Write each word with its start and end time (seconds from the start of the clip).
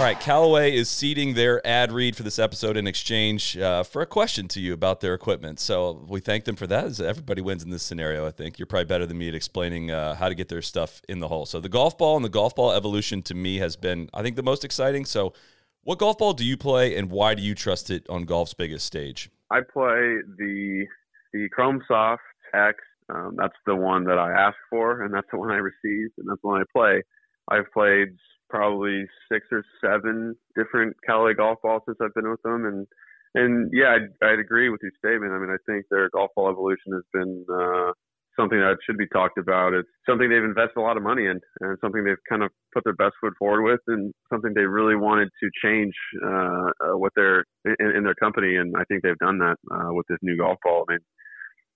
All 0.00 0.06
right, 0.06 0.18
Callaway 0.18 0.74
is 0.74 0.88
seeding 0.88 1.34
their 1.34 1.64
ad 1.66 1.92
read 1.92 2.16
for 2.16 2.22
this 2.22 2.38
episode 2.38 2.78
in 2.78 2.86
exchange 2.86 3.58
uh, 3.58 3.82
for 3.82 4.00
a 4.00 4.06
question 4.06 4.48
to 4.48 4.58
you 4.58 4.72
about 4.72 5.02
their 5.02 5.12
equipment. 5.12 5.60
So 5.60 6.06
we 6.08 6.20
thank 6.20 6.44
them 6.44 6.56
for 6.56 6.66
that. 6.68 6.84
As 6.84 7.02
everybody 7.02 7.42
wins 7.42 7.62
in 7.62 7.68
this 7.68 7.82
scenario, 7.82 8.26
I 8.26 8.30
think. 8.30 8.58
You're 8.58 8.64
probably 8.64 8.86
better 8.86 9.04
than 9.04 9.18
me 9.18 9.28
at 9.28 9.34
explaining 9.34 9.90
uh, 9.90 10.14
how 10.14 10.30
to 10.30 10.34
get 10.34 10.48
their 10.48 10.62
stuff 10.62 11.02
in 11.06 11.18
the 11.18 11.28
hole. 11.28 11.44
So 11.44 11.60
the 11.60 11.68
golf 11.68 11.98
ball 11.98 12.16
and 12.16 12.24
the 12.24 12.30
golf 12.30 12.54
ball 12.54 12.72
evolution 12.72 13.20
to 13.24 13.34
me 13.34 13.58
has 13.58 13.76
been, 13.76 14.08
I 14.14 14.22
think, 14.22 14.36
the 14.36 14.42
most 14.42 14.64
exciting. 14.64 15.04
So 15.04 15.34
what 15.82 15.98
golf 15.98 16.16
ball 16.16 16.32
do 16.32 16.46
you 16.46 16.56
play 16.56 16.96
and 16.96 17.10
why 17.10 17.34
do 17.34 17.42
you 17.42 17.54
trust 17.54 17.90
it 17.90 18.08
on 18.08 18.24
golf's 18.24 18.54
biggest 18.54 18.86
stage? 18.86 19.28
I 19.50 19.60
play 19.60 20.16
the 20.38 20.86
the 21.34 21.46
Chrome 21.50 21.82
Soft 21.86 22.22
X. 22.54 22.78
Um, 23.10 23.36
that's 23.36 23.52
the 23.66 23.76
one 23.76 24.04
that 24.04 24.16
I 24.18 24.32
asked 24.32 24.64
for, 24.70 25.02
and 25.02 25.12
that's 25.12 25.28
the 25.30 25.38
one 25.38 25.50
I 25.50 25.56
received, 25.56 26.14
and 26.16 26.26
that's 26.26 26.40
the 26.40 26.48
one 26.48 26.62
I 26.62 26.64
play. 26.74 27.02
I've 27.50 27.70
played 27.74 28.16
probably 28.50 29.06
six 29.32 29.46
or 29.52 29.64
seven 29.82 30.36
different 30.56 30.96
Callaway 31.06 31.34
golf 31.34 31.58
balls 31.62 31.82
since 31.86 31.98
I've 32.02 32.14
been 32.14 32.30
with 32.30 32.42
them, 32.42 32.66
and 32.66 32.86
and 33.34 33.70
yeah, 33.72 33.96
I'd, 33.96 34.26
I'd 34.26 34.38
agree 34.40 34.68
with 34.68 34.80
your 34.82 34.92
statement. 34.98 35.32
I 35.32 35.38
mean, 35.38 35.50
I 35.50 35.62
think 35.64 35.86
their 35.90 36.10
golf 36.10 36.30
ball 36.34 36.50
evolution 36.50 36.92
has 36.92 37.04
been 37.12 37.44
uh, 37.48 37.92
something 38.38 38.58
that 38.58 38.78
should 38.84 38.98
be 38.98 39.06
talked 39.06 39.38
about. 39.38 39.72
It's 39.72 39.88
something 40.08 40.28
they've 40.28 40.42
invested 40.42 40.78
a 40.78 40.80
lot 40.80 40.96
of 40.96 41.02
money 41.02 41.26
in, 41.26 41.38
and 41.60 41.78
something 41.80 42.04
they've 42.04 42.26
kind 42.28 42.42
of 42.42 42.50
put 42.74 42.84
their 42.84 42.94
best 42.94 43.14
foot 43.20 43.34
forward 43.38 43.62
with, 43.62 43.80
and 43.86 44.12
something 44.32 44.52
they 44.54 44.62
really 44.62 44.96
wanted 44.96 45.28
to 45.42 45.50
change 45.62 45.94
uh, 46.24 46.70
uh, 46.84 46.96
what 46.96 47.12
their 47.14 47.44
in, 47.64 47.96
in 47.96 48.04
their 48.04 48.14
company, 48.14 48.56
and 48.56 48.74
I 48.76 48.84
think 48.84 49.02
they've 49.02 49.18
done 49.18 49.38
that 49.38 49.56
uh, 49.72 49.92
with 49.92 50.06
this 50.08 50.18
new 50.22 50.36
golf 50.36 50.58
ball. 50.64 50.84
I 50.88 50.92
mean, 50.92 51.00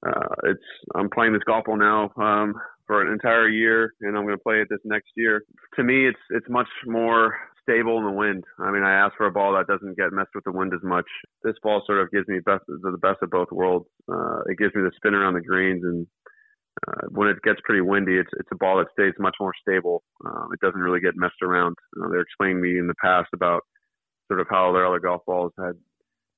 uh, 0.07 0.35
it's 0.45 0.69
I'm 0.95 1.11
playing 1.11 1.33
this 1.33 1.43
golf 1.47 1.65
ball 1.67 1.77
now 1.77 2.11
um, 2.17 2.55
for 2.87 3.03
an 3.03 3.13
entire 3.13 3.49
year, 3.49 3.95
and 4.01 4.17
I'm 4.17 4.25
going 4.25 4.37
to 4.37 4.43
play 4.43 4.61
it 4.61 4.69
this 4.71 4.81
next 4.85 5.11
year. 5.17 5.43
To 5.77 5.83
me, 5.83 6.07
it's 6.09 6.19
it's 6.31 6.49
much 6.49 6.69
more 6.87 7.35
stable 7.63 7.99
in 7.99 8.05
the 8.05 8.11
wind. 8.11 8.45
I 8.59 8.71
mean, 8.71 8.83
I 8.83 8.93
asked 8.93 9.17
for 9.17 9.27
a 9.27 9.33
ball 9.33 9.55
that 9.55 9.67
doesn't 9.67 9.97
get 9.97 10.13
messed 10.13 10.35
with 10.35 10.45
the 10.45 10.53
wind 10.53 10.73
as 10.75 10.83
much. 10.83 11.07
This 11.43 11.55
ball 11.63 11.83
sort 11.87 12.01
of 12.01 12.11
gives 12.11 12.29
me 12.29 12.41
best 12.45 12.65
the 12.69 12.99
best 13.01 13.23
of 13.23 13.31
both 13.31 13.51
worlds. 13.51 13.87
Uh, 14.11 14.41
it 14.51 14.59
gives 14.59 14.75
me 14.75 14.83
the 14.83 14.93
spin 14.97 15.15
around 15.15 15.35
the 15.35 15.41
greens, 15.41 15.83
and 15.83 16.07
uh, 16.87 17.07
when 17.11 17.29
it 17.29 17.43
gets 17.43 17.61
pretty 17.65 17.81
windy, 17.81 18.17
it's 18.17 18.31
it's 18.39 18.49
a 18.53 18.57
ball 18.57 18.79
that 18.79 18.93
stays 18.93 19.15
much 19.19 19.37
more 19.41 19.53
stable. 19.61 20.03
Um, 20.25 20.49
it 20.53 20.61
doesn't 20.61 20.81
really 20.81 21.01
get 21.01 21.17
messed 21.17 21.43
around. 21.43 21.77
Uh, 21.97 22.09
they're 22.11 22.21
explaining 22.21 22.61
me 22.61 22.79
in 22.79 22.87
the 22.87 23.01
past 23.03 23.29
about 23.33 23.63
sort 24.29 24.41
of 24.41 24.47
how 24.51 24.73
their 24.73 24.87
other 24.87 25.01
golf 25.01 25.23
balls 25.27 25.53
had 25.59 25.75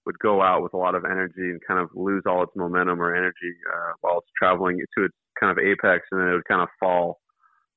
would 0.06 0.18
go 0.20 0.40
out 0.40 0.62
with 0.62 0.72
a 0.72 0.76
lot 0.76 0.94
of 0.94 1.04
energy 1.04 1.50
and 1.50 1.60
kind 1.66 1.80
of 1.80 1.88
lose 1.94 2.22
all 2.26 2.42
its 2.42 2.52
momentum 2.54 3.02
or 3.02 3.14
energy 3.14 3.52
uh, 3.74 3.92
while 4.00 4.18
it's 4.18 4.30
traveling 4.38 4.78
to 4.96 5.04
its 5.04 5.14
kind 5.38 5.50
of 5.50 5.64
apex, 5.64 6.04
and 6.10 6.20
then 6.20 6.28
it 6.28 6.32
would 6.32 6.48
kind 6.48 6.62
of 6.62 6.68
fall. 6.80 7.20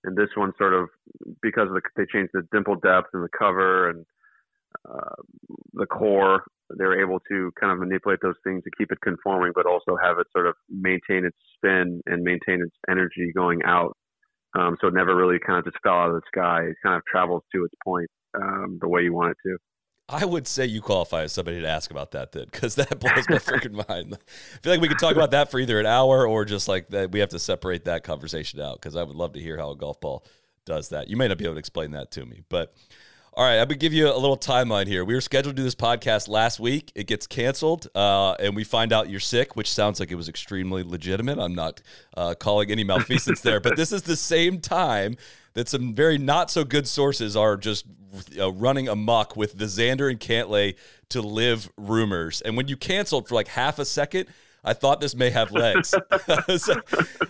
And 0.03 0.15
this 0.17 0.29
one 0.35 0.53
sort 0.57 0.73
of 0.73 0.89
because 1.41 1.67
of 1.67 1.73
the, 1.73 1.81
they 1.97 2.05
changed 2.11 2.31
the 2.33 2.43
dimple 2.51 2.75
depth 2.75 3.09
and 3.13 3.23
the 3.23 3.29
cover 3.37 3.89
and 3.89 4.05
uh, 4.89 5.15
the 5.73 5.85
core, 5.85 6.43
they're 6.69 7.01
able 7.01 7.19
to 7.29 7.51
kind 7.59 7.71
of 7.71 7.79
manipulate 7.79 8.19
those 8.21 8.35
things 8.43 8.63
to 8.63 8.71
keep 8.77 8.91
it 8.91 8.99
conforming, 9.03 9.51
but 9.55 9.65
also 9.65 9.97
have 10.01 10.19
it 10.19 10.27
sort 10.31 10.47
of 10.47 10.55
maintain 10.69 11.25
its 11.25 11.37
spin 11.55 12.01
and 12.05 12.23
maintain 12.23 12.61
its 12.61 12.75
energy 12.89 13.31
going 13.35 13.59
out. 13.65 13.95
Um, 14.57 14.77
so 14.79 14.87
it 14.87 14.93
never 14.93 15.15
really 15.15 15.39
kind 15.45 15.59
of 15.59 15.65
just 15.65 15.81
fell 15.83 15.93
out 15.93 16.09
of 16.09 16.15
the 16.15 16.21
sky. 16.27 16.63
It 16.63 16.75
kind 16.83 16.95
of 16.95 17.03
travels 17.05 17.43
to 17.53 17.65
its 17.65 17.73
point 17.83 18.09
um, 18.35 18.77
the 18.81 18.87
way 18.87 19.01
you 19.01 19.13
want 19.13 19.31
it 19.31 19.37
to. 19.47 19.57
I 20.11 20.25
would 20.25 20.47
say 20.47 20.65
you 20.65 20.81
qualify 20.81 21.23
as 21.23 21.33
somebody 21.33 21.61
to 21.61 21.67
ask 21.67 21.91
about 21.91 22.11
that 22.11 22.31
then, 22.31 22.45
because 22.51 22.75
that 22.75 22.89
blows 22.99 23.29
my 23.29 23.37
freaking 23.37 23.87
mind. 23.87 24.17
I 24.17 24.57
feel 24.61 24.73
like 24.73 24.81
we 24.81 24.87
could 24.87 24.99
talk 24.99 25.15
about 25.15 25.31
that 25.31 25.51
for 25.51 25.59
either 25.59 25.79
an 25.79 25.85
hour 25.85 26.27
or 26.27 26.45
just 26.45 26.67
like 26.67 26.89
that. 26.89 27.11
We 27.11 27.19
have 27.19 27.29
to 27.29 27.39
separate 27.39 27.85
that 27.85 28.03
conversation 28.03 28.59
out 28.59 28.81
because 28.81 28.95
I 28.95 29.03
would 29.03 29.15
love 29.15 29.33
to 29.33 29.39
hear 29.39 29.57
how 29.57 29.69
a 29.69 29.75
golf 29.75 30.01
ball 30.01 30.25
does 30.65 30.89
that. 30.89 31.09
You 31.09 31.15
may 31.15 31.27
not 31.27 31.37
be 31.37 31.45
able 31.45 31.55
to 31.55 31.59
explain 31.59 31.91
that 31.91 32.09
to 32.11 32.25
me, 32.25 32.41
but 32.49 32.73
all 33.33 33.45
right, 33.45 33.59
I'm 33.59 33.67
gonna 33.67 33.75
give 33.75 33.93
you 33.93 34.07
a 34.11 34.17
little 34.17 34.37
timeline 34.37 34.87
here. 34.87 35.05
We 35.05 35.13
were 35.13 35.21
scheduled 35.21 35.55
to 35.55 35.61
do 35.61 35.63
this 35.63 35.75
podcast 35.75 36.27
last 36.27 36.59
week. 36.59 36.91
It 36.95 37.05
gets 37.05 37.27
canceled, 37.27 37.87
uh, 37.93 38.33
and 38.33 38.55
we 38.55 38.63
find 38.63 38.91
out 38.91 39.09
you're 39.09 39.19
sick, 39.19 39.55
which 39.55 39.71
sounds 39.71 39.99
like 39.99 40.11
it 40.11 40.15
was 40.15 40.27
extremely 40.27 40.83
legitimate. 40.83 41.37
I'm 41.37 41.55
not 41.55 41.81
uh, 42.17 42.33
calling 42.33 42.71
any 42.71 42.83
malfeasance 42.83 43.41
there, 43.41 43.59
but 43.59 43.77
this 43.77 43.91
is 43.91 44.01
the 44.01 44.15
same 44.15 44.59
time 44.59 45.15
that 45.59 45.67
some 45.67 45.93
very 45.93 46.17
not 46.17 46.49
so 46.49 46.63
good 46.63 46.87
sources 46.87 47.35
are 47.35 47.57
just 47.57 47.85
uh, 48.39 48.49
running 48.49 48.87
amok 48.87 49.35
with 49.35 49.57
the 49.57 49.65
Xander 49.65 50.09
and 50.09 50.17
Cantlay 50.17 50.75
to 51.09 51.21
LIV 51.21 51.69
rumors. 51.75 52.39
And 52.39 52.55
when 52.55 52.69
you 52.69 52.77
canceled 52.77 53.27
for 53.27 53.35
like 53.35 53.49
half 53.49 53.77
a 53.77 53.83
second, 53.83 54.27
I 54.63 54.71
thought 54.71 55.01
this 55.01 55.15
may 55.15 55.31
have 55.31 55.51
legs. 55.51 55.93
so 56.57 56.75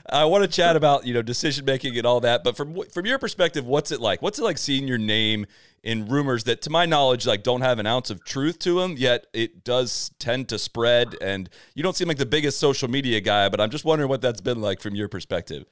I 0.08 0.26
want 0.26 0.44
to 0.44 0.48
chat 0.48 0.76
about 0.76 1.08
you 1.08 1.14
know 1.16 1.24
decision 1.24 1.66
making 1.66 1.98
and 1.98 2.06
all 2.06 2.20
that. 2.20 2.44
But 2.44 2.56
from 2.56 2.84
from 2.94 3.08
your 3.08 3.18
perspective, 3.18 3.66
what's 3.66 3.92
it 3.92 4.00
like? 4.00 4.22
What's 4.22 4.38
it 4.38 4.44
like 4.44 4.60
seeing 4.60 4.88
your 4.88 5.00
name 5.00 5.48
in 5.82 6.08
rumors 6.08 6.44
that, 6.44 6.62
to 6.64 6.70
my 6.70 6.86
knowledge, 6.86 7.26
like 7.26 7.42
don't 7.42 7.62
have 7.62 7.80
an 7.80 7.88
ounce 7.88 8.12
of 8.12 8.24
truth 8.24 8.60
to 8.60 8.80
them? 8.80 8.94
Yet 8.96 9.26
it 9.34 9.64
does 9.64 10.12
tend 10.20 10.50
to 10.50 10.60
spread. 10.60 11.16
And 11.20 11.50
you 11.74 11.82
don't 11.82 11.96
seem 11.96 12.08
like 12.08 12.18
the 12.18 12.28
biggest 12.28 12.60
social 12.60 12.90
media 12.92 13.22
guy, 13.22 13.50
but 13.50 13.60
I'm 13.60 13.72
just 13.72 13.86
wondering 13.86 14.08
what 14.08 14.22
that's 14.22 14.42
been 14.42 14.62
like 14.62 14.82
from 14.82 14.94
your 14.94 15.08
perspective. 15.08 15.66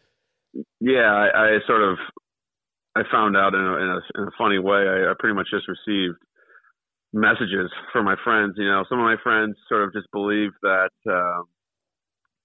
Yeah, 0.79 1.13
I, 1.13 1.55
I 1.55 1.59
sort 1.67 1.83
of 1.83 1.99
I 2.97 3.03
found 3.11 3.37
out 3.37 3.53
in 3.53 3.61
a, 3.61 3.75
in 3.75 3.89
a, 3.89 4.21
in 4.21 4.27
a 4.27 4.37
funny 4.37 4.59
way. 4.59 4.87
I, 4.87 5.11
I 5.11 5.13
pretty 5.19 5.35
much 5.35 5.47
just 5.51 5.67
received 5.67 6.17
messages 7.13 7.69
from 7.93 8.05
my 8.05 8.15
friends. 8.23 8.55
You 8.57 8.65
know, 8.65 8.85
some 8.89 8.99
of 8.99 9.05
my 9.05 9.17
friends 9.21 9.55
sort 9.69 9.83
of 9.83 9.93
just 9.93 10.07
believe 10.11 10.51
that 10.63 10.89
um, 11.07 11.43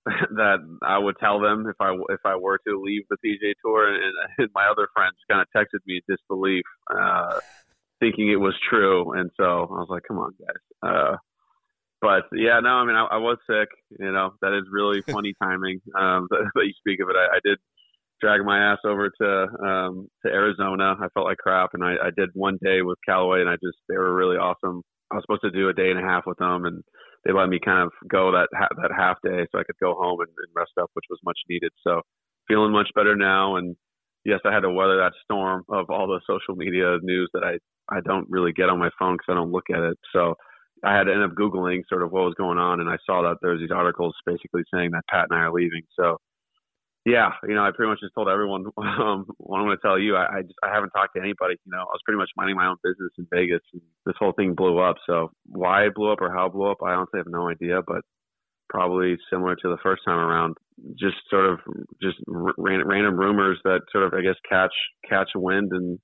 that 0.36 0.58
I 0.82 0.98
would 0.98 1.16
tell 1.18 1.40
them 1.40 1.66
if 1.68 1.76
I 1.80 1.94
if 2.10 2.20
I 2.24 2.36
were 2.36 2.58
to 2.66 2.80
leave 2.80 3.02
the 3.08 3.16
PGA 3.24 3.54
Tour, 3.64 3.94
and, 3.94 4.02
and 4.38 4.48
my 4.54 4.66
other 4.66 4.88
friends 4.94 5.16
kind 5.30 5.40
of 5.40 5.48
texted 5.56 5.80
me 5.86 6.00
disbelief, 6.08 6.64
uh, 6.94 7.40
thinking 8.00 8.30
it 8.30 8.40
was 8.40 8.54
true. 8.69 9.12
And 9.12 9.30
so 9.36 9.44
I 9.44 9.80
was 9.80 9.88
like, 9.88 10.02
"Come 10.06 10.19
on, 10.19 10.32
guys." 10.38 10.64
Uh, 10.82 11.16
but 12.02 12.24
yeah, 12.32 12.58
no, 12.60 12.70
I 12.70 12.84
mean, 12.84 12.96
I, 12.96 13.04
I 13.04 13.16
was 13.19 13.38
sick. 13.46 13.69
You 13.98 14.10
know, 14.12 14.34
that 14.42 14.52
is 14.52 14.64
really 14.70 15.02
funny 15.02 15.34
timing 15.42 15.80
um, 15.96 16.26
that, 16.30 16.50
that 16.54 16.66
you 16.66 16.72
speak 16.78 17.00
of 17.00 17.08
it. 17.08 17.16
I, 17.16 17.36
I 17.36 17.40
did 17.44 17.58
drag 18.22 18.44
my 18.44 18.72
ass 18.72 18.78
over 18.87 19.10
to 19.10 19.66
um, 19.66 20.09
to 20.25 20.33
Arizona. 20.33 20.94
I 21.00 21.09
felt 21.12 21.27
like 21.27 21.38
crap, 21.38 21.71
and 21.75 21.84
I, 21.84 21.94
I 21.94 22.10
did 22.16 22.31
one 22.34 22.59
day 22.62 22.83
with 22.83 22.99
Callaway, 23.05 23.41
and 23.41 23.50
I 23.50 23.55
just 23.55 23.77
they 23.88 23.97
were 23.97 24.15
really 24.15 24.37
awesome. 24.37 24.83
I 25.10 25.16
was 25.16 25.25
supposed 25.25 25.43
to 25.43 25.50
do 25.50 25.69
a 25.69 25.75
day 25.75 25.91
and 25.91 25.99
a 25.99 26.03
half 26.03 26.25
with 26.27 26.38
them, 26.38 26.65
and 26.65 26.82
they 27.25 27.32
let 27.32 27.49
me 27.49 27.59
kind 27.62 27.82
of 27.82 27.91
go 28.09 28.32
that 28.32 28.49
ha- 28.56 28.75
that 28.81 28.93
half 28.97 29.19
day 29.22 29.47
so 29.50 29.59
I 29.59 29.65
could 29.65 29.77
go 29.82 29.94
home 29.94 30.21
and, 30.21 30.28
and 30.31 30.55
rest 30.55 30.72
up, 30.81 30.91
which 30.94 31.05
was 31.11 31.19
much 31.25 31.38
needed. 31.50 31.72
So 31.87 32.00
feeling 32.49 32.72
much 32.72 32.88
better 32.94 33.16
now, 33.16 33.56
and 33.56 33.77
yes, 34.25 34.41
I 34.47 34.53
had 34.53 34.61
to 34.61 34.71
weather 34.71 34.97
that 34.99 35.12
storm 35.25 35.65
of 35.69 35.91
all 35.91 36.06
the 36.06 36.21
social 36.27 36.55
media 36.55 36.99
news 37.03 37.28
that 37.34 37.43
I 37.44 37.59
I 37.94 38.00
don't 38.00 38.27
really 38.31 38.53
get 38.53 38.69
on 38.69 38.78
my 38.78 38.91
phone 38.99 39.15
because 39.15 39.32
I 39.32 39.34
don't 39.34 39.53
look 39.53 39.69
at 39.75 39.82
it. 39.82 39.99
So 40.15 40.34
I 40.84 40.97
had 40.97 41.05
to 41.05 41.12
end 41.12 41.22
up 41.22 41.32
googling 41.38 41.82
sort 41.88 42.03
of 42.03 42.12
what 42.12 42.25
was 42.25 42.34
going 42.38 42.59
on, 42.59 42.81
and 42.81 42.88
I 42.88 42.97
saw 43.05 43.22
that 43.22 43.38
there's 43.43 43.61
these 43.61 43.75
articles 43.75 44.15
basically 44.25 44.62
saying 44.72 44.93
that 44.93 45.06
Pat 45.11 45.27
and 45.31 45.38
I 45.38 45.43
are 45.43 45.53
leaving. 45.53 45.82
So 45.99 46.19
yeah, 47.04 47.30
you 47.48 47.54
know, 47.54 47.64
I 47.64 47.70
pretty 47.74 47.90
much 47.90 48.00
just 48.00 48.14
told 48.14 48.28
everyone 48.28 48.66
um, 48.78 49.26
what 49.38 49.58
I'm 49.58 49.66
going 49.66 49.76
to 49.76 49.82
tell 49.82 49.98
you. 49.98 50.16
I, 50.16 50.38
I 50.38 50.42
just 50.42 50.54
I 50.62 50.72
haven't 50.72 50.90
talked 50.90 51.14
to 51.16 51.22
anybody. 51.22 51.56
You 51.64 51.72
know, 51.72 51.80
I 51.80 51.92
was 51.92 52.00
pretty 52.04 52.18
much 52.18 52.30
minding 52.36 52.56
my 52.56 52.66
own 52.66 52.76
business 52.82 53.12
in 53.18 53.26
Vegas. 53.32 53.62
And 53.72 53.82
this 54.06 54.14
whole 54.18 54.32
thing 54.32 54.54
blew 54.54 54.78
up. 54.78 54.96
So 55.06 55.32
why 55.46 55.84
it 55.87 55.94
blew 55.94 56.12
up 56.12 56.20
or 56.20 56.32
how 56.32 56.46
it 56.46 56.52
blew 56.52 56.70
up, 56.70 56.78
I 56.84 56.93
honestly 56.93 57.19
have 57.19 57.26
no 57.26 57.49
idea. 57.49 57.81
But 57.87 58.02
probably 58.69 59.16
similar 59.31 59.56
to 59.56 59.69
the 59.69 59.78
first 59.82 60.02
time 60.04 60.19
around, 60.19 60.56
just 60.99 61.16
sort 61.28 61.46
of 61.46 61.60
just 62.02 62.19
random, 62.28 62.88
random 62.88 63.16
rumors 63.16 63.58
that 63.64 63.81
sort 63.93 64.05
of 64.05 64.14
I 64.14 64.22
guess 64.22 64.37
catch 64.48 64.75
catch 65.08 65.31
wind 65.34 65.72
and 65.72 65.98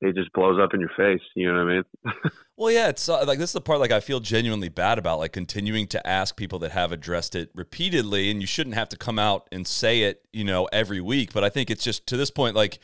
it 0.00 0.16
just 0.16 0.32
blows 0.32 0.60
up 0.60 0.74
in 0.74 0.80
your 0.80 0.90
face. 0.96 1.22
You 1.36 1.52
know 1.52 1.64
what 1.64 1.70
I 1.70 1.74
mean? 1.74 1.84
well, 2.56 2.70
yeah, 2.70 2.88
it's 2.88 3.08
uh, 3.08 3.24
like 3.26 3.38
this 3.38 3.50
is 3.50 3.54
the 3.54 3.60
part 3.60 3.80
like 3.80 3.90
I 3.90 4.00
feel 4.00 4.20
genuinely 4.20 4.68
bad 4.68 4.98
about, 4.98 5.18
like 5.18 5.32
continuing 5.32 5.86
to 5.88 6.06
ask 6.06 6.36
people 6.36 6.58
that 6.60 6.72
have 6.72 6.92
addressed 6.92 7.34
it 7.34 7.50
repeatedly, 7.54 8.30
and 8.30 8.40
you 8.40 8.46
shouldn't 8.46 8.76
have 8.76 8.88
to 8.90 8.96
come 8.96 9.18
out 9.18 9.48
and 9.50 9.66
say 9.66 10.02
it, 10.02 10.24
you 10.32 10.44
know, 10.44 10.66
every 10.72 11.00
week. 11.00 11.32
But 11.32 11.42
I 11.42 11.48
think 11.48 11.70
it's 11.70 11.82
just 11.82 12.06
to 12.08 12.16
this 12.16 12.30
point, 12.30 12.54
like 12.54 12.78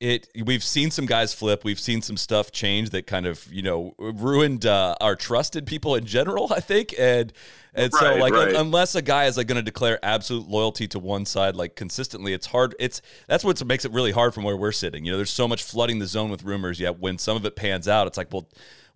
it 0.00 0.28
we've 0.44 0.62
seen 0.62 0.90
some 0.92 1.06
guys 1.06 1.34
flip 1.34 1.64
we've 1.64 1.80
seen 1.80 2.00
some 2.00 2.16
stuff 2.16 2.52
change 2.52 2.90
that 2.90 3.06
kind 3.06 3.26
of 3.26 3.52
you 3.52 3.62
know 3.62 3.94
ruined 3.98 4.64
uh, 4.64 4.94
our 5.00 5.16
trusted 5.16 5.66
people 5.66 5.96
in 5.96 6.04
general 6.04 6.52
i 6.52 6.60
think 6.60 6.94
and 6.98 7.32
and 7.74 7.92
right, 7.92 8.00
so 8.00 8.14
like 8.16 8.32
right. 8.32 8.54
unless 8.54 8.94
a 8.94 9.02
guy 9.02 9.24
is 9.24 9.36
like 9.36 9.48
going 9.48 9.56
to 9.56 9.62
declare 9.62 9.98
absolute 10.04 10.48
loyalty 10.48 10.86
to 10.86 11.00
one 11.00 11.24
side 11.26 11.56
like 11.56 11.74
consistently 11.74 12.32
it's 12.32 12.46
hard 12.46 12.76
it's 12.78 13.02
that's 13.26 13.44
what 13.44 13.64
makes 13.66 13.84
it 13.84 13.90
really 13.90 14.12
hard 14.12 14.32
from 14.32 14.44
where 14.44 14.56
we're 14.56 14.70
sitting 14.70 15.04
you 15.04 15.10
know 15.10 15.16
there's 15.16 15.30
so 15.30 15.48
much 15.48 15.64
flooding 15.64 15.98
the 15.98 16.06
zone 16.06 16.30
with 16.30 16.44
rumors 16.44 16.78
yet 16.78 17.00
when 17.00 17.18
some 17.18 17.36
of 17.36 17.44
it 17.44 17.56
pans 17.56 17.88
out 17.88 18.06
it's 18.06 18.16
like 18.16 18.32
well 18.32 18.48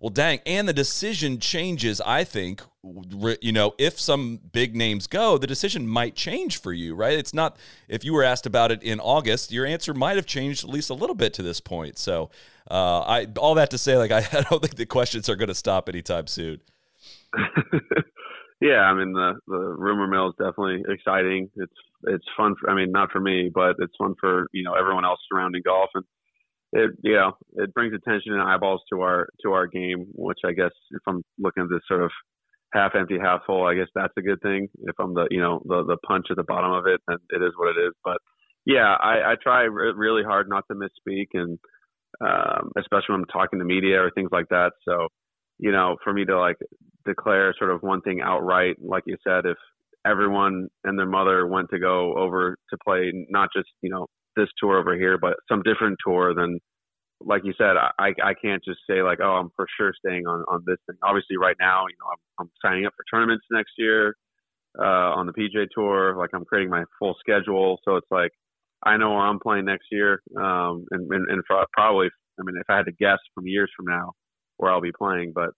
Well, 0.03 0.11
dang, 0.11 0.41
and 0.45 0.69
the 0.69 0.73
decision 0.73 1.39
changes. 1.39 2.01
I 2.01 2.25
think, 2.25 2.61
you 3.41 3.53
know, 3.53 3.73
if 3.79 4.01
some 4.01 4.41
big 4.51 4.75
names 4.75 5.07
go, 5.07 5.39
the 5.39 5.47
decision 5.47 5.87
might 5.87 6.17
change 6.17 6.61
for 6.61 6.73
you, 6.73 6.97
right? 6.97 7.17
It's 7.17 7.33
not 7.33 7.57
if 7.87 8.05
you 8.05 8.13
were 8.13 8.25
asked 8.25 8.45
about 8.45 8.73
it 8.73 8.83
in 8.83 8.99
August, 8.99 9.53
your 9.53 9.65
answer 9.65 9.95
might 9.95 10.17
have 10.17 10.27
changed 10.27 10.65
at 10.65 10.71
least 10.71 10.91
a 10.91 10.95
little 10.95 11.15
bit 11.15 11.33
to 11.35 11.43
this 11.45 11.61
point. 11.61 11.99
So, 11.99 12.31
uh, 12.69 13.03
I 13.03 13.27
all 13.37 13.55
that 13.55 13.71
to 13.71 13.79
say, 13.79 13.97
like, 13.97 14.11
I, 14.11 14.27
I 14.33 14.41
don't 14.41 14.61
think 14.61 14.75
the 14.75 14.87
questions 14.87 15.29
are 15.29 15.37
going 15.37 15.51
to 15.51 15.55
stop 15.55 15.89
anytime 15.89 16.27
soon. 16.27 16.61
yeah, 18.61 18.81
I 18.81 18.95
mean 18.95 19.13
the 19.13 19.35
the 19.47 19.57
rumor 19.57 20.09
mill 20.09 20.31
is 20.31 20.35
definitely 20.37 20.83
exciting. 20.93 21.49
It's 21.55 21.73
it's 22.09 22.27
fun. 22.37 22.57
For, 22.61 22.69
I 22.69 22.75
mean, 22.75 22.91
not 22.91 23.13
for 23.13 23.21
me, 23.21 23.53
but 23.55 23.77
it's 23.79 23.95
fun 23.97 24.17
for 24.19 24.49
you 24.51 24.65
know 24.65 24.75
everyone 24.75 25.05
else 25.05 25.21
surrounding 25.31 25.63
golf, 25.65 25.91
and 25.95 26.05
it 26.73 26.91
you 27.03 27.15
know 27.15 27.33
it 27.55 27.73
brings 27.75 27.95
attention 27.95 28.33
and 28.33 28.43
eyeballs 28.43 28.81
to 28.93 29.03
our 29.03 29.29
to 29.43 29.53
our 29.53 29.67
game, 29.67 30.07
which 30.15 30.39
I 30.45 30.53
guess 30.53 30.73
if 30.91 31.03
I'm 31.07 31.23
looking 31.39 31.65
at 31.65 31.69
this 31.71 31.83
sort 31.87 32.03
of 32.03 32.11
half 32.73 32.95
empty, 32.95 33.19
half 33.23 33.43
full, 33.47 33.67
I 33.67 33.75
guess 33.75 33.89
that's 33.95 34.15
a 34.17 34.23
good 34.23 34.41
thing. 34.43 34.69
If 34.83 34.97
I'm 34.99 35.15
the 35.15 35.27
you 35.31 35.41
know 35.41 35.63
the 35.65 35.85
the 35.85 35.97
punch 36.07 36.27
at 36.31 36.37
the 36.37 36.45
bottom 36.45 36.73
of 36.73 36.87
it, 36.87 37.01
then 37.07 37.19
it 37.31 37.43
is 37.43 37.53
what 37.57 37.77
it 37.77 37.81
is. 37.81 37.93
But 38.05 38.19
yeah, 38.65 38.97
I, 39.01 39.33
I 39.33 39.35
try 39.43 39.63
re- 39.63 39.93
really 39.95 40.23
hard 40.23 40.49
not 40.49 40.65
to 40.71 40.77
misspeak, 40.77 41.27
and 41.35 41.59
um, 42.21 42.71
especially 42.79 43.15
when 43.15 43.21
I'm 43.21 43.27
talking 43.27 43.59
to 43.59 43.65
media 43.65 44.01
or 44.01 44.11
things 44.11 44.31
like 44.33 44.49
that. 44.49 44.73
So 44.89 45.09
you 45.59 45.73
know, 45.73 45.97
for 46.03 46.13
me 46.13 46.25
to 46.25 46.39
like 46.39 46.57
declare 47.05 47.55
sort 47.59 47.71
of 47.71 47.83
one 47.83 48.01
thing 48.01 48.21
outright. 48.23 48.77
Like 48.81 49.05
you 49.07 49.17
said, 49.27 49.45
if 49.45 49.57
everyone 50.07 50.69
and 50.85 50.99
their 50.99 51.07
mother 51.07 51.47
went 51.47 51.71
to 51.71 51.79
go 51.79 52.15
over 52.17 52.57
to 52.71 52.79
play 52.85 53.13
not 53.29 53.49
just 53.55 53.69
you 53.83 53.91
know 53.91 54.07
this 54.37 54.49
tour 54.59 54.79
over 54.79 54.95
here, 54.97 55.19
but 55.19 55.35
some 55.49 55.63
different 55.63 55.99
tour, 56.05 56.35
than, 56.35 56.59
like 57.21 57.43
you 57.45 57.55
said, 57.57 57.77
I 57.77 58.13
I 58.23 58.35
can't 58.35 58.63
just 58.65 58.81
say 58.89 59.03
like 59.03 59.19
oh 59.23 59.33
I'm 59.33 59.51
for 59.55 59.67
sure 59.79 59.93
staying 60.05 60.27
on 60.27 60.45
on 60.49 60.65
this 60.67 60.79
thing. 60.87 60.97
Obviously, 61.03 61.37
right 61.37 61.57
now 61.61 61.85
you 61.89 61.95
know 62.01 62.11
I'm, 62.11 62.47
I'm 62.47 62.51
signing 62.65 62.87
up 62.87 62.93
for 62.97 63.05
tournaments 63.11 63.45
next 63.51 63.73
year 63.79 64.17
uh, 64.79 65.15
on 65.15 65.27
the 65.27 65.33
PGA 65.33 65.67
Tour. 65.73 66.17
Like 66.17 66.31
I'm 66.35 66.45
creating 66.45 66.71
my 66.71 66.85
full 66.99 67.15
schedule, 67.21 67.79
so 67.85 67.97
it's 67.97 68.11
like 68.11 68.33
I 68.85 68.97
know 68.97 69.11
where 69.11 69.21
I'm 69.21 69.39
playing 69.39 69.67
next 69.67 69.87
year, 69.93 70.21
um, 70.37 70.85
and 70.91 71.11
and, 71.13 71.31
and 71.31 71.43
probably 71.73 72.09
I 72.41 72.43
mean 72.43 72.57
if 72.57 72.69
I 72.69 72.77
had 72.79 72.87
to 72.87 72.93
guess 72.93 73.19
from 73.35 73.47
years 73.47 73.71
from 73.77 73.87
now 73.87 74.13
where 74.57 74.73
I'll 74.73 74.81
be 74.81 74.93
playing, 74.93 75.33
but 75.35 75.51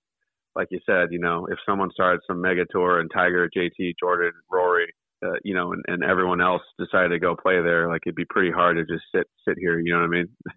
like 0.55 0.69
you 0.71 0.81
said, 0.87 1.09
you 1.11 1.19
know, 1.19 1.47
if 1.51 1.59
someone 1.67 1.91
started 1.93 2.21
some 2.27 2.41
mega 2.41 2.65
tour 2.71 3.01
and 3.01 3.11
Tiger, 3.13 3.51
JT, 3.57 3.95
Jordan, 3.99 4.33
Rory, 4.51 4.93
uh, 5.25 5.37
you 5.43 5.55
know, 5.55 5.73
and, 5.73 5.83
and 5.87 6.05
everyone 6.05 6.41
else 6.41 6.63
decided 6.79 7.11
to 7.11 7.19
go 7.19 7.35
play 7.35 7.61
there, 7.63 7.89
like 7.89 8.03
it'd 8.07 8.15
be 8.15 8.25
pretty 8.25 8.51
hard 8.51 8.77
to 8.77 8.85
just 8.85 9.05
sit 9.15 9.27
sit 9.47 9.57
here. 9.59 9.79
You 9.79 9.93
know 9.93 10.01
what 10.01 10.07
I 10.07 10.09
mean? 10.09 10.29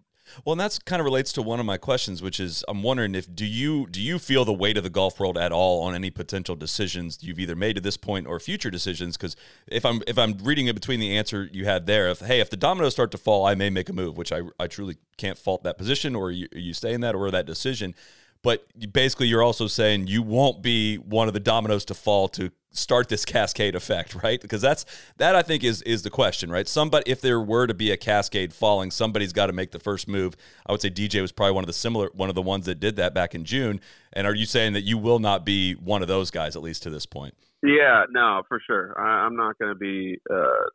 Well, 0.46 0.54
and 0.54 0.60
that's 0.60 0.80
kind 0.80 1.00
of 1.00 1.06
relates 1.06 1.32
to 1.34 1.42
one 1.42 1.60
of 1.60 1.66
my 1.66 1.78
questions, 1.78 2.22
which 2.22 2.40
is 2.40 2.64
I'm 2.68 2.84
wondering 2.84 3.16
if 3.16 3.34
do 3.34 3.46
you 3.46 3.88
do 3.88 4.02
you 4.02 4.20
feel 4.20 4.46
the 4.46 4.54
weight 4.54 4.78
of 4.78 4.84
the 4.84 4.90
golf 4.90 5.20
world 5.20 5.38
at 5.38 5.52
all 5.52 5.82
on 5.84 5.96
any 5.96 6.10
potential 6.10 6.56
decisions 6.56 7.20
you've 7.22 7.40
either 7.40 7.56
made 7.56 7.76
to 7.76 7.82
this 7.82 7.98
point 7.98 8.28
or 8.28 8.40
future 8.40 8.70
decisions? 8.70 9.18
Because 9.18 9.36
if 9.68 9.86
I'm 9.86 10.02
if 10.08 10.18
I'm 10.18 10.38
reading 10.44 10.68
it 10.68 10.74
between 10.74 11.00
the 11.00 11.16
answer 11.18 11.50
you 11.52 11.66
had 11.66 11.86
there, 11.86 12.10
if 12.10 12.20
hey, 12.20 12.40
if 12.40 12.50
the 12.50 12.58
dominoes 12.58 12.94
start 12.94 13.12
to 13.12 13.18
fall, 13.18 13.46
I 13.46 13.56
may 13.56 13.70
make 13.70 13.90
a 13.90 13.94
move, 13.94 14.18
which 14.18 14.32
I 14.32 14.42
I 14.60 14.68
truly 14.68 14.98
can't 15.18 15.38
fault 15.38 15.64
that 15.64 15.78
position 15.78 16.16
or 16.16 16.32
you, 16.32 16.48
you 16.52 16.74
stay 16.74 16.94
in 16.94 17.02
that 17.02 17.16
or 17.16 17.32
that 17.32 17.46
decision. 17.46 17.96
But 18.44 18.66
basically, 18.94 19.28
you're 19.28 19.44
also 19.44 19.68
saying 19.68 20.08
you 20.08 20.22
won't 20.22 20.62
be 20.62 20.98
one 20.98 21.28
of 21.28 21.34
the 21.34 21.40
dominoes 21.40 21.86
to 21.86 21.94
fall 21.94 22.28
to 22.30 22.52
start 22.72 23.10
this 23.10 23.26
cascade 23.26 23.76
effect, 23.76 24.16
right? 24.16 24.40
Because 24.40 24.62
that's 24.62 24.86
that 25.18 25.36
I 25.36 25.42
think 25.42 25.64
is 25.64 25.82
is 25.84 26.04
the 26.04 26.10
question, 26.10 26.50
right? 26.50 26.68
Somebody, 26.68 27.10
if 27.10 27.22
there 27.22 27.40
were 27.42 27.68
to 27.68 27.74
be 27.74 27.92
a 27.92 27.98
cascade 27.98 28.54
falling, 28.54 28.92
somebody's 28.92 29.34
got 29.34 29.48
to 29.48 29.54
make 29.54 29.72
the 29.72 29.80
first 29.80 30.08
move. 30.08 30.36
I 30.66 30.72
would 30.72 30.82
say 30.82 30.90
DJ 30.90 31.22
was 31.22 31.32
probably 31.32 31.54
one 31.54 31.64
of 31.64 31.68
the 31.68 31.74
similar 31.74 32.10
one 32.14 32.30
of 32.30 32.36
the 32.36 32.42
ones 32.42 32.66
that 32.66 32.80
did 32.80 32.96
that 32.98 33.14
back 33.14 33.36
in 33.36 33.44
June. 33.44 33.82
And 34.14 34.26
are 34.26 34.36
you 34.36 34.46
saying 34.46 34.74
that 34.74 34.84
you 34.84 34.98
will 34.98 35.20
not 35.20 35.46
be 35.46 35.74
one 35.74 36.02
of 36.02 36.08
those 36.08 36.32
guys 36.32 36.56
at 36.56 36.62
least 36.62 36.84
to 36.84 36.90
this 36.90 37.06
point? 37.06 37.36
Yeah, 37.64 38.04
no, 38.12 38.44
for 38.48 38.62
sure. 38.66 38.96
I, 39.00 39.26
I'm 39.26 39.36
not 39.36 39.58
going 39.58 39.74
to 39.74 39.78
be. 39.78 40.20
Uh, 40.32 40.70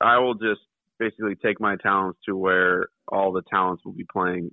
I 0.00 0.18
will 0.18 0.34
just 0.34 0.60
basically 0.98 1.34
take 1.34 1.60
my 1.60 1.76
talents 1.76 2.20
to 2.26 2.36
where 2.36 2.88
all 3.10 3.32
the 3.32 3.42
talents 3.50 3.84
will 3.84 3.92
be 3.92 4.06
playing, 4.12 4.50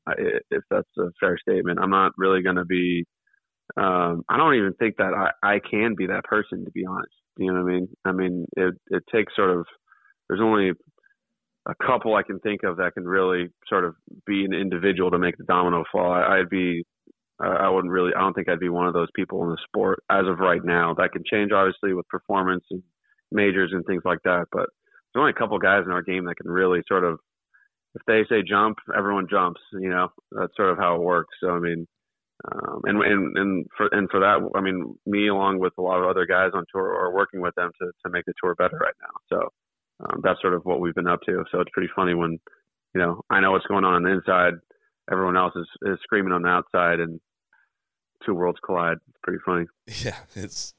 if 0.52 0.64
that's 0.70 0.90
a 0.98 1.10
fair 1.20 1.38
statement. 1.38 1.80
I'm 1.82 1.90
not 1.90 2.12
really 2.18 2.42
going 2.42 2.56
to 2.58 2.66
be. 2.66 3.06
Um, 3.76 4.24
I 4.30 4.38
don't 4.38 4.56
even 4.56 4.74
think 4.80 4.96
that 4.98 5.14
I, 5.14 5.56
I 5.56 5.60
can 5.60 5.96
be 5.98 6.08
that 6.08 6.24
person, 6.24 6.66
to 6.66 6.72
be 6.72 6.86
honest. 6.86 7.14
You 7.38 7.54
know 7.54 7.62
what 7.62 7.72
I 7.72 7.74
mean? 7.74 7.88
I 8.06 8.12
mean, 8.12 8.46
it 8.56 8.74
it 8.88 9.04
takes 9.12 9.36
sort 9.36 9.52
of. 9.52 9.66
There's 10.28 10.42
only 10.42 10.72
a 11.68 11.86
couple 11.86 12.16
I 12.16 12.24
can 12.24 12.40
think 12.40 12.62
of 12.64 12.78
that 12.78 12.94
can 12.94 13.06
really 13.06 13.50
sort 13.68 13.84
of 13.84 13.96
be 14.26 14.46
an 14.46 14.54
individual 14.54 15.12
to 15.12 15.20
make 15.20 15.38
the 15.38 15.44
domino 15.44 15.84
fall. 15.92 16.12
I, 16.12 16.40
I'd 16.40 16.50
be. 16.50 16.84
I 17.40 17.70
wouldn't 17.70 17.94
really. 17.94 18.14
I 18.16 18.22
don't 18.22 18.34
think 18.34 18.50
I'd 18.50 18.60
be 18.60 18.70
one 18.70 18.88
of 18.88 18.96
those 18.96 19.10
people 19.16 19.44
in 19.44 19.50
the 19.50 19.58
sport 19.68 20.00
as 20.10 20.26
of 20.26 20.40
right 20.40 20.64
now. 20.64 20.96
That 20.98 21.12
can 21.12 21.24
change, 21.32 21.52
obviously, 21.52 21.94
with 21.94 22.08
performance 22.08 22.64
and 22.72 22.82
majors 23.32 23.72
and 23.74 23.86
things 23.86 24.02
like 24.06 24.20
that. 24.24 24.46
But 24.52 24.70
there's 25.14 25.22
only 25.22 25.34
a 25.36 25.40
couple 25.40 25.60
guys 25.60 25.84
in 25.86 25.92
our 25.92 26.02
game 26.02 26.26
that 26.26 26.38
can 26.42 26.50
really 26.52 26.82
sort 26.88 27.04
of, 27.04 27.20
if 27.98 28.02
they 28.06 28.24
say 28.30 28.44
jump, 28.44 28.78
everyone 28.96 29.28
jumps. 29.30 29.62
You 29.74 29.90
know, 29.90 30.10
that's 30.32 30.56
sort 30.56 30.70
of 30.70 30.78
how 30.78 30.96
it 30.96 31.02
works. 31.02 31.36
So 31.42 31.50
I 31.50 31.60
mean, 31.60 31.88
um, 32.52 32.82
and 32.86 33.02
and 33.02 33.38
and 33.38 33.66
for 33.76 33.88
and 33.92 34.10
for 34.10 34.20
that, 34.20 34.48
I 34.56 34.62
mean, 34.62 34.96
me 35.06 35.28
along 35.28 35.60
with 35.60 35.74
a 35.78 35.82
lot 35.82 36.00
of 36.00 36.08
other 36.08 36.26
guys 36.26 36.52
on 36.54 36.66
tour 36.72 36.96
are 36.96 37.14
working 37.14 37.42
with 37.42 37.56
them 37.56 37.72
to 37.82 37.92
to 38.06 38.12
make 38.12 38.26
the 38.26 38.34
tour 38.42 38.56
better 38.56 38.78
right 38.78 38.94
now. 39.02 39.16
So 39.30 39.50
um, 40.06 40.22
that's 40.24 40.42
sort 40.42 40.54
of 40.54 40.64
what 40.66 40.80
we've 40.80 40.96
been 40.96 41.08
up 41.08 41.22
to. 41.26 41.44
So 41.52 41.60
it's 41.60 41.72
pretty 41.74 41.90
funny 41.96 42.14
when, 42.14 42.40
you 42.94 43.02
know, 43.02 43.22
I 43.30 43.40
know 43.40 43.52
what's 43.52 43.66
going 43.66 43.84
on 43.84 43.96
on 43.96 44.04
the 44.04 44.12
inside. 44.12 44.54
Everyone 45.12 45.38
else 45.38 45.54
is, 45.56 45.68
is 45.84 45.98
screaming 46.04 46.34
on 46.34 46.44
the 46.44 46.50
outside, 46.50 47.00
and 47.00 47.20
two 48.26 48.34
worlds 48.34 48.60
collide. 48.64 48.98
It's 49.08 49.18
pretty 49.24 49.40
funny. 49.46 49.66
Yeah, 50.04 50.18
it's 50.36 50.74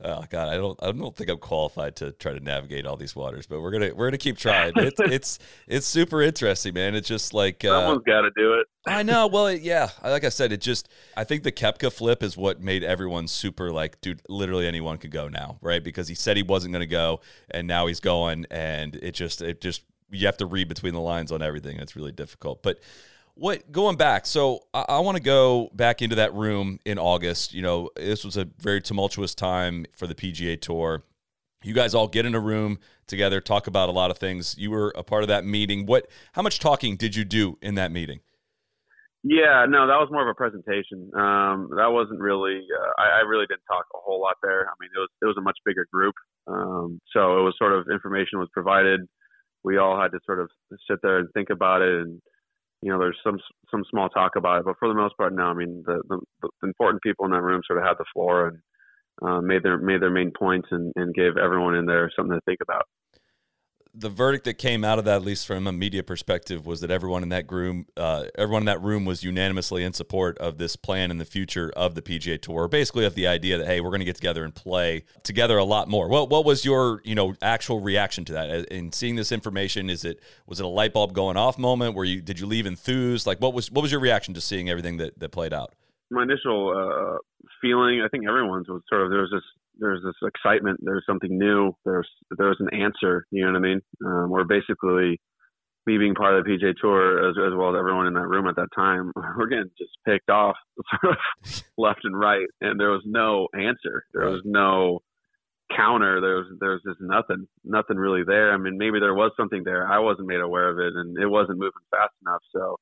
oh 0.00 0.24
god, 0.30 0.48
I 0.48 0.56
don't 0.56 0.78
I 0.80 0.92
don't 0.92 1.16
think 1.16 1.28
I'm 1.28 1.38
qualified 1.38 1.96
to 1.96 2.12
try 2.12 2.32
to 2.32 2.40
navigate 2.40 2.86
all 2.86 2.96
these 2.96 3.16
waters, 3.16 3.46
but 3.46 3.60
we're 3.60 3.72
gonna 3.72 3.92
we're 3.94 4.06
gonna 4.06 4.18
keep 4.18 4.38
trying. 4.38 4.72
It's 4.76 5.00
it's 5.00 5.38
it's 5.66 5.86
super 5.86 6.22
interesting, 6.22 6.74
man. 6.74 6.94
It's 6.94 7.08
just 7.08 7.34
like 7.34 7.64
uh, 7.64 7.80
someone's 7.80 8.04
got 8.04 8.20
to 8.20 8.30
do 8.36 8.54
it. 8.54 8.66
I 8.86 9.02
know. 9.02 9.26
Well, 9.26 9.48
it, 9.48 9.62
yeah, 9.62 9.88
like 10.04 10.22
I 10.22 10.28
said, 10.28 10.52
it 10.52 10.60
just 10.60 10.88
I 11.16 11.24
think 11.24 11.42
the 11.42 11.52
Koepka 11.52 11.92
flip 11.92 12.22
is 12.22 12.36
what 12.36 12.60
made 12.60 12.84
everyone 12.84 13.26
super 13.26 13.72
like, 13.72 14.00
dude. 14.00 14.22
Literally 14.28 14.68
anyone 14.68 14.98
could 14.98 15.10
go 15.10 15.28
now, 15.28 15.58
right? 15.60 15.82
Because 15.82 16.06
he 16.06 16.14
said 16.14 16.36
he 16.36 16.44
wasn't 16.44 16.72
gonna 16.72 16.86
go, 16.86 17.20
and 17.50 17.66
now 17.66 17.86
he's 17.86 18.00
going, 18.00 18.46
and 18.52 18.94
it 18.96 19.12
just 19.12 19.42
it 19.42 19.60
just 19.60 19.82
you 20.10 20.26
have 20.26 20.36
to 20.36 20.46
read 20.46 20.68
between 20.68 20.94
the 20.94 21.00
lines 21.00 21.32
on 21.32 21.42
everything. 21.42 21.78
It's 21.78 21.96
really 21.96 22.12
difficult, 22.12 22.62
but 22.62 22.78
what 23.34 23.70
going 23.72 23.96
back 23.96 24.26
so 24.26 24.60
i, 24.72 24.84
I 24.88 24.98
want 25.00 25.16
to 25.16 25.22
go 25.22 25.70
back 25.74 26.02
into 26.02 26.16
that 26.16 26.32
room 26.34 26.78
in 26.84 26.98
august 26.98 27.52
you 27.52 27.62
know 27.62 27.90
this 27.96 28.24
was 28.24 28.36
a 28.36 28.48
very 28.58 28.80
tumultuous 28.80 29.34
time 29.34 29.86
for 29.96 30.06
the 30.06 30.14
pga 30.14 30.60
tour. 30.60 31.04
You 31.62 31.72
guys 31.72 31.94
all 31.94 32.08
get 32.08 32.26
in 32.26 32.34
a 32.34 32.40
room 32.40 32.78
together 33.06 33.40
talk 33.40 33.66
about 33.66 33.88
a 33.88 33.92
lot 33.92 34.10
of 34.10 34.18
things. 34.18 34.54
You 34.58 34.70
were 34.70 34.92
a 34.96 35.02
part 35.02 35.22
of 35.22 35.28
that 35.28 35.44
meeting. 35.46 35.86
What 35.86 36.08
how 36.34 36.42
much 36.42 36.58
talking 36.58 36.96
did 36.96 37.16
you 37.16 37.24
do 37.24 37.58
in 37.62 37.74
that 37.76 37.90
meeting? 37.90 38.20
Yeah 39.22 39.64
no 39.66 39.86
that 39.86 39.96
was 39.96 40.08
more 40.12 40.22
of 40.22 40.28
a 40.28 40.34
presentation. 40.34 41.10
Um, 41.14 41.70
that 41.76 41.88
wasn't 41.88 42.20
really 42.20 42.60
uh, 42.70 43.02
I, 43.02 43.20
I, 43.20 43.22
really 43.26 43.46
didn't 43.46 43.64
talk 43.66 43.86
a 43.94 43.98
whole 43.98 44.20
lot 44.20 44.36
there. 44.42 44.66
I 44.66 44.74
mean 44.78 44.90
it 44.94 44.98
was 44.98 45.08
it 45.22 45.24
was 45.24 45.36
a 45.38 45.42
much 45.42 45.56
bigger 45.64 45.86
group. 45.90 46.14
Um, 46.46 47.00
so 47.12 47.38
it 47.38 47.42
was 47.42 47.54
sort 47.58 47.72
of 47.72 47.86
information 47.90 48.38
was 48.38 48.50
provided. 48.52 49.00
We 49.64 49.78
all 49.78 49.98
had 49.98 50.12
to 50.12 50.20
sort 50.26 50.40
of 50.40 50.50
sit 50.88 50.98
there 51.02 51.18
and 51.18 51.28
think 51.32 51.48
about 51.48 51.80
it 51.80 52.02
and 52.02 52.20
you 52.84 52.92
know, 52.92 52.98
there's 52.98 53.18
some 53.24 53.38
some 53.70 53.82
small 53.90 54.10
talk 54.10 54.32
about 54.36 54.60
it, 54.60 54.66
but 54.66 54.76
for 54.78 54.88
the 54.88 54.94
most 54.94 55.16
part, 55.16 55.34
no. 55.34 55.44
I 55.44 55.54
mean, 55.54 55.82
the, 55.86 56.02
the, 56.08 56.20
the 56.42 56.48
important 56.62 57.02
people 57.02 57.24
in 57.24 57.30
that 57.32 57.40
room 57.40 57.62
sort 57.66 57.78
of 57.78 57.84
had 57.86 57.94
the 57.98 58.04
floor 58.12 58.48
and 58.48 58.58
uh, 59.26 59.40
made 59.40 59.62
their 59.62 59.78
made 59.78 60.02
their 60.02 60.10
main 60.10 60.30
points 60.38 60.68
and, 60.70 60.92
and 60.94 61.14
gave 61.14 61.38
everyone 61.38 61.74
in 61.74 61.86
there 61.86 62.10
something 62.14 62.34
to 62.36 62.40
think 62.44 62.58
about 62.62 62.84
the 63.96 64.08
verdict 64.08 64.44
that 64.44 64.54
came 64.54 64.84
out 64.84 64.98
of 64.98 65.04
that, 65.04 65.16
at 65.16 65.22
least 65.22 65.46
from 65.46 65.66
a 65.66 65.72
media 65.72 66.02
perspective, 66.02 66.66
was 66.66 66.80
that 66.80 66.90
everyone 66.90 67.22
in 67.22 67.28
that 67.28 67.50
room, 67.50 67.86
uh, 67.96 68.24
everyone 68.36 68.62
in 68.62 68.66
that 68.66 68.82
room, 68.82 69.04
was 69.04 69.22
unanimously 69.22 69.84
in 69.84 69.92
support 69.92 70.36
of 70.38 70.58
this 70.58 70.74
plan 70.74 71.12
in 71.12 71.18
the 71.18 71.24
future 71.24 71.72
of 71.76 71.94
the 71.94 72.02
PGA 72.02 72.40
Tour. 72.40 72.66
Basically, 72.66 73.04
of 73.04 73.14
the 73.14 73.28
idea 73.28 73.56
that 73.58 73.66
hey, 73.66 73.80
we're 73.80 73.90
going 73.90 74.00
to 74.00 74.04
get 74.04 74.16
together 74.16 74.44
and 74.44 74.54
play 74.54 75.04
together 75.22 75.56
a 75.58 75.64
lot 75.64 75.88
more. 75.88 76.08
What 76.08 76.28
what 76.28 76.44
was 76.44 76.64
your 76.64 77.00
you 77.04 77.14
know 77.14 77.34
actual 77.40 77.80
reaction 77.80 78.24
to 78.26 78.32
that 78.32 78.66
in 78.66 78.92
seeing 78.92 79.14
this 79.14 79.30
information? 79.30 79.88
Is 79.88 80.04
it 80.04 80.20
was 80.46 80.58
it 80.58 80.64
a 80.64 80.68
light 80.68 80.92
bulb 80.92 81.12
going 81.12 81.36
off 81.36 81.56
moment? 81.56 81.94
Where 81.94 82.04
you 82.04 82.20
did 82.20 82.40
you 82.40 82.46
leave 82.46 82.66
enthused? 82.66 83.26
Like 83.26 83.38
what 83.38 83.54
was 83.54 83.70
what 83.70 83.82
was 83.82 83.92
your 83.92 84.00
reaction 84.00 84.34
to 84.34 84.40
seeing 84.40 84.68
everything 84.68 84.96
that 84.96 85.18
that 85.20 85.30
played 85.30 85.52
out? 85.52 85.72
My 86.10 86.24
initial 86.24 86.70
uh, 86.76 87.18
feeling, 87.60 88.02
I 88.04 88.08
think 88.08 88.26
everyone's 88.28 88.68
was 88.68 88.82
sort 88.88 89.02
of 89.02 89.10
there 89.10 89.20
was 89.20 89.30
this 89.30 89.42
there's 89.78 90.02
this 90.02 90.14
excitement. 90.22 90.80
There's 90.82 91.04
something 91.06 91.36
new. 91.36 91.72
There's 91.84 92.08
there's 92.36 92.58
an 92.60 92.74
answer. 92.74 93.26
You 93.30 93.44
know 93.44 93.52
what 93.52 93.58
I 93.58 93.60
mean? 93.60 93.80
Um, 94.04 94.30
we're 94.30 94.44
basically 94.44 95.20
me 95.86 95.98
being 95.98 96.14
part 96.14 96.34
of 96.34 96.44
the 96.44 96.50
PGA 96.50 96.74
Tour 96.80 97.28
as, 97.28 97.36
as 97.36 97.56
well 97.56 97.74
as 97.74 97.78
everyone 97.78 98.06
in 98.06 98.14
that 98.14 98.26
room 98.26 98.46
at 98.46 98.56
that 98.56 98.68
time. 98.74 99.12
We're 99.36 99.48
getting 99.48 99.70
just 99.78 99.92
picked 100.06 100.30
off 100.30 100.56
left 101.78 102.00
and 102.04 102.18
right, 102.18 102.46
and 102.60 102.80
there 102.80 102.90
was 102.90 103.02
no 103.04 103.48
answer. 103.54 104.04
There 104.12 104.30
was 104.30 104.42
no 104.44 105.00
counter. 105.76 106.20
There 106.20 106.36
was 106.36 106.46
there 106.60 106.70
was 106.70 106.82
just 106.86 107.00
nothing, 107.00 107.46
nothing 107.64 107.96
really 107.96 108.22
there. 108.26 108.52
I 108.52 108.56
mean, 108.56 108.78
maybe 108.78 109.00
there 109.00 109.14
was 109.14 109.32
something 109.36 109.62
there. 109.64 109.86
I 109.86 109.98
wasn't 109.98 110.28
made 110.28 110.40
aware 110.40 110.70
of 110.70 110.78
it, 110.78 110.94
and 110.98 111.18
it 111.18 111.28
wasn't 111.28 111.58
moving 111.58 111.72
fast 111.90 112.14
enough. 112.22 112.42
So 112.54 112.76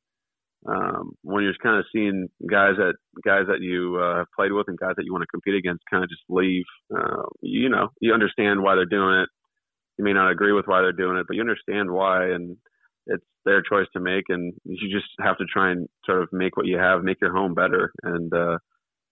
um, 0.66 1.12
when 1.22 1.42
you're 1.42 1.52
just 1.52 1.62
kind 1.62 1.78
of 1.78 1.84
seeing 1.92 2.28
guys 2.48 2.74
that 2.76 2.94
guys 3.24 3.46
that 3.48 3.60
you 3.60 3.98
uh, 4.00 4.18
have 4.18 4.26
played 4.36 4.52
with 4.52 4.68
and 4.68 4.78
guys 4.78 4.94
that 4.96 5.04
you 5.04 5.12
want 5.12 5.22
to 5.22 5.26
compete 5.32 5.54
against 5.54 5.82
kind 5.90 6.04
of 6.04 6.10
just 6.10 6.22
leave, 6.28 6.64
uh, 6.96 7.22
you 7.40 7.68
know, 7.68 7.88
you 8.00 8.12
understand 8.12 8.62
why 8.62 8.74
they're 8.74 8.84
doing 8.84 9.20
it. 9.22 9.28
You 9.98 10.04
may 10.04 10.12
not 10.12 10.30
agree 10.30 10.52
with 10.52 10.66
why 10.66 10.80
they're 10.80 10.92
doing 10.92 11.18
it, 11.18 11.26
but 11.26 11.34
you 11.34 11.42
understand 11.42 11.90
why, 11.90 12.30
and 12.30 12.56
it's 13.06 13.24
their 13.44 13.62
choice 13.62 13.86
to 13.92 14.00
make, 14.00 14.24
and 14.28 14.54
you 14.64 14.88
just 14.90 15.10
have 15.20 15.36
to 15.38 15.44
try 15.44 15.72
and 15.72 15.88
sort 16.06 16.22
of 16.22 16.28
make 16.32 16.56
what 16.56 16.66
you 16.66 16.78
have, 16.78 17.02
make 17.02 17.20
your 17.20 17.32
home 17.32 17.54
better. 17.54 17.92
And 18.02 18.32
uh, 18.32 18.58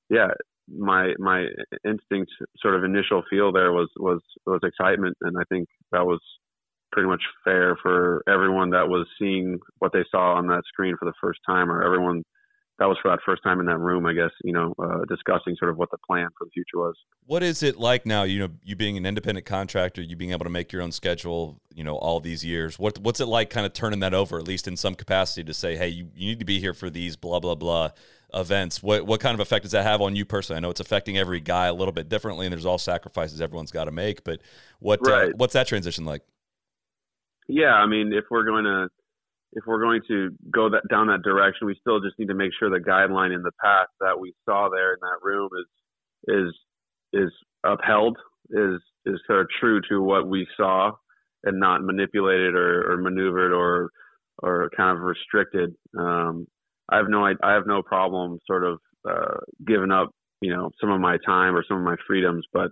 yeah, 0.08 0.28
my 0.68 1.14
my 1.18 1.46
instinct, 1.84 2.30
sort 2.58 2.76
of 2.76 2.84
initial 2.84 3.22
feel 3.28 3.52
there 3.52 3.72
was 3.72 3.88
was 3.98 4.20
was 4.46 4.60
excitement, 4.62 5.16
and 5.20 5.36
I 5.38 5.42
think 5.48 5.68
that 5.92 6.06
was 6.06 6.20
pretty 6.92 7.08
much 7.08 7.22
fair 7.44 7.76
for 7.82 8.22
everyone 8.28 8.70
that 8.70 8.88
was 8.88 9.06
seeing 9.18 9.58
what 9.78 9.92
they 9.92 10.04
saw 10.10 10.34
on 10.34 10.46
that 10.48 10.62
screen 10.66 10.96
for 10.98 11.04
the 11.04 11.14
first 11.20 11.40
time, 11.46 11.70
or 11.70 11.82
everyone 11.82 12.24
that 12.80 12.88
was 12.88 12.96
for 13.02 13.10
that 13.10 13.20
first 13.26 13.42
time 13.42 13.60
in 13.60 13.66
that 13.66 13.78
room, 13.78 14.06
I 14.06 14.14
guess, 14.14 14.30
you 14.42 14.54
know, 14.54 14.74
uh, 14.78 15.04
discussing 15.06 15.54
sort 15.56 15.70
of 15.70 15.76
what 15.76 15.90
the 15.90 15.98
plan 15.98 16.28
for 16.36 16.46
the 16.46 16.50
future 16.50 16.78
was. 16.78 16.94
What 17.26 17.42
is 17.42 17.62
it 17.62 17.76
like 17.76 18.06
now, 18.06 18.22
you 18.22 18.38
know, 18.38 18.48
you 18.64 18.74
being 18.74 18.96
an 18.96 19.04
independent 19.04 19.44
contractor, 19.44 20.00
you 20.00 20.16
being 20.16 20.30
able 20.30 20.44
to 20.44 20.50
make 20.50 20.72
your 20.72 20.80
own 20.80 20.90
schedule, 20.90 21.60
you 21.74 21.84
know, 21.84 21.96
all 21.96 22.20
these 22.20 22.42
years, 22.42 22.78
what, 22.78 22.98
what's 22.98 23.20
it 23.20 23.26
like 23.26 23.50
kind 23.50 23.66
of 23.66 23.74
turning 23.74 24.00
that 24.00 24.14
over, 24.14 24.38
at 24.38 24.48
least 24.48 24.66
in 24.66 24.78
some 24.78 24.94
capacity 24.94 25.44
to 25.44 25.52
say, 25.52 25.76
Hey, 25.76 25.88
you, 25.88 26.08
you 26.16 26.28
need 26.28 26.38
to 26.38 26.46
be 26.46 26.58
here 26.58 26.72
for 26.72 26.88
these 26.88 27.16
blah, 27.16 27.38
blah, 27.38 27.54
blah 27.54 27.90
events. 28.32 28.82
What, 28.82 29.04
what 29.04 29.20
kind 29.20 29.34
of 29.34 29.40
effect 29.40 29.64
does 29.64 29.72
that 29.72 29.82
have 29.82 30.00
on 30.00 30.16
you 30.16 30.24
personally? 30.24 30.56
I 30.56 30.60
know 30.60 30.70
it's 30.70 30.80
affecting 30.80 31.18
every 31.18 31.40
guy 31.40 31.66
a 31.66 31.74
little 31.74 31.92
bit 31.92 32.08
differently 32.08 32.46
and 32.46 32.52
there's 32.52 32.64
all 32.64 32.78
sacrifices 32.78 33.42
everyone's 33.42 33.72
got 33.72 33.84
to 33.84 33.92
make, 33.92 34.24
but 34.24 34.40
what, 34.78 35.06
uh, 35.06 35.10
right. 35.10 35.28
uh, 35.28 35.32
what's 35.36 35.52
that 35.52 35.66
transition 35.66 36.06
like? 36.06 36.22
Yeah. 37.50 37.74
I 37.74 37.86
mean, 37.86 38.12
if 38.12 38.24
we're 38.30 38.44
going 38.44 38.64
to, 38.64 38.88
if 39.52 39.64
we're 39.66 39.82
going 39.82 40.00
to 40.08 40.30
go 40.52 40.70
that 40.70 40.82
down 40.88 41.08
that 41.08 41.22
direction, 41.22 41.66
we 41.66 41.76
still 41.80 42.00
just 42.00 42.18
need 42.18 42.28
to 42.28 42.34
make 42.34 42.52
sure 42.58 42.70
the 42.70 42.78
guideline 42.78 43.34
in 43.34 43.42
the 43.42 43.50
past 43.62 43.90
that 44.00 44.18
we 44.18 44.32
saw 44.48 44.68
there 44.70 44.92
in 44.92 44.98
that 45.00 45.18
room 45.22 45.48
is 45.58 46.46
is 47.12 47.22
is 47.24 47.32
upheld, 47.64 48.16
is 48.50 48.80
is 49.06 49.20
sort 49.26 49.40
of 49.40 49.48
true 49.58 49.80
to 49.90 50.00
what 50.00 50.28
we 50.28 50.46
saw, 50.56 50.92
and 51.42 51.58
not 51.58 51.82
manipulated 51.82 52.54
or, 52.54 52.92
or 52.92 52.96
maneuvered 52.98 53.52
or 53.52 53.90
or 54.42 54.70
kind 54.76 54.96
of 54.96 55.02
restricted. 55.02 55.74
Um, 55.98 56.46
I 56.90 56.96
have 56.98 57.08
no 57.08 57.24
I 57.24 57.52
have 57.52 57.66
no 57.66 57.82
problem 57.82 58.38
sort 58.46 58.64
of 58.64 58.78
uh, 59.08 59.38
giving 59.66 59.90
up, 59.90 60.10
you 60.40 60.54
know, 60.54 60.70
some 60.80 60.90
of 60.90 61.00
my 61.00 61.18
time 61.26 61.56
or 61.56 61.64
some 61.66 61.78
of 61.78 61.84
my 61.84 61.96
freedoms, 62.06 62.46
but 62.52 62.70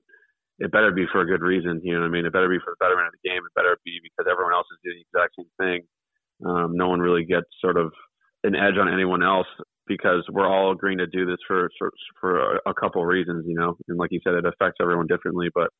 it 0.59 0.73
better 0.73 0.91
be 0.91 1.07
for 1.11 1.21
a 1.21 1.27
good 1.27 1.43
reason. 1.43 1.81
You 1.85 1.95
know 1.95 2.01
what 2.01 2.07
I 2.07 2.11
mean? 2.11 2.27
It 2.27 2.33
better 2.33 2.49
be 2.49 2.59
for 2.59 2.75
the 2.75 2.83
betterment 2.85 3.09
of 3.09 3.15
the 3.15 3.29
game. 3.29 3.39
It 3.39 3.55
better 3.55 3.79
be 3.85 4.01
because 4.03 4.31
everyone 4.31 4.55
else 4.55 4.67
is 4.73 4.79
doing 4.83 4.99
the 4.99 5.07
exact 5.07 5.35
same 5.39 5.53
thing. 5.59 5.81
Um, 6.45 6.77
no 6.77 6.89
one 6.89 7.01
really 7.01 7.25
gets 7.25 7.47
sort 7.61 7.77
of 7.77 7.93
an 8.45 8.55
edge 8.55 8.79
on 8.79 8.93
anyone 8.93 9.23
else 9.23 9.47
because 9.87 10.25
we're 10.31 10.49
all 10.49 10.73
agreeing 10.73 10.99
to 10.99 11.07
do 11.07 11.27
this 11.27 11.39
for 11.47 11.71
for 12.21 12.57
a, 12.57 12.71
a 12.71 12.75
couple 12.75 13.03
of 13.03 13.09
reasons, 13.09 13.45
you 13.47 13.55
know. 13.55 13.77
And 13.89 13.99
like 13.99 14.11
you 14.13 14.21
said, 14.23 14.35
it 14.35 14.47
affects 14.47 14.79
everyone 14.81 15.07
differently. 15.07 15.49
But 15.55 15.71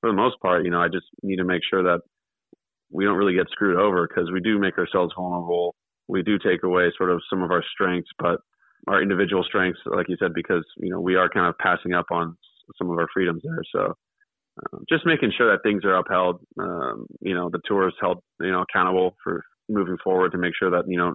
for 0.00 0.10
the 0.10 0.16
most 0.16 0.40
part, 0.40 0.64
you 0.64 0.70
know, 0.70 0.80
I 0.80 0.88
just 0.88 1.06
need 1.22 1.36
to 1.36 1.44
make 1.44 1.62
sure 1.68 1.82
that 1.82 2.00
we 2.90 3.04
don't 3.04 3.18
really 3.18 3.34
get 3.34 3.50
screwed 3.50 3.78
over 3.78 4.08
because 4.08 4.30
we 4.32 4.40
do 4.40 4.58
make 4.58 4.78
ourselves 4.78 5.14
vulnerable. 5.16 5.74
We 6.08 6.22
do 6.22 6.38
take 6.38 6.62
away 6.64 6.90
sort 6.96 7.10
of 7.10 7.20
some 7.30 7.42
of 7.42 7.50
our 7.50 7.62
strengths, 7.72 8.10
but 8.18 8.40
our 8.88 9.00
individual 9.00 9.44
strengths, 9.44 9.80
like 9.86 10.08
you 10.08 10.16
said, 10.18 10.34
because 10.34 10.64
you 10.78 10.90
know 10.90 11.00
we 11.00 11.16
are 11.16 11.28
kind 11.28 11.46
of 11.46 11.58
passing 11.58 11.94
up 11.94 12.06
on 12.10 12.36
some 12.78 12.90
of 12.90 12.98
our 12.98 13.08
freedoms 13.12 13.42
there. 13.44 13.62
So 13.72 13.94
um, 14.72 14.84
just 14.88 15.06
making 15.06 15.32
sure 15.36 15.50
that 15.50 15.62
things 15.62 15.84
are 15.84 15.96
upheld. 15.96 16.40
Um, 16.58 17.06
you 17.20 17.34
know, 17.34 17.50
the 17.50 17.60
tour 17.64 17.88
is 17.88 17.94
held 18.00 18.18
you 18.40 18.50
know 18.50 18.62
accountable 18.62 19.16
for 19.22 19.42
moving 19.68 19.96
forward 20.02 20.32
to 20.32 20.38
make 20.38 20.52
sure 20.58 20.70
that 20.70 20.84
you 20.86 20.96
know 20.96 21.14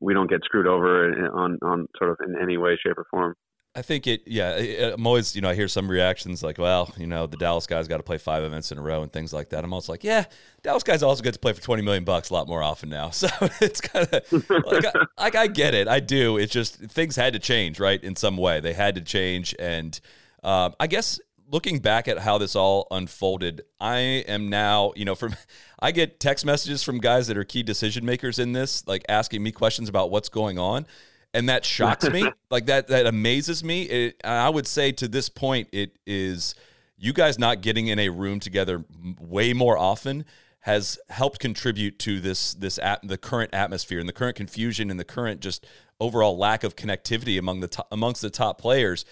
we 0.00 0.14
don't 0.14 0.30
get 0.30 0.44
screwed 0.44 0.66
over 0.66 1.10
on 1.34 1.58
on 1.62 1.86
sort 1.98 2.10
of 2.10 2.18
in 2.26 2.40
any 2.40 2.56
way, 2.56 2.78
shape, 2.82 2.98
or 2.98 3.06
form. 3.10 3.34
I 3.76 3.82
think 3.82 4.06
it, 4.06 4.22
yeah. 4.24 4.92
I'm 4.94 5.06
always, 5.06 5.36
you 5.36 5.42
know, 5.42 5.50
I 5.50 5.54
hear 5.54 5.68
some 5.68 5.90
reactions 5.90 6.42
like, 6.42 6.56
well, 6.56 6.90
you 6.96 7.06
know, 7.06 7.26
the 7.26 7.36
Dallas 7.36 7.66
guys 7.66 7.86
got 7.86 7.98
to 7.98 8.02
play 8.02 8.16
five 8.16 8.42
events 8.42 8.72
in 8.72 8.78
a 8.78 8.80
row 8.80 9.02
and 9.02 9.12
things 9.12 9.34
like 9.34 9.50
that. 9.50 9.64
I'm 9.64 9.72
always 9.74 9.86
like, 9.86 10.02
yeah, 10.02 10.24
Dallas 10.62 10.82
guys 10.82 11.02
also 11.02 11.22
get 11.22 11.34
to 11.34 11.38
play 11.38 11.52
for 11.52 11.60
20 11.60 11.82
million 11.82 12.02
bucks 12.02 12.30
a 12.30 12.32
lot 12.32 12.48
more 12.48 12.62
often 12.62 12.88
now. 12.88 13.10
So 13.16 13.28
it's 13.60 13.82
kind 13.82 14.08
of 14.10 14.32
like, 14.32 14.86
I, 14.86 14.92
like, 15.22 15.34
I 15.34 15.46
get 15.46 15.74
it. 15.74 15.88
I 15.88 16.00
do. 16.00 16.38
It's 16.38 16.52
just 16.52 16.76
things 16.76 17.16
had 17.16 17.34
to 17.34 17.38
change, 17.38 17.78
right? 17.78 18.02
In 18.02 18.16
some 18.16 18.38
way, 18.38 18.60
they 18.60 18.72
had 18.72 18.94
to 18.94 19.02
change. 19.02 19.54
And 19.58 20.00
um, 20.42 20.74
I 20.80 20.86
guess 20.86 21.20
looking 21.50 21.78
back 21.78 22.08
at 22.08 22.18
how 22.18 22.38
this 22.38 22.56
all 22.56 22.86
unfolded, 22.90 23.62
I 23.80 23.98
am 23.98 24.48
now, 24.48 24.92
you 24.96 25.04
know, 25.04 25.14
from 25.14 25.36
I 25.80 25.92
get 25.92 26.20
text 26.20 26.44
messages 26.44 26.82
from 26.82 26.98
guys 26.98 27.26
that 27.28 27.36
are 27.36 27.44
key 27.44 27.62
decision 27.62 28.04
makers 28.04 28.38
in 28.38 28.52
this, 28.52 28.86
like 28.86 29.04
asking 29.08 29.42
me 29.42 29.52
questions 29.52 29.88
about 29.88 30.10
what's 30.10 30.28
going 30.28 30.58
on. 30.58 30.86
And 31.34 31.48
that 31.48 31.64
shocks 31.64 32.08
me. 32.08 32.30
like 32.50 32.66
that 32.66 32.88
that 32.88 33.06
amazes 33.06 33.62
me. 33.62 33.82
It, 33.82 34.20
I 34.24 34.48
would 34.48 34.66
say 34.66 34.92
to 34.92 35.08
this 35.08 35.28
point, 35.28 35.68
it 35.72 35.98
is 36.06 36.54
you 36.96 37.12
guys 37.12 37.38
not 37.38 37.60
getting 37.60 37.88
in 37.88 37.98
a 37.98 38.08
room 38.08 38.40
together 38.40 38.84
way 39.20 39.52
more 39.52 39.76
often 39.76 40.24
has 40.60 40.98
helped 41.10 41.38
contribute 41.38 41.98
to 42.00 42.20
this 42.20 42.54
this 42.54 42.78
at, 42.78 43.06
the 43.06 43.18
current 43.18 43.52
atmosphere 43.52 44.00
and 44.00 44.08
the 44.08 44.14
current 44.14 44.36
confusion 44.36 44.90
and 44.90 44.98
the 44.98 45.04
current 45.04 45.40
just 45.40 45.66
overall 46.00 46.36
lack 46.38 46.64
of 46.64 46.74
connectivity 46.74 47.38
among 47.38 47.60
the 47.60 47.68
top, 47.68 47.86
amongst 47.92 48.22
the 48.22 48.30
top 48.30 48.60
players 48.60 49.04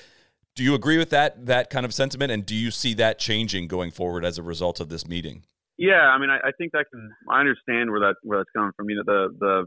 do 0.54 0.62
you 0.62 0.74
agree 0.74 0.98
with 0.98 1.10
that 1.10 1.46
that 1.46 1.70
kind 1.70 1.84
of 1.84 1.92
sentiment, 1.92 2.30
and 2.30 2.46
do 2.46 2.54
you 2.54 2.70
see 2.70 2.94
that 2.94 3.18
changing 3.18 3.68
going 3.68 3.90
forward 3.90 4.24
as 4.24 4.38
a 4.38 4.42
result 4.42 4.80
of 4.80 4.88
this 4.88 5.06
meeting? 5.06 5.44
Yeah, 5.76 6.08
I 6.08 6.18
mean, 6.18 6.30
I, 6.30 6.36
I 6.36 6.50
think 6.56 6.72
that 6.72 6.86
can. 6.92 7.10
I 7.28 7.40
understand 7.40 7.90
where 7.90 8.00
that 8.00 8.14
where 8.22 8.38
that's 8.38 8.50
coming 8.54 8.72
from. 8.76 8.88
You 8.90 8.96
know, 8.96 9.02
the 9.06 9.28
the 9.38 9.66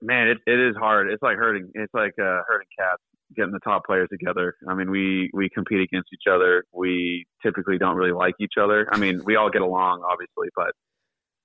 man, 0.00 0.28
it 0.28 0.38
it 0.46 0.58
is 0.58 0.74
hard. 0.76 1.10
It's 1.10 1.22
like 1.22 1.36
hurting. 1.36 1.70
It's 1.74 1.92
like 1.92 2.12
uh, 2.18 2.42
hurting 2.48 2.68
cats 2.78 3.02
getting 3.36 3.52
the 3.52 3.60
top 3.60 3.84
players 3.84 4.08
together. 4.10 4.54
I 4.68 4.74
mean, 4.74 4.90
we 4.90 5.30
we 5.32 5.48
compete 5.50 5.80
against 5.80 6.08
each 6.12 6.30
other. 6.30 6.64
We 6.72 7.26
typically 7.42 7.78
don't 7.78 7.96
really 7.96 8.12
like 8.12 8.34
each 8.40 8.54
other. 8.60 8.88
I 8.90 8.98
mean, 8.98 9.22
we 9.24 9.36
all 9.36 9.50
get 9.50 9.62
along, 9.62 10.02
obviously, 10.10 10.48
but 10.56 10.72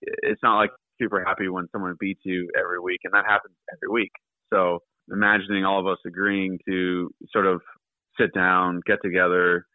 it's 0.01 0.41
not 0.41 0.57
like 0.57 0.71
super 0.99 1.23
happy 1.23 1.49
when 1.49 1.67
someone 1.71 1.95
beats 1.99 2.21
you 2.23 2.49
every 2.57 2.79
week, 2.79 3.01
and 3.03 3.13
that 3.13 3.25
happens 3.27 3.55
every 3.73 3.91
week. 3.91 4.11
So 4.53 4.79
imagining 5.11 5.65
all 5.65 5.79
of 5.79 5.87
us 5.87 5.99
agreeing 6.05 6.59
to 6.67 7.09
sort 7.31 7.45
of 7.45 7.61
sit 8.19 8.33
down, 8.33 8.81
get 8.85 8.99
together, 9.03 9.65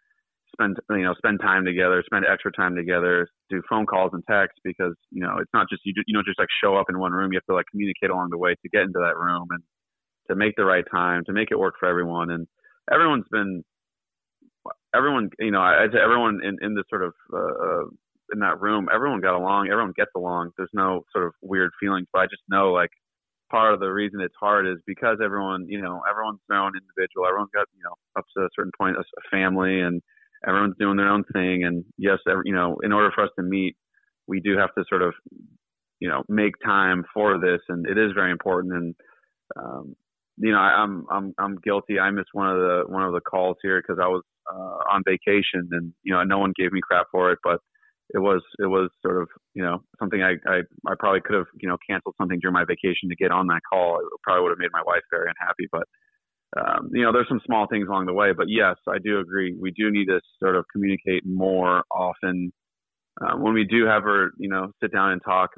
spend 0.53 0.77
you 0.91 1.03
know 1.03 1.15
spend 1.19 1.41
time 1.41 1.65
together, 1.65 2.03
spend 2.05 2.25
extra 2.31 2.53
time 2.53 2.77
together, 2.77 3.29
do 3.49 3.63
phone 3.69 3.87
calls 3.87 4.11
and 4.13 4.23
texts 4.29 4.59
because 4.65 4.95
you 5.11 5.23
know 5.23 5.37
it's 5.41 5.51
not 5.55 5.69
just 5.69 5.83
you 5.85 5.93
you 6.07 6.15
don't 6.15 6.27
just 6.27 6.39
like 6.39 6.49
show 6.63 6.77
up 6.77 6.87
in 6.89 6.99
one 6.99 7.13
room. 7.13 7.33
You 7.33 7.39
have 7.39 7.47
to 7.47 7.55
like 7.55 7.67
communicate 7.71 8.11
along 8.11 8.31
the 8.31 8.39
way 8.39 8.55
to 8.55 8.69
get 8.69 8.83
into 8.83 8.99
that 9.01 9.17
room 9.17 9.49
and 9.51 9.63
to 10.29 10.37
make 10.37 10.57
the 10.57 10.65
right 10.65 10.85
time 10.91 11.25
to 11.27 11.33
make 11.33 11.49
it 11.51 11.59
work 11.59 11.75
for 11.79 11.89
everyone. 11.89 12.31
And 12.31 12.47
everyone's 12.93 13.27
been 13.31 13.63
everyone 14.95 15.31
you 15.39 15.51
know 15.51 15.61
I'd 15.61 15.95
everyone 15.95 16.41
in 16.45 16.59
in 16.61 16.75
this 16.75 16.85
sort 16.89 17.05
of 17.05 17.13
uh, 17.33 17.39
uh, 17.39 17.85
in 18.33 18.39
that 18.41 18.61
room, 18.61 18.89
everyone 18.93 19.21
got 19.21 19.35
along, 19.37 19.69
everyone 19.71 19.93
gets 19.97 20.13
along. 20.17 20.51
There's 20.57 20.71
no 20.73 21.03
sort 21.13 21.27
of 21.27 21.33
weird 21.43 21.73
feelings, 21.81 22.07
but 22.13 22.21
I 22.21 22.27
just 22.27 22.43
know 22.49 22.73
like 22.73 22.91
part 23.51 23.75
of 23.75 23.81
the 23.81 23.93
reason 23.93 24.21
it's 24.21 24.35
hard 24.39 24.67
is 24.67 24.79
because 24.87 25.19
everyone, 25.23 25.67
you 25.69 25.81
know, 25.81 26.01
everyone's 26.09 26.41
their 26.49 26.59
own 26.59 26.73
individual. 26.75 27.27
Everyone's 27.27 27.51
got, 27.55 27.67
you 27.77 27.83
know, 27.85 27.95
up 28.17 28.25
to 28.37 28.45
a 28.45 28.49
certain 28.57 28.73
point, 28.79 28.97
a, 28.97 29.05
family, 29.31 29.81
and 29.81 30.01
everyone's 30.47 30.77
doing 30.79 30.97
their 30.97 31.09
own 31.09 31.25
thing. 31.33 31.65
And 31.65 31.85
yes, 31.99 32.19
every, 32.29 32.45
you 32.47 32.55
know, 32.55 32.77
in 32.83 32.93
order 32.93 33.11
for 33.15 33.25
us 33.25 33.31
to 33.39 33.43
meet, 33.43 33.77
we 34.27 34.41
do 34.41 34.57
have 34.57 34.73
to 34.77 34.85
sort 34.89 35.03
of, 35.03 35.15
you 35.99 36.09
know, 36.09 36.23
make 36.29 36.55
time 36.65 37.05
for 37.13 37.39
this, 37.39 37.61
and 37.69 37.87
it 37.87 37.99
is 37.99 38.13
very 38.15 38.31
important. 38.31 38.73
And 38.75 38.95
um, 39.57 39.97
you 40.39 40.53
know, 40.53 40.59
I, 40.59 40.83
I'm 40.83 41.05
I'm 41.11 41.35
I'm 41.39 41.57
guilty. 41.57 41.99
I 41.99 42.11
missed 42.11 42.31
one 42.33 42.49
of 42.49 42.57
the 42.57 42.85
one 42.87 43.03
of 43.03 43.13
the 43.13 43.21
calls 43.21 43.57
here 43.63 43.83
because 43.83 44.01
I 44.03 44.09
was 44.09 44.23
uh, 44.51 44.95
on 44.95 45.03
vacation, 45.07 45.69
and 45.73 45.93
you 46.03 46.15
know, 46.15 46.23
no 46.23 46.39
one 46.39 46.55
gave 46.57 46.73
me 46.73 46.81
crap 46.83 47.07
for 47.13 47.33
it, 47.33 47.39
but 47.45 47.61
it 48.15 48.19
was 48.19 48.43
it 48.59 48.67
was 48.67 48.91
sort 49.03 49.23
of 49.23 49.29
you 49.55 49.63
know 49.63 49.83
something 49.99 50.23
I 50.23 50.35
I, 50.47 50.61
I 50.87 50.95
probably 50.99 51.21
could 51.21 51.37
have 51.37 51.47
you 51.61 51.69
know 51.69 51.77
canceled 51.89 52.15
something 52.19 52.39
during 52.41 52.55
my 52.55 52.65
vacation 52.65 53.09
to 53.09 53.17
get 53.17 53.31
on 53.31 53.47
that 53.49 53.61
call. 53.71 53.99
It 53.99 54.07
probably 54.23 54.43
would 54.43 54.51
have 54.51 54.59
made 54.59 54.73
my 54.73 54.83
wife 54.87 55.03
very 55.11 55.29
unhappy, 55.29 55.69
but 55.71 55.87
um, 56.59 56.91
you 56.93 57.03
know 57.03 57.13
there's 57.13 57.29
some 57.29 57.41
small 57.47 57.67
things 57.69 57.89
along 57.89 58.07
the 58.07 58.15
way. 58.15 58.33
But 58.37 58.47
yes, 58.49 58.77
I 58.89 58.99
do 59.03 59.21
agree. 59.21 59.55
We 59.59 59.71
do 59.71 59.91
need 59.91 60.07
to 60.07 60.21
sort 60.43 60.57
of 60.57 60.65
communicate 60.73 61.25
more 61.25 61.85
often 61.91 62.53
uh, 63.21 63.37
when 63.37 63.55
we 63.55 63.65
do 63.65 63.87
have 63.87 64.03
her 64.03 64.31
you 64.39 64.49
know 64.49 64.73
sit 64.83 64.93
down 64.93 65.13
and 65.13 65.23
talk. 65.25 65.51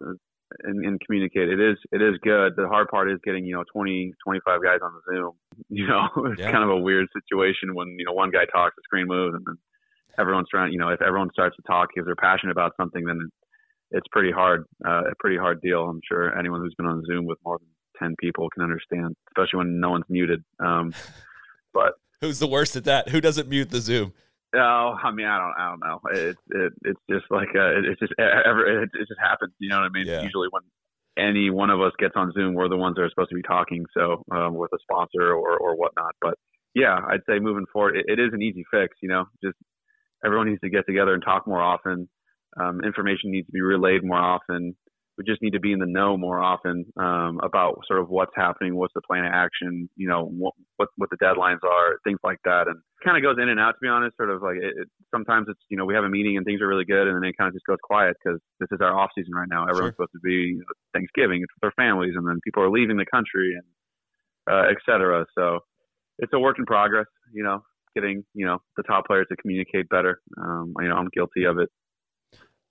And, 0.65 0.85
and 0.85 1.01
communicate. 1.07 1.49
It 1.49 1.59
is 1.59 1.79
it 1.93 2.03
is 2.03 2.19
good. 2.23 2.53
The 2.57 2.69
hard 2.69 2.89
part 2.89 3.11
is 3.11 3.19
getting 3.25 3.47
you 3.47 3.55
know 3.55 3.65
20, 3.73 4.13
25 4.23 4.63
guys 4.63 4.81
on 4.83 4.93
the 4.93 5.01
Zoom. 5.11 5.33
You 5.71 5.87
know, 5.87 6.09
it's 6.27 6.41
yeah. 6.43 6.53
kind 6.53 6.63
of 6.63 6.69
a 6.69 6.77
weird 6.77 7.09
situation 7.15 7.75
when 7.75 7.97
you 7.99 8.05
know 8.05 8.13
one 8.13 8.31
guy 8.31 8.45
talks, 8.45 8.77
the 8.77 8.83
screen 8.85 9.07
moves, 9.07 9.35
and 9.35 9.43
then 9.47 9.57
everyone's 10.19 10.49
trying, 10.51 10.73
you 10.73 10.79
know, 10.79 10.89
if 10.89 11.03
everyone 11.03 11.31
starts 11.33 11.57
to 11.57 11.63
talk 11.63 11.89
because 11.95 12.07
they're 12.07 12.17
passionate 12.17 12.53
about 12.53 12.73
something, 12.77 13.05
then 13.05 13.31
it's 13.91 14.07
pretty 14.11 14.33
hard, 14.33 14.65
uh, 14.87 15.03
a 15.11 15.15
pretty 15.19 15.37
hard 15.37 15.61
deal. 15.61 15.85
I'm 15.85 16.01
sure 16.07 16.37
anyone 16.39 16.61
who's 16.61 16.75
been 16.77 16.87
on 16.87 17.03
Zoom 17.07 17.27
with 17.27 17.39
more 17.45 17.59
than 17.59 17.69
10 18.09 18.17
people 18.19 18.49
can 18.51 18.63
understand, 18.63 19.15
especially 19.29 19.59
when 19.59 19.81
no 19.81 19.91
one's 19.91 20.05
muted. 20.09 20.43
Um, 20.61 20.93
but 21.75 21.95
who's 22.21 22.39
the 22.39 22.47
worst 22.47 22.77
at 22.77 22.85
that? 22.85 23.11
Who 23.11 23.21
doesn't 23.21 23.49
mute 23.49 23.71
the 23.71 23.81
Zoom? 23.81 24.13
Oh, 24.55 24.95
I 25.03 25.11
mean, 25.13 25.27
I 25.27 25.39
don't, 25.39 25.55
I 25.59 25.71
don't 25.71 25.81
know. 25.81 26.01
It's, 26.13 26.41
it, 26.51 26.73
it's 26.85 27.01
just 27.11 27.25
like, 27.31 27.49
uh, 27.55 27.79
it, 27.79 27.85
it's 27.87 28.01
just, 28.01 28.13
ever, 28.19 28.83
it, 28.83 28.91
it 28.93 29.09
just 29.09 29.21
happens. 29.21 29.53
You 29.59 29.71
know 29.71 29.81
what 29.81 29.87
I 29.87 29.89
mean? 29.89 30.07
Yeah. 30.07 30.23
Usually 30.23 30.49
when, 30.51 30.63
any 31.17 31.51
one 31.51 31.71
of 31.71 31.81
us 31.81 31.93
gets 31.99 32.15
on 32.17 32.33
Zoom, 32.33 32.55
we're 32.55 32.69
the 32.69 32.77
ones 32.77 32.97
that 32.97 33.03
are 33.03 33.11
supposed 33.11 33.31
to 33.31 33.37
be 33.37 33.43
talking. 33.43 33.85
So 33.95 34.23
um, 34.31 34.55
with 34.55 34.73
a 34.73 34.79
sponsor 34.83 35.33
or 35.33 35.59
or 35.59 35.77
whatnot. 35.77 36.15
But 36.21 36.35
yeah, 36.75 36.99
I'd 37.07 37.21
say 37.29 37.39
moving 37.39 37.67
forward, 37.73 37.97
it, 37.97 38.07
it 38.09 38.19
is 38.19 38.31
an 38.33 38.43
easy 38.43 38.65
fix. 38.71 38.97
You 39.03 39.09
know, 39.09 39.25
just 39.43 39.57
everyone 40.25 40.49
needs 40.49 40.61
to 40.61 40.71
get 40.71 40.85
together 40.87 41.15
and 41.15 41.23
talk 41.23 41.47
more 41.47 41.61
often. 41.63 42.09
Um, 42.61 42.81
information 42.85 43.31
needs 43.31 43.47
to 43.47 43.53
be 43.53 43.63
relayed 43.63 44.05
more 44.05 44.19
often 44.19 44.77
we 45.19 45.25
just 45.25 45.43
need 45.43 45.53
to 45.53 45.61
be 45.61 45.73
in 45.73 45.79
the 45.79 45.87
know 45.87 46.17
more 46.17 46.41
often 46.41 46.87
um, 46.97 47.39
about 47.43 47.81
sort 47.87 48.01
of 48.01 48.09
what's 48.09 48.33
happening, 48.35 48.77
what's 48.77 48.95
the 48.95 49.03
plan 49.03 49.25
of 49.25 49.33
action, 49.35 49.89
you 49.97 50.09
know, 50.09 50.25
what 50.25 50.55
what, 50.77 50.89
what 50.97 51.11
the 51.11 51.19
deadlines 51.19 51.63
are, 51.65 51.99
things 52.05 52.19
like 52.25 52.39
that, 52.45 52.67
and 52.67 52.81
kind 53.05 53.17
of 53.17 53.23
goes 53.23 53.37
in 53.41 53.49
and 53.49 53.61
out. 53.61 53.73
To 53.73 53.83
be 53.83 53.89
honest, 53.89 54.17
sort 54.17 54.31
of 54.31 54.41
like 54.43 54.57
it, 54.57 54.73
it, 54.77 54.89
sometimes 55.11 55.47
it's 55.49 55.61
you 55.69 55.77
know 55.77 55.85
we 55.85 55.95
have 55.95 56.05
a 56.05 56.09
meeting 56.09 56.37
and 56.37 56.47
things 56.47 56.61
are 56.63 56.69
really 56.69 56.87
good, 56.87 57.07
and 57.09 57.17
then 57.17 57.29
it 57.29 57.37
kind 57.37 57.49
of 57.49 57.55
just 57.55 57.67
goes 57.67 57.79
quiet 57.83 58.17
because 58.23 58.41
this 58.59 58.69
is 58.73 58.81
our 58.81 58.97
off 58.97 59.11
season 59.15 59.35
right 59.35 59.49
now. 59.51 59.65
Everyone's 59.65 59.95
sure. 59.97 60.09
supposed 60.09 60.17
to 60.17 60.25
be 60.25 60.57
you 60.57 60.59
know, 60.59 60.75
Thanksgiving, 60.95 61.43
it's 61.43 61.53
with 61.55 61.71
their 61.71 61.77
families, 61.77 62.15
and 62.17 62.27
then 62.27 62.41
people 62.43 62.63
are 62.63 62.71
leaving 62.71 62.97
the 62.97 63.07
country 63.07 63.53
and 63.53 63.69
uh, 64.49 64.71
et 64.71 64.81
cetera. 64.89 65.27
So 65.37 65.61
it's 66.19 66.33
a 66.33 66.39
work 66.39 66.59
in 66.59 66.65
progress, 66.65 67.07
you 67.33 67.45
know, 67.45 67.63
getting 67.95 68.25
you 68.35 68.47
know 68.47 68.59
the 68.77 68.83
top 68.83 69.07
players 69.07 69.27
to 69.29 69.37
communicate 69.37 69.89
better. 69.89 70.21
Um, 70.39 70.75
you 70.81 70.89
know, 70.89 70.97
I'm 70.97 71.09
guilty 71.13 71.45
of 71.45 71.59
it 71.59 71.71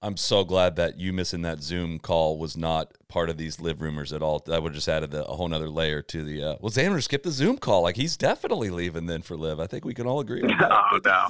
I'm 0.03 0.17
so 0.17 0.43
glad 0.43 0.77
that 0.77 1.00
you 1.00 1.13
missing 1.13 1.43
that 1.43 1.62
Zoom 1.62 2.00
call 2.00 2.39
was 2.39 2.58
not 2.58 2.91
part 3.08 3.29
of 3.29 3.38
these 3.38 3.60
LIV 3.60 3.81
rumors 3.81 4.12
at 4.12 4.24
all. 4.24 4.39
That 4.48 4.63
would 4.63 4.74
just 4.74 4.88
added 4.88 5.13
a 5.13 5.24
whole 5.24 5.53
other 5.53 5.70
layer 5.70 6.01
to 6.01 6.24
the. 6.24 6.43
Uh, 6.43 6.55
well, 6.60 6.72
Xander 6.72 7.03
skipped 7.03 7.24
the 7.24 7.29
Zoom 7.31 7.58
call. 7.58 7.84
Like 7.84 7.98
he's 7.98 8.17
definitely 8.17 8.72
leaving 8.72 9.05
then 9.05 9.22
for 9.22 9.38
LIV. 9.38 9.60
I 9.60 9.67
think 9.67 9.86
we 9.86 9.93
can 9.93 10.08
all 10.08 10.20
agree. 10.20 10.41
On 10.41 10.48
that. 10.60 10.72
oh 10.72 11.00
no, 11.05 11.27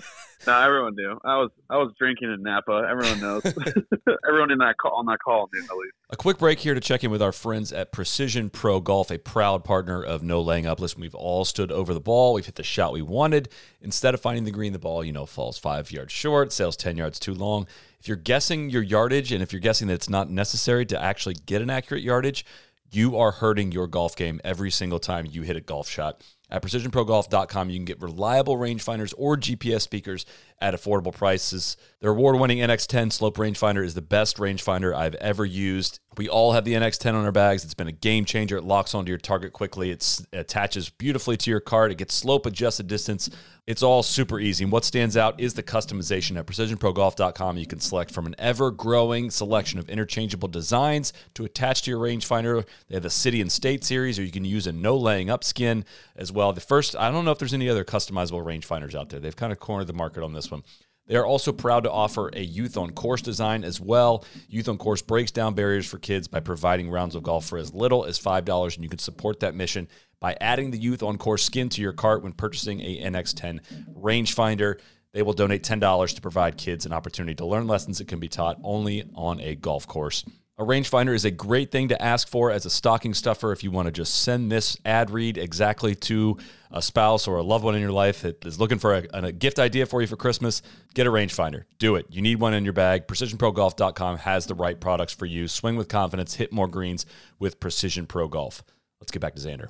no, 0.48 0.62
everyone 0.62 0.96
knew. 0.96 1.20
I 1.26 1.38
was 1.38 1.50
I 1.70 1.78
was 1.80 1.92
drinking 2.00 2.32
in 2.32 2.44
Napa. 2.44 2.88
Everyone 2.90 3.20
knows. 3.20 3.44
everyone 4.26 4.52
in 4.52 4.60
that 4.60 4.78
call 4.82 4.96
on 4.96 5.06
that 5.08 5.20
call 5.20 5.50
knew 5.54 5.64
at 5.64 5.76
least. 5.76 5.96
A 6.12 6.16
quick 6.16 6.38
break 6.38 6.60
here 6.60 6.74
to 6.74 6.80
check 6.80 7.04
in 7.04 7.12
with 7.12 7.22
our 7.22 7.34
friends 7.34 7.74
at 7.74 7.92
Precision 7.92 8.50
Pro 8.50 8.80
Golf, 8.80 9.12
a 9.12 9.18
proud 9.18 9.66
partner 9.66 10.02
of 10.02 10.24
No 10.24 10.42
Laying 10.42 10.66
Up. 10.66 10.80
Listen, 10.80 11.02
we've 11.02 11.16
all 11.16 11.44
stood 11.44 11.74
over 11.74 11.94
the 11.94 12.00
ball. 12.00 12.34
We've 12.34 12.46
hit 12.46 12.56
the 12.56 12.64
shot 12.64 12.94
we 12.94 13.02
wanted. 13.02 13.50
Instead 13.82 14.14
of 14.14 14.22
finding 14.22 14.46
the 14.46 14.52
green, 14.52 14.72
the 14.72 14.80
ball 14.80 15.04
you 15.04 15.12
know 15.12 15.26
falls 15.26 15.58
five 15.58 15.92
yards 15.92 16.14
short, 16.14 16.54
sails 16.54 16.78
ten 16.78 16.96
yards 16.96 17.20
too 17.20 17.34
long 17.34 17.68
if 18.02 18.08
you're 18.08 18.18
guessing 18.18 18.72
your 18.72 18.82
yardage 18.82 19.32
and 19.32 19.44
if 19.44 19.54
you're 19.54 19.60
guessing 19.60 19.88
that 19.88 19.94
it's 19.94 20.10
not 20.10 20.28
necessary 20.28 20.88
to 20.88 21.00
actually 21.00 21.36
get 21.46 21.62
an 21.62 21.70
accurate 21.70 22.02
yardage, 22.02 22.44
you 22.92 23.16
are 23.16 23.32
hurting 23.32 23.72
your 23.72 23.86
golf 23.86 24.16
game 24.16 24.42
every 24.44 24.72
single 24.72 24.98
time 24.98 25.28
you 25.30 25.44
hit 25.44 25.56
a 25.56 25.62
golf 25.62 25.88
shot. 25.88 26.24
At 26.50 26.64
precisionprogolf.com, 26.64 27.70
you 27.70 27.78
can 27.78 27.86
get 27.86 28.02
reliable 28.02 28.58
rangefinders 28.58 29.14
or 29.20 29.38
GPS 29.38 29.82
speakers 29.82 30.26
at 30.62 30.76
affordable 30.76 31.14
prices. 31.14 31.76
Their 32.00 32.12
award 32.12 32.40
winning 32.40 32.60
NX10 32.60 33.12
slope 33.12 33.38
rangefinder 33.38 33.84
is 33.84 33.96
the 33.96 34.02
best 34.02 34.38
rangefinder 34.38 34.96
I've 34.96 35.16
ever 35.16 35.44
used. 35.44 36.00
We 36.18 36.30
all 36.30 36.54
have 36.54 36.66
the 36.66 36.74
NX10 36.74 37.14
on 37.14 37.26
our 37.26 37.32
bags. 37.32 37.64
It's 37.64 37.74
been 37.74 37.88
a 37.88 37.94
game 37.94 38.26
changer. 38.26 38.58
It 38.58 38.64
locks 38.64 38.94
onto 38.94 39.10
your 39.10 39.18
target 39.18 39.54
quickly, 39.54 39.92
it 39.92 40.22
attaches 40.34 40.90
beautifully 40.90 41.38
to 41.38 41.50
your 41.50 41.60
cart, 41.60 41.92
it 41.92 41.98
gets 41.98 42.14
slope 42.14 42.46
adjusted 42.46 42.88
distance. 42.88 43.30
It's 43.68 43.84
all 43.84 44.02
super 44.02 44.40
easy. 44.40 44.64
And 44.64 44.72
what 44.72 44.84
stands 44.84 45.16
out 45.16 45.40
is 45.40 45.54
the 45.54 45.62
customization. 45.62 46.36
At 46.36 46.48
precisionprogolf.com, 46.48 47.58
you 47.58 47.68
can 47.68 47.80
select 47.80 48.12
from 48.12 48.26
an 48.26 48.36
ever 48.40 48.72
growing 48.72 49.30
selection 49.30 49.80
of 49.80 49.88
interchangeable 49.88 50.48
designs 50.48 51.14
to 51.36 51.46
attach 51.46 51.84
to 51.84 51.92
your 51.92 52.00
rangefinder. 52.00 52.66
They 52.88 52.96
have 52.96 53.04
the 53.04 53.12
city 53.12 53.40
and 53.40 53.52
state 53.52 53.84
series, 53.84 54.18
or 54.18 54.24
you 54.24 54.32
can 54.32 54.46
use 54.46 54.66
a 54.66 54.74
no 54.74 54.98
laying 54.98 55.30
up 55.30 55.44
skin 55.44 55.86
as 56.16 56.32
well. 56.32 56.52
The 56.52 56.60
first, 56.60 56.96
I 56.96 57.12
don't 57.12 57.24
know 57.24 57.32
if 57.32 57.38
there's 57.38 57.54
any 57.54 57.70
other 57.70 57.86
customizable 57.86 58.44
rangefinders 58.44 58.96
out 58.96 59.10
there. 59.10 59.20
They've 59.20 59.36
kind 59.36 59.54
of 59.54 59.60
cornered 59.60 59.88
the 59.88 59.94
market 59.94 60.24
on 60.24 60.34
this 60.34 60.51
one. 60.52 60.64
They 61.08 61.16
are 61.18 61.26
also 61.26 61.52
proud 61.52 61.84
to 61.84 61.92
offer 61.92 62.30
a 62.34 62.42
youth 62.42 62.78
on 62.78 62.92
course 62.92 63.22
design 63.22 63.64
as 63.64 63.82
well. 63.82 64.24
Youth 64.48 64.70
on 64.70 64.78
course 64.78 65.02
breaks 65.02 65.32
down 65.32 65.56
barriers 65.56 65.86
for 65.86 65.98
kids 65.98 66.28
by 66.28 66.40
providing 66.40 66.90
rounds 66.90 67.16
of 67.16 67.24
golf 67.24 67.46
for 67.46 67.58
as 67.58 67.74
little 67.74 68.06
as 68.06 68.20
$5, 68.20 68.76
and 68.76 68.84
you 68.84 68.90
can 68.90 69.00
support 69.00 69.42
that 69.42 69.56
mission 69.56 69.88
by 70.20 70.38
adding 70.40 70.72
the 70.72 70.78
youth 70.78 71.04
on 71.04 71.18
course 71.18 71.44
skin 71.44 71.68
to 71.70 71.82
your 71.82 71.92
cart 71.94 72.24
when 72.24 72.32
purchasing 72.32 72.80
a 72.80 73.02
NX10 73.02 73.60
rangefinder. 73.94 74.80
They 75.14 75.24
will 75.24 75.34
donate 75.34 75.64
$10 75.64 76.16
to 76.16 76.22
provide 76.22 76.58
kids 76.58 76.86
an 76.86 76.94
opportunity 76.94 77.36
to 77.36 77.46
learn 77.46 77.68
lessons 77.68 77.98
that 77.98 78.08
can 78.08 78.20
be 78.20 78.30
taught 78.30 78.58
only 78.64 79.04
on 79.14 79.42
a 79.42 79.56
golf 79.56 79.88
course. 79.88 80.24
A 80.62 80.64
rangefinder 80.64 81.16
is 81.16 81.26
a 81.26 81.32
great 81.32 81.72
thing 81.72 81.88
to 81.88 82.00
ask 82.00 82.28
for 82.28 82.52
as 82.52 82.68
a 82.68 82.70
stocking 82.70 83.16
stuffer 83.16 83.52
if 83.52 83.64
you 83.64 83.72
want 83.72 83.88
to 83.88 83.92
just 83.92 84.22
send 84.22 84.52
this 84.52 84.78
ad 84.86 85.10
read 85.10 85.40
exactly 85.40 85.96
to 85.96 86.38
a 86.70 86.84
spouse 86.84 87.28
or 87.28 87.38
a 87.38 87.42
loved 87.42 87.64
one 87.64 87.74
in 87.74 87.82
your 87.82 87.92
life 87.92 88.22
that 88.22 88.46
is 88.46 88.60
looking 88.60 88.78
for 88.78 88.94
a, 88.94 89.08
a 89.12 89.32
gift 89.32 89.58
idea 89.58 89.88
for 89.88 90.02
you 90.02 90.08
for 90.08 90.18
Christmas. 90.18 90.62
Get 90.94 91.08
a 91.08 91.10
rangefinder. 91.10 91.64
Do 91.80 91.96
it. 91.96 92.06
You 92.12 92.22
need 92.22 92.40
one 92.40 92.54
in 92.54 92.64
your 92.64 92.74
bag. 92.74 93.08
PrecisionProGolf.com 93.08 94.18
has 94.18 94.46
the 94.46 94.54
right 94.54 94.80
products 94.80 95.14
for 95.14 95.26
you. 95.26 95.48
Swing 95.48 95.78
with 95.78 95.88
confidence, 95.88 96.36
hit 96.36 96.54
more 96.54 96.68
greens 96.68 97.08
with 97.40 97.60
Precision 97.60 98.06
Pro 98.06 98.28
Golf. 98.28 98.62
Let's 99.00 99.12
get 99.12 99.20
back 99.20 99.34
to 99.34 99.42
Xander. 99.42 99.70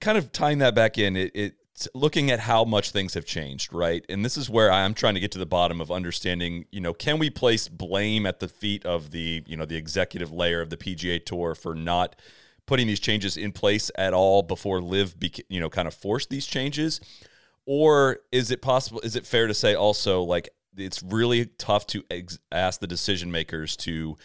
Kind 0.00 0.16
of 0.16 0.32
tying 0.32 0.60
that 0.60 0.74
back 0.74 0.96
in, 0.96 1.14
it, 1.14 1.32
it 1.34 1.56
looking 1.94 2.30
at 2.30 2.40
how 2.40 2.64
much 2.64 2.90
things 2.90 3.14
have 3.14 3.24
changed, 3.24 3.72
right? 3.72 4.04
And 4.08 4.24
this 4.24 4.36
is 4.36 4.50
where 4.50 4.70
I'm 4.70 4.94
trying 4.94 5.14
to 5.14 5.20
get 5.20 5.32
to 5.32 5.38
the 5.38 5.46
bottom 5.46 5.80
of 5.80 5.90
understanding, 5.90 6.66
you 6.70 6.80
know, 6.80 6.92
can 6.92 7.18
we 7.18 7.30
place 7.30 7.68
blame 7.68 8.26
at 8.26 8.40
the 8.40 8.48
feet 8.48 8.84
of 8.84 9.10
the, 9.10 9.42
you 9.46 9.56
know, 9.56 9.64
the 9.64 9.76
executive 9.76 10.32
layer 10.32 10.60
of 10.60 10.70
the 10.70 10.76
PGA 10.76 11.24
Tour 11.24 11.54
for 11.54 11.74
not 11.74 12.16
putting 12.66 12.86
these 12.86 13.00
changes 13.00 13.36
in 13.36 13.52
place 13.52 13.90
at 13.96 14.14
all 14.14 14.42
before 14.42 14.80
LIV, 14.80 15.14
you 15.48 15.60
know, 15.60 15.70
kind 15.70 15.88
of 15.88 15.94
forced 15.94 16.30
these 16.30 16.46
changes? 16.46 17.00
Or 17.64 18.18
is 18.30 18.50
it 18.50 18.60
possible, 18.60 19.00
is 19.00 19.16
it 19.16 19.26
fair 19.26 19.46
to 19.46 19.54
say 19.54 19.74
also, 19.74 20.22
like, 20.22 20.50
it's 20.76 21.02
really 21.02 21.46
tough 21.58 21.86
to 21.88 22.02
ex- 22.10 22.38
ask 22.50 22.80
the 22.80 22.86
decision 22.86 23.30
makers 23.30 23.76
to, 23.78 24.16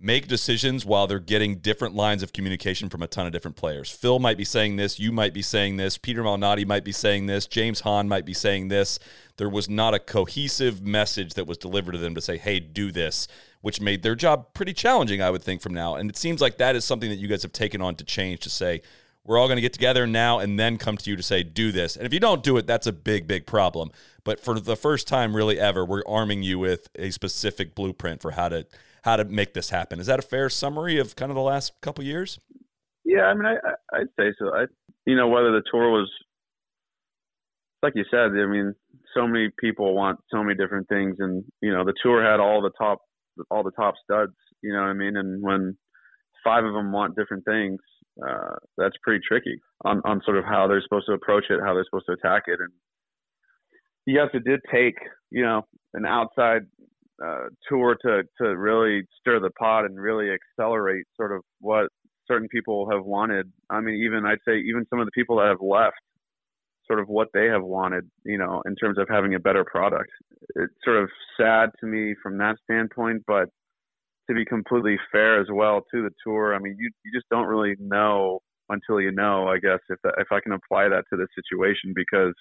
make 0.00 0.28
decisions 0.28 0.86
while 0.86 1.06
they're 1.06 1.18
getting 1.18 1.56
different 1.56 1.94
lines 1.94 2.22
of 2.22 2.32
communication 2.32 2.88
from 2.88 3.02
a 3.02 3.08
ton 3.08 3.26
of 3.26 3.32
different 3.32 3.56
players. 3.56 3.90
Phil 3.90 4.18
might 4.18 4.36
be 4.36 4.44
saying 4.44 4.76
this, 4.76 4.98
you 5.00 5.10
might 5.10 5.34
be 5.34 5.42
saying 5.42 5.76
this, 5.76 5.98
Peter 5.98 6.22
Malnati 6.22 6.64
might 6.64 6.84
be 6.84 6.92
saying 6.92 7.26
this, 7.26 7.46
James 7.46 7.80
Hahn 7.80 8.08
might 8.08 8.24
be 8.24 8.34
saying 8.34 8.68
this. 8.68 8.98
There 9.38 9.48
was 9.48 9.68
not 9.68 9.94
a 9.94 9.98
cohesive 9.98 10.82
message 10.82 11.34
that 11.34 11.46
was 11.46 11.58
delivered 11.58 11.92
to 11.92 11.98
them 11.98 12.14
to 12.14 12.20
say, 12.20 12.38
hey, 12.38 12.60
do 12.60 12.92
this, 12.92 13.26
which 13.60 13.80
made 13.80 14.02
their 14.02 14.14
job 14.14 14.54
pretty 14.54 14.72
challenging, 14.72 15.20
I 15.20 15.30
would 15.30 15.42
think, 15.42 15.60
from 15.60 15.74
now. 15.74 15.96
And 15.96 16.08
it 16.08 16.16
seems 16.16 16.40
like 16.40 16.58
that 16.58 16.76
is 16.76 16.84
something 16.84 17.10
that 17.10 17.16
you 17.16 17.26
guys 17.26 17.42
have 17.42 17.52
taken 17.52 17.82
on 17.82 17.96
to 17.96 18.04
change 18.04 18.40
to 18.40 18.50
say, 18.50 18.82
we're 19.24 19.36
all 19.36 19.46
going 19.46 19.56
to 19.56 19.62
get 19.62 19.72
together 19.72 20.06
now 20.06 20.38
and 20.38 20.58
then 20.58 20.78
come 20.78 20.96
to 20.96 21.10
you 21.10 21.16
to 21.16 21.22
say, 21.22 21.42
do 21.42 21.70
this. 21.70 21.96
And 21.96 22.06
if 22.06 22.14
you 22.14 22.20
don't 22.20 22.42
do 22.42 22.56
it, 22.56 22.66
that's 22.66 22.86
a 22.86 22.92
big, 22.92 23.26
big 23.26 23.46
problem. 23.46 23.90
But 24.24 24.40
for 24.40 24.58
the 24.58 24.76
first 24.76 25.06
time, 25.06 25.36
really 25.36 25.60
ever, 25.60 25.84
we're 25.84 26.02
arming 26.06 26.42
you 26.42 26.58
with 26.58 26.88
a 26.94 27.10
specific 27.10 27.74
blueprint 27.74 28.22
for 28.22 28.30
how 28.30 28.48
to 28.48 28.66
how 29.02 29.16
to 29.16 29.24
make 29.24 29.54
this 29.54 29.70
happen. 29.70 30.00
Is 30.00 30.06
that 30.06 30.18
a 30.18 30.22
fair 30.22 30.48
summary 30.48 30.98
of 30.98 31.16
kind 31.16 31.30
of 31.30 31.36
the 31.36 31.42
last 31.42 31.72
couple 31.80 32.04
years? 32.04 32.38
Yeah, 33.04 33.22
I 33.22 33.34
mean, 33.34 33.46
I, 33.46 33.96
I'd 33.96 34.08
say 34.18 34.34
so. 34.38 34.54
I, 34.54 34.66
you 35.06 35.16
know, 35.16 35.28
whether 35.28 35.50
the 35.50 35.62
tour 35.70 35.90
was, 35.90 36.10
like 37.82 37.94
you 37.96 38.04
said, 38.10 38.32
I 38.32 38.46
mean, 38.46 38.74
so 39.14 39.26
many 39.26 39.48
people 39.58 39.94
want 39.94 40.20
so 40.30 40.42
many 40.42 40.54
different 40.54 40.88
things, 40.88 41.16
and 41.18 41.44
you 41.62 41.72
know, 41.72 41.84
the 41.84 41.94
tour 42.02 42.22
had 42.22 42.40
all 42.40 42.60
the 42.60 42.72
top, 42.76 42.98
all 43.50 43.62
the 43.62 43.70
top 43.72 43.94
studs. 44.04 44.34
You 44.62 44.72
know 44.72 44.80
what 44.80 44.88
I 44.88 44.92
mean? 44.92 45.16
And 45.16 45.42
when 45.42 45.78
five 46.44 46.64
of 46.64 46.74
them 46.74 46.92
want 46.92 47.16
different 47.16 47.44
things, 47.44 47.78
uh, 48.22 48.56
that's 48.76 48.96
pretty 49.02 49.24
tricky 49.26 49.60
on 49.84 50.02
on 50.04 50.20
sort 50.24 50.36
of 50.36 50.44
how 50.44 50.66
they're 50.66 50.82
supposed 50.82 51.06
to 51.06 51.12
approach 51.12 51.44
it, 51.50 51.60
how 51.64 51.72
they're 51.74 51.84
supposed 51.84 52.06
to 52.06 52.12
attack 52.12 52.42
it, 52.46 52.58
and 52.60 52.72
yes, 54.06 54.28
it 54.34 54.44
did 54.44 54.60
take 54.72 54.96
you 55.30 55.42
know 55.42 55.62
an 55.94 56.04
outside 56.04 56.62
uh, 57.24 57.48
tour 57.68 57.96
to 58.02 58.22
to 58.40 58.56
really 58.56 59.02
stir 59.20 59.40
the 59.40 59.50
pot 59.50 59.84
and 59.84 59.98
really 59.98 60.30
accelerate 60.30 61.04
sort 61.16 61.32
of 61.32 61.42
what 61.60 61.88
certain 62.26 62.48
people 62.48 62.90
have 62.90 63.04
wanted. 63.04 63.50
I 63.70 63.80
mean, 63.80 64.02
even 64.04 64.24
I'd 64.24 64.38
say 64.46 64.58
even 64.58 64.86
some 64.90 65.00
of 65.00 65.06
the 65.06 65.12
people 65.12 65.36
that 65.38 65.48
have 65.48 65.60
left, 65.60 65.96
sort 66.86 67.00
of 67.00 67.08
what 67.08 67.28
they 67.32 67.46
have 67.46 67.62
wanted, 67.62 68.08
you 68.24 68.38
know, 68.38 68.62
in 68.66 68.74
terms 68.76 68.98
of 68.98 69.08
having 69.08 69.34
a 69.34 69.40
better 69.40 69.64
product. 69.64 70.10
It's 70.56 70.72
sort 70.84 71.02
of 71.02 71.08
sad 71.38 71.70
to 71.80 71.86
me 71.86 72.14
from 72.22 72.38
that 72.38 72.56
standpoint, 72.64 73.22
but 73.26 73.48
to 74.28 74.34
be 74.34 74.44
completely 74.44 74.96
fair 75.10 75.40
as 75.40 75.46
well 75.52 75.82
to 75.92 76.02
the 76.02 76.10
tour, 76.24 76.54
I 76.54 76.58
mean, 76.58 76.76
you 76.78 76.90
you 77.04 77.12
just 77.12 77.28
don't 77.30 77.46
really 77.46 77.74
know 77.78 78.40
until 78.68 79.00
you 79.00 79.12
know, 79.12 79.48
I 79.48 79.58
guess, 79.58 79.80
if 79.88 79.98
if 80.18 80.28
I 80.30 80.40
can 80.40 80.52
apply 80.52 80.88
that 80.88 81.04
to 81.10 81.16
the 81.16 81.26
situation 81.34 81.92
because 81.94 82.34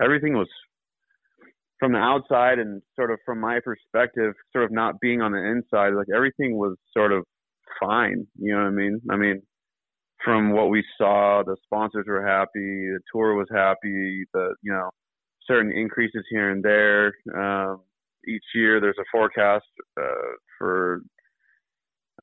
everything 0.00 0.34
was 0.34 0.48
from 1.78 1.92
the 1.92 1.98
outside 1.98 2.58
and 2.58 2.82
sort 2.94 3.10
of 3.10 3.18
from 3.24 3.40
my 3.40 3.60
perspective, 3.60 4.34
sort 4.52 4.64
of 4.64 4.72
not 4.72 5.00
being 5.00 5.20
on 5.20 5.32
the 5.32 5.38
inside, 5.38 5.94
like 5.94 6.06
everything 6.14 6.56
was 6.56 6.76
sort 6.96 7.12
of 7.12 7.24
fine. 7.80 8.26
You 8.38 8.54
know 8.54 8.62
what 8.62 8.68
I 8.68 8.70
mean? 8.70 9.00
I 9.10 9.16
mean, 9.16 9.42
from 10.24 10.52
what 10.52 10.70
we 10.70 10.82
saw, 10.96 11.42
the 11.44 11.56
sponsors 11.64 12.06
were 12.08 12.26
happy, 12.26 12.88
the 12.90 13.00
tour 13.12 13.34
was 13.34 13.48
happy, 13.52 14.24
the 14.32 14.54
you 14.62 14.72
know 14.72 14.90
certain 15.46 15.72
increases 15.72 16.24
here 16.30 16.50
and 16.50 16.62
there. 16.62 17.12
Um, 17.36 17.82
each 18.26 18.44
year, 18.54 18.80
there's 18.80 18.98
a 18.98 19.04
forecast 19.12 19.66
uh, 20.00 20.32
for 20.58 21.02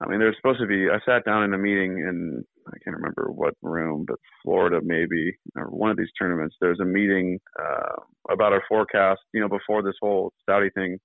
I 0.01 0.09
mean, 0.09 0.19
there's 0.19 0.35
supposed 0.37 0.59
to 0.59 0.67
be. 0.67 0.87
I 0.89 0.99
sat 1.05 1.25
down 1.25 1.43
in 1.43 1.53
a 1.53 1.57
meeting 1.57 1.99
in 1.99 2.43
I 2.67 2.77
can't 2.83 2.95
remember 2.95 3.29
what 3.31 3.55
room, 3.61 4.05
but 4.07 4.17
Florida 4.43 4.79
maybe 4.83 5.33
or 5.55 5.65
one 5.65 5.91
of 5.91 5.97
these 5.97 6.11
tournaments. 6.17 6.55
There's 6.59 6.79
a 6.79 6.85
meeting 6.85 7.39
uh, 7.59 8.01
about 8.29 8.53
our 8.53 8.63
forecast. 8.67 9.21
You 9.33 9.41
know, 9.41 9.49
before 9.49 9.83
this 9.83 9.95
whole 10.01 10.33
Saudi 10.45 10.69
thing 10.71 10.99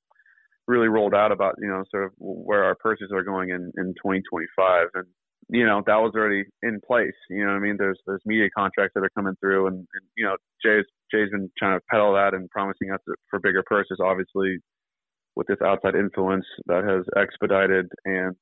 really 0.66 0.88
rolled 0.88 1.14
out 1.14 1.32
about 1.32 1.54
you 1.58 1.68
know 1.68 1.82
sort 1.90 2.04
of 2.04 2.12
where 2.18 2.64
our 2.64 2.76
purses 2.76 3.10
are 3.12 3.24
going 3.24 3.50
in 3.50 3.72
in 3.78 3.94
2025, 3.94 4.88
and 4.94 5.06
you 5.48 5.66
know 5.66 5.82
that 5.86 5.96
was 5.96 6.12
already 6.14 6.44
in 6.62 6.80
place. 6.86 7.16
You 7.30 7.44
know 7.44 7.52
what 7.52 7.58
I 7.58 7.60
mean? 7.60 7.76
There's 7.78 7.98
there's 8.06 8.22
media 8.26 8.48
contracts 8.56 8.92
that 8.94 9.04
are 9.04 9.10
coming 9.16 9.34
through, 9.40 9.66
and, 9.66 9.76
and 9.76 10.04
you 10.16 10.24
know 10.24 10.36
Jay's 10.64 10.84
Jay's 11.10 11.30
been 11.30 11.50
trying 11.58 11.78
to 11.78 11.84
peddle 11.90 12.14
that 12.14 12.34
and 12.34 12.48
promising 12.50 12.92
us 12.92 13.00
for 13.30 13.40
bigger 13.40 13.64
purses. 13.66 13.98
Obviously, 14.00 14.58
with 15.34 15.46
this 15.46 15.58
outside 15.64 15.94
influence 15.94 16.44
that 16.66 16.84
has 16.84 17.04
expedited 17.20 17.86
and 18.04 18.36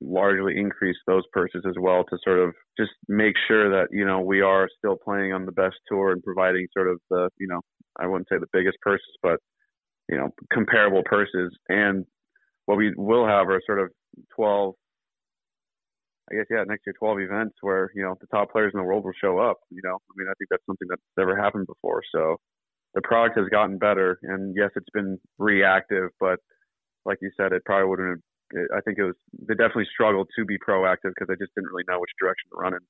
largely 0.00 0.56
increase 0.56 0.96
those 1.06 1.24
purses 1.32 1.62
as 1.66 1.74
well 1.80 2.04
to 2.04 2.18
sort 2.22 2.38
of 2.38 2.54
just 2.78 2.92
make 3.08 3.34
sure 3.48 3.68
that 3.70 3.88
you 3.90 4.04
know 4.04 4.20
we 4.20 4.40
are 4.40 4.68
still 4.78 4.96
playing 4.96 5.32
on 5.32 5.44
the 5.44 5.52
best 5.52 5.76
tour 5.88 6.12
and 6.12 6.22
providing 6.22 6.66
sort 6.76 6.88
of 6.88 7.00
the 7.10 7.28
you 7.38 7.48
know 7.48 7.60
I 7.98 8.06
wouldn't 8.06 8.28
say 8.30 8.38
the 8.38 8.46
biggest 8.52 8.78
purses, 8.80 9.16
but 9.22 9.38
you 10.08 10.16
know 10.16 10.30
comparable 10.52 11.02
purses. 11.04 11.56
And 11.68 12.04
what 12.66 12.78
we 12.78 12.92
will 12.96 13.26
have 13.26 13.48
are 13.48 13.60
sort 13.66 13.80
of 13.80 13.90
12 14.36 14.74
I 16.30 16.34
guess 16.36 16.46
yeah, 16.50 16.64
next 16.66 16.82
year 16.86 16.94
twelve 16.98 17.20
events 17.20 17.56
where 17.62 17.90
you 17.94 18.02
know 18.02 18.14
the 18.20 18.26
top 18.26 18.52
players 18.52 18.72
in 18.74 18.80
the 18.80 18.84
world 18.84 19.04
will 19.04 19.12
show 19.20 19.38
up. 19.38 19.58
You 19.70 19.80
know, 19.82 19.94
I 19.94 20.12
mean, 20.16 20.28
I 20.28 20.34
think 20.38 20.50
that's 20.50 20.64
something 20.66 20.88
that's 20.88 21.02
never 21.16 21.36
happened 21.36 21.66
before. 21.66 22.02
So 22.14 22.36
the 22.94 23.00
product 23.02 23.38
has 23.38 23.48
gotten 23.48 23.78
better, 23.78 24.18
and 24.22 24.54
yes, 24.56 24.70
it's 24.76 24.90
been 24.92 25.18
reactive, 25.38 26.10
but 26.20 26.38
like 27.04 27.18
you 27.22 27.30
said, 27.36 27.52
it 27.52 27.64
probably 27.64 27.88
wouldn't. 27.88 28.08
Have, 28.10 28.18
I 28.74 28.80
think 28.80 28.98
it 28.98 29.04
was 29.04 29.16
they 29.32 29.54
definitely 29.54 29.88
struggled 29.92 30.28
to 30.36 30.44
be 30.44 30.58
proactive 30.58 31.12
because 31.14 31.28
they 31.28 31.36
just 31.36 31.54
didn't 31.54 31.70
really 31.70 31.84
know 31.88 32.00
which 32.00 32.10
direction 32.18 32.50
to 32.50 32.56
run 32.56 32.74
in. 32.74 32.80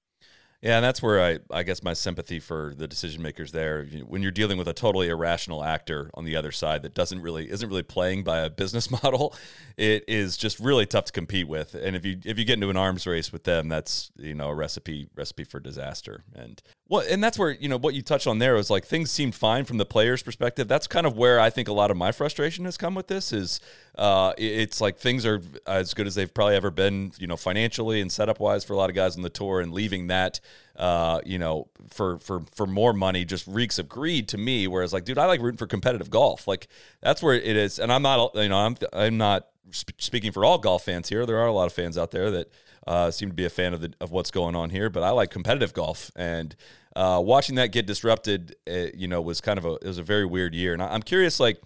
Yeah, 0.61 0.79
and 0.79 0.85
that's 0.85 1.01
where 1.01 1.23
I, 1.23 1.38
I 1.53 1.62
guess 1.62 1.85
my 1.85 1.92
sympathy 1.92 2.40
for 2.40 2.75
the 2.77 2.88
decision 2.88 3.23
makers 3.23 3.53
there. 3.53 3.85
When 3.85 4.23
you're 4.23 4.33
dealing 4.33 4.59
with 4.59 4.66
a 4.66 4.73
totally 4.73 5.09
irrational 5.09 5.62
actor 5.62 6.11
on 6.14 6.25
the 6.25 6.35
other 6.35 6.51
side 6.51 6.83
that 6.83 6.94
doesn't 6.94 7.23
really 7.23 7.49
isn't 7.49 7.68
really 7.68 7.85
playing 7.85 8.25
by 8.25 8.38
a 8.38 8.51
business 8.51 8.90
model, 9.03 9.37
it 9.77 10.05
is 10.09 10.37
just 10.37 10.59
really 10.59 10.85
tough 10.85 11.05
to 11.07 11.12
compete 11.12 11.47
with. 11.47 11.77
And 11.77 11.94
if 11.94 12.05
you 12.05 12.18
if 12.25 12.38
you 12.38 12.44
get 12.44 12.55
into 12.55 12.71
an 12.71 12.77
arms 12.77 13.07
race 13.07 13.33
with 13.33 13.44
them, 13.44 13.68
that's 13.68 14.11
you 14.16 14.35
know 14.35 14.49
a 14.49 14.55
recipe 14.55 15.09
recipe 15.14 15.44
for 15.44 15.61
disaster. 15.61 16.25
And 16.35 16.61
well, 16.90 17.05
and 17.09 17.22
that's 17.22 17.38
where 17.38 17.51
you 17.51 17.68
know 17.68 17.77
what 17.77 17.92
you 17.92 18.01
touched 18.01 18.27
on 18.27 18.38
there 18.38 18.55
was 18.55 18.70
like 18.70 18.87
things 18.87 19.11
seemed 19.11 19.35
fine 19.35 19.66
from 19.66 19.77
the 19.77 19.85
players' 19.85 20.22
perspective. 20.22 20.68
That's 20.68 20.87
kind 20.87 21.07
of 21.07 21.18
where 21.18 21.38
I 21.38 21.51
think 21.51 21.68
a 21.68 21.72
lot 21.72 21.90
of 21.90 21.98
my 21.98 22.12
frustration 22.12 22.64
has 22.64 22.79
come 22.79 22.94
with 22.94 23.09
this. 23.09 23.31
Is 23.31 23.61
uh, 23.96 24.33
it's 24.38 24.81
like 24.81 24.96
things 24.96 25.27
are 25.27 25.42
as 25.66 25.92
good 25.92 26.07
as 26.07 26.14
they've 26.14 26.33
probably 26.33 26.57
ever 26.57 26.70
been, 26.70 27.12
you 27.18 27.27
know, 27.27 27.37
financially 27.37 28.01
and 28.01 28.11
setup 28.11 28.40
wise 28.40 28.64
for 28.64 28.72
a 28.72 28.77
lot 28.77 28.88
of 28.88 28.96
guys 28.96 29.16
on 29.16 29.22
the 29.22 29.29
tour, 29.29 29.61
and 29.61 29.74
leaving 29.74 30.07
that, 30.07 30.40
uh, 30.77 31.20
you 31.27 31.38
know, 31.38 31.68
for 31.90 32.18
for 32.20 32.44
for 32.55 32.66
more 32.66 32.94
money 32.94 33.27
just 33.27 33.46
reeks 33.46 33.79
of 33.79 33.87
greed 33.87 34.27
to 34.29 34.38
me. 34.38 34.66
Whereas, 34.66 34.94
like, 34.94 35.05
dude, 35.05 35.18
I 35.18 35.27
like 35.27 35.42
rooting 35.42 35.59
for 35.59 35.66
competitive 35.66 36.09
golf. 36.09 36.48
Like 36.48 36.68
that's 37.03 37.22
where 37.22 37.35
it 37.35 37.57
is, 37.57 37.79
and 37.79 37.92
I'm 37.92 38.03
not, 38.03 38.35
you 38.35 38.48
know, 38.48 38.59
I'm 38.59 38.77
I'm 38.94 39.18
not 39.18 39.48
speaking 39.72 40.33
for 40.33 40.42
all 40.46 40.57
golf 40.57 40.85
fans 40.85 41.11
here. 41.11 41.27
There 41.27 41.37
are 41.38 41.46
a 41.48 41.53
lot 41.53 41.66
of 41.66 41.74
fans 41.74 41.98
out 41.98 42.12
there 42.12 42.31
that 42.31 42.51
uh, 42.88 43.11
seem 43.12 43.29
to 43.29 43.35
be 43.35 43.44
a 43.44 43.51
fan 43.51 43.72
of 43.74 43.81
the 43.81 43.92
of 44.01 44.11
what's 44.11 44.33
going 44.33 44.57
on 44.57 44.70
here, 44.70 44.90
but 44.90 45.05
I 45.05 45.11
like 45.11 45.31
competitive 45.31 45.72
golf 45.72 46.11
and. 46.16 46.57
Uh, 46.96 47.20
watching 47.20 47.55
that 47.55 47.70
get 47.70 47.87
disrupted, 47.87 48.57
uh, 48.68 48.87
you 48.92 49.07
know, 49.07 49.20
was 49.22 49.40
kind 49.40 49.57
of 49.57 49.64
a 49.64 49.74
it 49.74 49.85
was 49.85 49.98
a 49.98 50.03
very 50.03 50.24
weird 50.27 50.53
year, 50.53 50.72
and 50.72 50.83
I'm 50.83 51.03
curious, 51.03 51.38
like, 51.38 51.61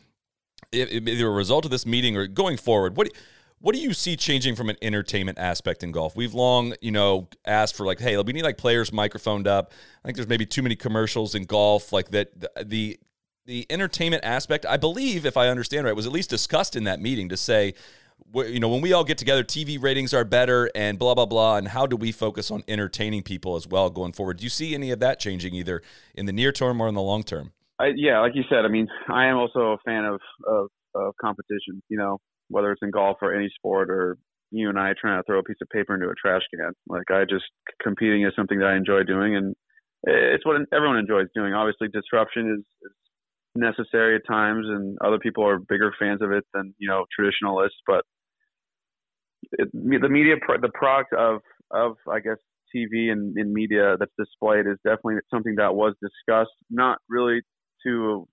either 0.73 1.27
a 1.27 1.31
result 1.31 1.65
of 1.65 1.71
this 1.71 1.87
meeting 1.87 2.19
or 2.19 2.27
going 2.27 2.59
forward, 2.59 2.99
what 2.99 3.09
do, 3.09 3.19
what 3.59 3.75
do 3.75 3.81
you 3.81 3.95
see 3.95 4.15
changing 4.17 4.57
from 4.57 4.69
an 4.69 4.77
entertainment 4.83 5.39
aspect 5.39 5.83
in 5.83 5.93
golf? 5.93 6.15
We've 6.17 6.35
long, 6.35 6.75
you 6.83 6.91
know, 6.91 7.29
asked 7.47 7.77
for 7.77 7.87
like, 7.87 8.01
hey, 8.01 8.19
we 8.19 8.33
need 8.35 8.43
like 8.43 8.59
players 8.59 8.93
microphoned 8.93 9.47
up. 9.47 9.73
I 10.05 10.09
think 10.09 10.17
there's 10.17 10.29
maybe 10.29 10.45
too 10.45 10.63
many 10.63 10.77
commercials 10.77 11.35
in 11.35 11.45
golf, 11.45 11.93
like 11.93 12.11
that. 12.11 12.29
The 12.69 12.99
the 13.47 13.67
entertainment 13.71 14.25
aspect, 14.25 14.67
I 14.67 14.77
believe, 14.77 15.25
if 15.25 15.37
I 15.37 15.49
understand 15.49 15.87
right, 15.87 15.97
was 15.97 16.07
at 16.07 16.13
least 16.13 16.29
discussed 16.29 16.77
in 16.77 16.85
that 16.85 17.01
meeting 17.01 17.29
to 17.31 17.37
say, 17.37 17.75
you 18.35 18.61
know, 18.61 18.69
when 18.69 18.81
we 18.81 18.93
all 18.93 19.05
get 19.05 19.19
together, 19.19 19.45
TV 19.45 19.81
ratings 19.81 20.15
are 20.15 20.25
better, 20.25 20.71
and 20.75 20.99
blah 20.99 21.15
blah 21.15 21.27
blah. 21.27 21.57
And 21.57 21.69
how 21.69 21.87
do 21.87 21.97
we 21.97 22.13
focus 22.13 22.51
on 22.51 22.63
entertaining 22.69 23.23
people 23.23 23.57
as 23.57 23.67
well 23.67 23.91
going 23.91 24.13
forward? 24.13 24.39
Do 24.39 24.45
you 24.45 24.51
see 24.51 24.75
any 24.75 24.91
of 24.91 25.01
that 25.01 25.19
changing 25.19 25.55
either 25.55 25.83
in 26.15 26.27
the 26.27 26.33
near 26.33 26.53
term 26.53 26.81
or 26.81 26.89
in 26.89 26.95
the 26.95 27.03
long 27.03 27.23
term? 27.23 27.53
I, 27.79 27.93
yeah, 27.97 28.21
like 28.21 28.33
you 28.35 28.43
said, 28.49 28.65
I 28.65 28.69
mean, 28.69 28.87
I 29.09 29.27
am 29.27 29.37
also 29.37 29.73
a 29.73 29.79
fan 29.85 30.05
of, 30.05 30.21
of, 30.47 30.69
of 30.95 31.15
competition. 31.21 31.83
You 31.89 31.99
know, 31.99 32.19
whether 32.49 32.71
it's 32.73 32.83
in 32.83 32.91
golf 32.91 33.19
or 33.23 33.35
any 33.35 33.51
sport, 33.57 33.91
or 33.91 34.17
you 34.51 34.69
and 34.69 34.79
I 34.79 34.93
trying 35.01 35.19
to 35.19 35.25
throw 35.25 35.39
a 35.39 35.43
piece 35.43 35.57
of 35.63 35.69
paper 35.71 35.95
into 35.95 36.09
a 36.09 36.15
trash 36.15 36.43
can. 36.55 36.73
Like 36.87 37.11
I 37.11 37.25
just 37.25 37.45
competing 37.83 38.25
is 38.25 38.33
something 38.37 38.59
that 38.59 38.69
I 38.69 38.77
enjoy 38.77 39.03
doing, 39.03 39.37
and 39.37 39.55
it's 40.05 40.45
what 40.45 40.57
everyone 40.73 40.99
enjoys 40.99 41.27
doing. 41.35 41.55
Obviously, 41.55 41.89
disruption 41.89 42.59
is, 42.59 42.89
is 42.89 42.93
necessary 43.55 44.17
at 44.17 44.27
times, 44.27 44.67
and 44.69 44.97
other 45.05 45.19
people 45.19 45.47
are 45.47 45.59
bigger 45.59 45.93
fans 45.99 46.23
of 46.23 46.33
it 46.33 46.45
than 46.55 46.75
you 46.79 46.89
know 46.89 47.05
traditionalists. 47.15 47.81
But 47.87 48.05
it, 49.53 49.69
the 49.73 50.09
media, 50.09 50.37
the 50.61 50.71
product 50.75 51.12
of 51.12 51.41
of 51.71 51.97
I 52.11 52.21
guess 52.21 52.38
TV 52.75 53.11
and 53.11 53.37
in 53.37 53.53
media 53.53 53.97
that's 53.99 54.12
displayed 54.19 54.67
is 54.67 54.79
definitely 54.85 55.17
something 55.31 55.55
that 55.57 55.75
was 55.75 55.95
discussed, 56.01 56.53
not 56.71 56.99
really 57.09 57.43
to 57.85 58.27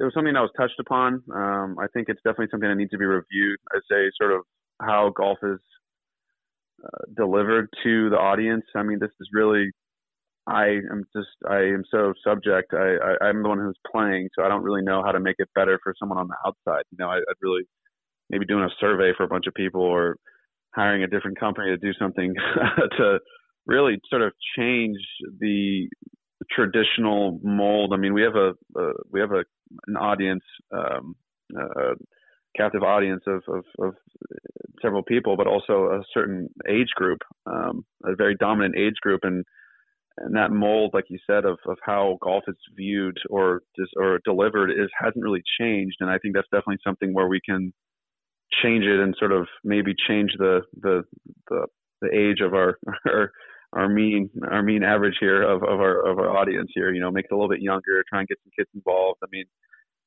it 0.00 0.04
was 0.04 0.14
something 0.14 0.34
that 0.34 0.40
was 0.40 0.50
touched 0.56 0.80
upon. 0.80 1.22
Um, 1.32 1.76
I 1.78 1.86
think 1.92 2.08
it's 2.08 2.20
definitely 2.24 2.48
something 2.50 2.68
that 2.68 2.74
needs 2.76 2.90
to 2.90 2.98
be 2.98 3.04
reviewed. 3.04 3.58
I 3.72 3.78
say 3.90 4.10
sort 4.20 4.32
of 4.32 4.42
how 4.80 5.12
golf 5.14 5.38
is 5.42 5.60
uh, 6.84 7.04
delivered 7.16 7.68
to 7.84 8.10
the 8.10 8.16
audience. 8.16 8.64
I 8.74 8.82
mean, 8.82 8.98
this 8.98 9.12
is 9.20 9.28
really 9.32 9.70
I 10.46 10.80
am 10.90 11.04
just 11.14 11.28
I 11.48 11.58
am 11.58 11.84
so 11.90 12.14
subject. 12.24 12.74
I, 12.74 12.96
I 13.20 13.28
am 13.28 13.42
the 13.42 13.48
one 13.48 13.58
who's 13.58 13.78
playing, 13.90 14.28
so 14.36 14.44
I 14.44 14.48
don't 14.48 14.64
really 14.64 14.82
know 14.82 15.02
how 15.04 15.12
to 15.12 15.20
make 15.20 15.36
it 15.38 15.48
better 15.54 15.78
for 15.82 15.94
someone 15.98 16.18
on 16.18 16.28
the 16.28 16.36
outside. 16.44 16.82
You 16.90 16.98
know, 16.98 17.08
I, 17.08 17.16
I'd 17.16 17.40
really 17.40 17.62
maybe 18.32 18.46
doing 18.46 18.64
a 18.64 18.80
survey 18.80 19.12
for 19.16 19.24
a 19.24 19.28
bunch 19.28 19.46
of 19.46 19.54
people 19.54 19.82
or 19.82 20.16
hiring 20.74 21.02
a 21.02 21.06
different 21.06 21.38
company 21.38 21.68
to 21.68 21.76
do 21.76 21.92
something 21.98 22.34
to 22.96 23.18
really 23.66 24.00
sort 24.10 24.22
of 24.22 24.32
change 24.58 24.98
the 25.38 25.86
traditional 26.50 27.38
mold. 27.42 27.92
I 27.94 27.98
mean, 27.98 28.14
we 28.14 28.22
have 28.22 28.34
a, 28.34 28.52
a 28.76 28.92
we 29.10 29.20
have 29.20 29.32
a 29.32 29.44
an 29.86 29.96
audience, 29.96 30.44
um, 30.72 31.14
a 31.56 31.94
captive 32.56 32.82
audience 32.82 33.22
of, 33.26 33.42
of, 33.48 33.64
of, 33.80 33.94
several 34.82 35.02
people, 35.02 35.36
but 35.36 35.46
also 35.46 35.90
a 35.92 36.02
certain 36.12 36.48
age 36.68 36.90
group, 36.96 37.20
um, 37.46 37.84
a 38.04 38.16
very 38.16 38.34
dominant 38.34 38.74
age 38.76 38.96
group, 39.00 39.20
and 39.22 39.44
and 40.18 40.34
that 40.36 40.50
mold, 40.50 40.90
like 40.92 41.04
you 41.08 41.18
said, 41.26 41.44
of, 41.44 41.58
of 41.66 41.78
how 41.84 42.18
golf 42.20 42.44
is 42.48 42.56
viewed 42.76 43.16
or 43.30 43.62
just, 43.78 43.92
or 43.96 44.18
delivered 44.24 44.70
is 44.70 44.90
hasn't 44.98 45.24
really 45.24 45.42
changed, 45.58 45.96
and 46.00 46.10
I 46.10 46.18
think 46.18 46.34
that's 46.34 46.48
definitely 46.52 46.78
something 46.84 47.14
where 47.14 47.28
we 47.28 47.40
can 47.40 47.72
change 48.62 48.84
it 48.84 49.00
and 49.00 49.14
sort 49.18 49.32
of 49.32 49.46
maybe 49.64 49.94
change 50.08 50.32
the 50.38 50.62
the 50.80 51.02
the, 51.48 51.66
the 52.00 52.08
age 52.14 52.40
of 52.40 52.54
our, 52.54 52.78
our 53.06 53.32
our 53.72 53.88
mean 53.88 54.30
our 54.50 54.62
mean 54.62 54.82
average 54.82 55.16
here 55.20 55.42
of, 55.42 55.62
of 55.62 55.80
our 55.80 56.06
of 56.06 56.18
our 56.18 56.36
audience 56.36 56.70
here. 56.74 56.92
You 56.92 57.00
know, 57.00 57.10
make 57.10 57.26
it 57.30 57.32
a 57.32 57.36
little 57.36 57.48
bit 57.48 57.62
younger, 57.62 58.04
try 58.08 58.20
and 58.20 58.28
get 58.28 58.38
some 58.44 58.52
kids 58.56 58.70
involved. 58.74 59.20
I 59.22 59.26
mean, 59.32 59.44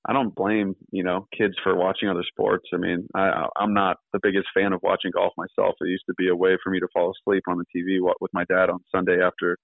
I 0.07 0.13
don't 0.13 0.35
blame 0.35 0.75
you 0.91 1.03
know 1.03 1.27
kids 1.35 1.55
for 1.63 1.75
watching 1.75 2.09
other 2.09 2.23
sports. 2.27 2.65
I 2.73 2.77
mean, 2.77 3.07
I 3.15 3.47
I'm 3.57 3.73
not 3.73 3.97
the 4.13 4.19
biggest 4.21 4.47
fan 4.53 4.73
of 4.73 4.81
watching 4.83 5.11
golf 5.11 5.33
myself. 5.37 5.75
It 5.81 5.89
used 5.89 6.05
to 6.07 6.15
be 6.17 6.29
a 6.29 6.35
way 6.35 6.57
for 6.63 6.69
me 6.69 6.79
to 6.79 6.87
fall 6.93 7.11
asleep 7.11 7.43
on 7.47 7.57
the 7.57 7.65
TV 7.75 7.99
with 8.19 8.31
my 8.33 8.43
dad 8.45 8.69
on 8.69 8.79
Sunday 8.93 9.21
after, 9.21 9.57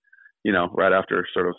you 0.43 0.51
know, 0.51 0.69
right 0.73 0.93
after 0.93 1.25
sort 1.33 1.47
of 1.47 1.55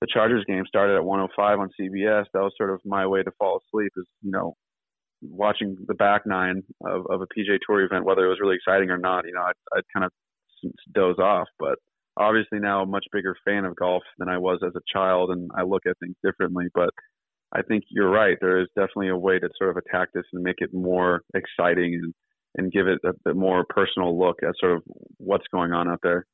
the 0.00 0.08
Chargers 0.12 0.44
game 0.46 0.64
started 0.66 0.96
at 0.96 1.04
105 1.04 1.60
on 1.60 1.70
CBS. 1.80 2.24
That 2.34 2.40
was 2.40 2.52
sort 2.56 2.70
of 2.70 2.80
my 2.84 3.06
way 3.06 3.22
to 3.22 3.30
fall 3.38 3.60
asleep. 3.66 3.92
Is 3.96 4.06
you 4.22 4.30
know 4.32 4.54
watching 5.22 5.76
the 5.86 5.94
back 5.94 6.22
nine 6.26 6.62
of, 6.84 7.06
of 7.08 7.22
a 7.22 7.26
PGA 7.26 7.58
Tour 7.66 7.84
event, 7.84 8.04
whether 8.04 8.24
it 8.24 8.28
was 8.28 8.40
really 8.40 8.56
exciting 8.56 8.90
or 8.90 8.98
not. 8.98 9.24
You 9.26 9.32
know, 9.32 9.42
I'd, 9.42 9.78
I'd 9.78 9.84
kind 9.94 10.04
of 10.04 10.12
doze 10.92 11.18
off. 11.18 11.48
But 11.58 11.78
obviously 12.16 12.58
now 12.58 12.82
a 12.82 12.86
much 12.86 13.06
bigger 13.12 13.36
fan 13.44 13.64
of 13.64 13.76
golf 13.76 14.02
than 14.18 14.28
I 14.28 14.38
was 14.38 14.60
as 14.66 14.72
a 14.76 14.92
child, 14.92 15.30
and 15.30 15.50
I 15.56 15.62
look 15.62 15.82
at 15.86 15.98
things 15.98 16.16
differently. 16.24 16.66
But 16.74 16.90
I 17.54 17.62
think 17.62 17.84
you're 17.90 18.10
right. 18.10 18.36
There 18.40 18.60
is 18.60 18.68
definitely 18.74 19.08
a 19.08 19.16
way 19.16 19.38
to 19.38 19.48
sort 19.58 19.70
of 19.70 19.76
attack 19.76 20.08
this 20.14 20.24
and 20.32 20.42
make 20.42 20.56
it 20.58 20.70
more 20.72 21.22
exciting 21.34 22.00
and 22.02 22.14
and 22.56 22.70
give 22.70 22.86
it 22.86 22.98
a 23.04 23.12
bit 23.24 23.34
more 23.34 23.64
personal 23.66 24.18
look 24.18 24.36
at 24.42 24.54
sort 24.60 24.76
of 24.76 24.82
what's 25.16 25.46
going 25.52 25.72
on 25.72 25.88
out 25.88 26.00
there. 26.02 26.26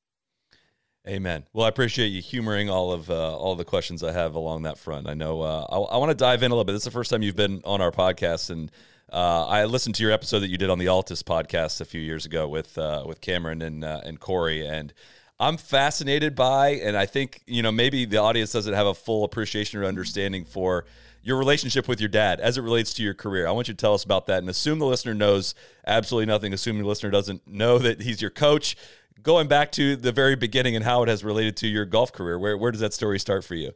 Amen. 1.09 1.45
Well, 1.55 1.65
I 1.65 1.71
appreciate 1.71 2.09
you 2.09 2.21
humoring 2.21 2.69
all 2.69 2.93
of 2.93 3.09
uh, 3.09 3.35
all 3.35 3.57
the 3.57 3.65
questions 3.65 4.05
I 4.05 4.13
have 4.13 4.35
along 4.35 4.65
that 4.65 4.77
front. 4.77 5.09
I 5.09 5.15
know 5.15 5.41
uh, 5.41 5.67
I, 5.71 5.77
I 5.77 5.97
want 5.97 6.11
to 6.11 6.15
dive 6.15 6.43
in 6.43 6.51
a 6.51 6.55
little 6.55 6.65
bit. 6.65 6.73
This 6.73 6.83
is 6.83 6.85
the 6.85 6.91
first 6.91 7.11
time 7.11 7.23
you've 7.23 7.35
been 7.35 7.63
on 7.65 7.81
our 7.81 7.91
podcast, 7.91 8.51
and 8.51 8.71
uh, 9.11 9.47
I 9.47 9.65
listened 9.65 9.95
to 9.95 10.03
your 10.03 10.13
episode 10.13 10.41
that 10.41 10.49
you 10.49 10.59
did 10.59 10.69
on 10.69 10.79
the 10.79 10.85
Altus 10.85 11.23
podcast 11.23 11.81
a 11.81 11.87
few 11.87 12.01
years 12.01 12.27
ago 12.27 12.47
with 12.47 12.77
uh, 12.77 13.05
with 13.07 13.23
Cameron 13.23 13.63
and 13.63 13.85
uh, 13.85 14.03
and 14.05 14.21
Corey, 14.21 14.67
and 14.67 14.93
I'm 15.41 15.57
fascinated 15.57 16.35
by, 16.35 16.73
and 16.73 16.95
I 16.95 17.07
think 17.07 17.41
you 17.47 17.63
know 17.63 17.73
maybe 17.73 18.05
the 18.05 18.19
audience 18.19 18.53
doesn't 18.53 18.75
have 18.75 18.87
a 18.87 18.95
full 18.95 19.25
appreciation 19.25 19.81
or 19.81 19.87
understanding 19.87 20.45
for 20.45 20.85
your 21.23 21.39
relationship 21.39 21.89
with 21.89 22.01
your 22.01 22.09
dad 22.09 22.39
as 22.39 22.59
it 22.59 22.63
relates 22.63 22.93
to 22.95 23.03
your 23.03 23.15
career. 23.15 23.47
I 23.47 23.51
want 23.53 23.69
you 23.69 23.75
to 23.75 23.79
tell 23.79 23.95
us 23.95 24.05
about 24.05 24.27
that, 24.27 24.41
and 24.41 24.51
assume 24.51 24.79
the 24.79 24.87
listener 24.87 25.15
knows 25.15 25.55
absolutely 25.87 26.27
nothing. 26.27 26.53
Assume 26.53 26.79
the 26.79 26.85
listener 26.85 27.11
doesn't 27.11 27.47
know 27.47 27.79
that 27.79 28.03
he's 28.03 28.21
your 28.21 28.31
coach. 28.31 28.77
Going 29.23 29.49
back 29.49 29.73
to 29.73 29.97
the 29.97 30.13
very 30.13 30.37
beginning 30.37 30.77
and 30.77 30.85
how 30.85 31.03
it 31.03 31.09
has 31.09 31.25
related 31.25 31.57
to 31.59 31.69
your 31.69 31.85
golf 31.85 32.13
career, 32.13 32.39
where 32.39 32.57
where 32.57 32.71
does 32.71 32.81
that 32.81 32.95
story 32.95 33.19
start 33.19 33.45
for 33.45 33.55
you? 33.55 33.73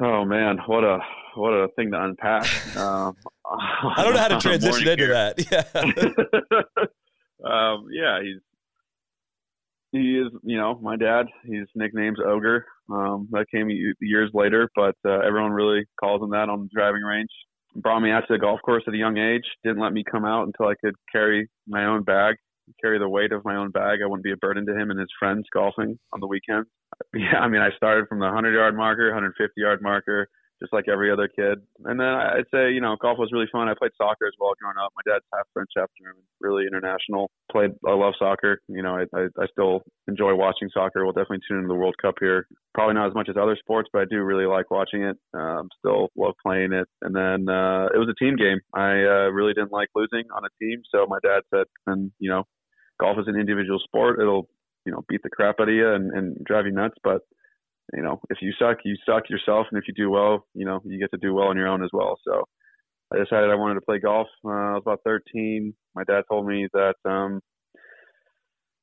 Oh 0.00 0.24
man, 0.24 0.58
what 0.66 0.84
a 0.84 0.98
what 1.34 1.50
a 1.50 1.68
thing 1.76 1.90
to 1.92 2.02
unpack. 2.02 2.76
Um, 2.76 3.14
I 3.46 4.02
don't 4.02 4.14
know 4.14 4.20
how 4.20 4.28
to 4.28 4.38
transition 4.40 4.88
into 4.88 5.06
that. 5.08 5.38
Yeah. 7.44 7.50
um, 7.50 7.86
yeah, 7.90 8.20
he's 8.22 8.40
he 9.92 10.18
is, 10.18 10.28
you 10.42 10.56
know, 10.56 10.78
my 10.80 10.96
dad. 10.96 11.26
His 11.44 11.68
nickname's 11.74 12.18
Ogre. 12.24 12.64
Um, 12.90 13.28
that 13.30 13.46
came 13.54 13.68
years 14.00 14.30
later, 14.32 14.70
but 14.74 14.96
uh, 15.04 15.18
everyone 15.18 15.52
really 15.52 15.84
calls 16.00 16.22
him 16.22 16.30
that 16.30 16.48
on 16.48 16.62
the 16.62 16.68
driving 16.74 17.02
range. 17.02 17.28
Brought 17.76 18.00
me 18.00 18.10
out 18.10 18.22
to 18.28 18.34
the 18.34 18.38
golf 18.38 18.60
course 18.64 18.82
at 18.86 18.94
a 18.94 18.98
young 18.98 19.18
age. 19.18 19.44
Didn't 19.62 19.80
let 19.80 19.92
me 19.92 20.02
come 20.10 20.24
out 20.24 20.46
until 20.46 20.66
I 20.66 20.74
could 20.82 20.94
carry 21.10 21.48
my 21.66 21.84
own 21.84 22.02
bag, 22.02 22.36
carry 22.80 22.98
the 22.98 23.08
weight 23.08 23.32
of 23.32 23.44
my 23.44 23.56
own 23.56 23.70
bag. 23.70 24.00
I 24.02 24.06
wouldn't 24.06 24.24
be 24.24 24.32
a 24.32 24.36
burden 24.36 24.66
to 24.66 24.76
him 24.78 24.90
and 24.90 24.98
his 24.98 25.08
friends 25.18 25.46
golfing 25.52 25.98
on 26.12 26.20
the 26.20 26.26
weekends. 26.26 26.68
Yeah, 27.14 27.40
I 27.40 27.48
mean, 27.48 27.62
I 27.62 27.70
started 27.74 28.06
from 28.06 28.20
the 28.20 28.26
100 28.26 28.54
yard 28.54 28.76
marker, 28.76 29.06
150 29.06 29.52
yard 29.56 29.80
marker, 29.82 30.28
just 30.62 30.72
like 30.72 30.86
every 30.86 31.10
other 31.10 31.26
kid. 31.26 31.58
And 31.84 31.98
then 31.98 32.06
I'd 32.06 32.46
say, 32.54 32.70
you 32.70 32.80
know, 32.80 32.94
golf 33.02 33.18
was 33.18 33.32
really 33.32 33.50
fun. 33.50 33.68
I 33.68 33.74
played 33.74 33.90
soccer 33.98 34.30
as 34.30 34.38
well 34.38 34.54
growing 34.62 34.78
up. 34.78 34.92
My 34.94 35.02
dad's 35.10 35.26
half 35.34 35.46
French, 35.52 35.70
half 35.76 35.90
German, 36.00 36.22
really 36.40 36.70
international. 36.70 37.30
Played, 37.50 37.72
I 37.82 37.94
love 37.94 38.14
soccer. 38.16 38.60
You 38.68 38.82
know, 38.82 38.94
I, 38.94 39.04
I, 39.10 39.26
I 39.42 39.46
still 39.50 39.82
enjoy 40.06 40.36
watching 40.36 40.70
soccer. 40.72 41.02
We'll 41.02 41.18
definitely 41.18 41.42
tune 41.50 41.58
into 41.58 41.68
the 41.68 41.74
World 41.74 41.96
Cup 42.00 42.14
here. 42.20 42.46
Probably 42.74 42.94
not 42.94 43.08
as 43.08 43.14
much 43.14 43.28
as 43.28 43.34
other 43.34 43.58
sports, 43.58 43.90
but 43.92 44.02
I 44.02 44.04
do 44.08 44.22
really 44.22 44.46
like 44.46 44.70
watching 44.70 45.02
it. 45.02 45.18
Um, 45.34 45.68
still 45.82 46.08
love 46.16 46.34
playing 46.40 46.72
it. 46.72 46.86
And 47.02 47.10
then 47.10 47.50
uh, 47.50 47.90
it 47.90 47.98
was 47.98 48.08
a 48.08 48.22
team 48.22 48.36
game. 48.36 48.60
I 48.72 49.02
uh, 49.02 49.28
really 49.34 49.54
didn't 49.54 49.72
like 49.72 49.88
losing 49.96 50.30
on 50.30 50.46
a 50.46 50.52
team. 50.62 50.82
So 50.94 51.06
my 51.08 51.18
dad 51.24 51.42
said, 51.52 51.66
and, 51.88 52.12
you 52.20 52.30
know, 52.30 52.44
golf 53.00 53.18
is 53.18 53.26
an 53.26 53.34
individual 53.34 53.80
sport. 53.82 54.20
It'll, 54.20 54.46
you 54.86 54.92
know, 54.92 55.02
beat 55.08 55.22
the 55.24 55.30
crap 55.30 55.56
out 55.58 55.68
of 55.68 55.74
you 55.74 55.90
and, 55.92 56.12
and 56.12 56.36
drive 56.44 56.66
you 56.66 56.72
nuts. 56.72 56.94
But 57.02 57.22
you 57.94 58.02
know, 58.02 58.20
if 58.30 58.38
you 58.40 58.52
suck, 58.58 58.78
you 58.84 58.96
suck 59.06 59.28
yourself, 59.28 59.66
and 59.70 59.78
if 59.78 59.86
you 59.88 59.94
do 59.94 60.10
well, 60.10 60.46
you 60.54 60.64
know, 60.64 60.80
you 60.84 60.98
get 60.98 61.10
to 61.12 61.18
do 61.18 61.34
well 61.34 61.48
on 61.48 61.56
your 61.56 61.68
own 61.68 61.82
as 61.82 61.90
well. 61.92 62.18
So 62.26 62.44
I 63.12 63.18
decided 63.18 63.50
I 63.50 63.56
wanted 63.56 63.74
to 63.74 63.82
play 63.82 63.98
golf. 63.98 64.28
Uh, 64.44 64.50
I 64.50 64.72
was 64.74 64.82
about 64.84 65.00
13. 65.04 65.74
My 65.94 66.04
dad 66.04 66.22
told 66.30 66.46
me 66.46 66.68
that, 66.72 66.94
um, 67.04 67.40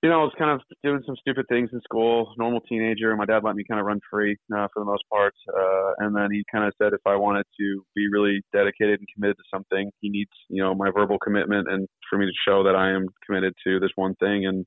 you 0.03 0.09
know, 0.09 0.21
I 0.21 0.23
was 0.23 0.33
kind 0.37 0.51
of 0.51 0.61
doing 0.83 1.01
some 1.05 1.15
stupid 1.19 1.45
things 1.49 1.69
in 1.73 1.81
school, 1.81 2.33
normal 2.37 2.61
teenager. 2.61 3.15
My 3.17 3.25
dad 3.25 3.43
let 3.43 3.55
me 3.55 3.63
kind 3.67 3.79
of 3.81 3.85
run 3.85 3.99
free 4.09 4.37
uh, 4.55 4.67
for 4.73 4.79
the 4.81 4.85
most 4.85 5.03
part. 5.11 5.33
Uh, 5.47 5.91
and 5.97 6.15
then 6.15 6.29
he 6.31 6.43
kind 6.51 6.65
of 6.65 6.73
said 6.81 6.93
if 6.93 7.01
I 7.05 7.15
wanted 7.15 7.45
to 7.59 7.83
be 7.95 8.07
really 8.09 8.41
dedicated 8.53 8.99
and 8.99 9.07
committed 9.13 9.37
to 9.37 9.43
something, 9.53 9.91
he 9.99 10.09
needs, 10.09 10.31
you 10.47 10.63
know, 10.63 10.73
my 10.73 10.89
verbal 10.95 11.17
commitment 11.19 11.67
and 11.69 11.87
for 12.09 12.17
me 12.17 12.25
to 12.25 12.31
show 12.47 12.63
that 12.63 12.75
I 12.75 12.91
am 12.91 13.07
committed 13.25 13.53
to 13.65 13.79
this 13.79 13.91
one 13.95 14.15
thing. 14.15 14.45
And 14.45 14.65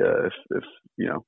uh, 0.00 0.26
if, 0.26 0.32
if, 0.50 0.64
you 0.96 1.08
know, 1.08 1.24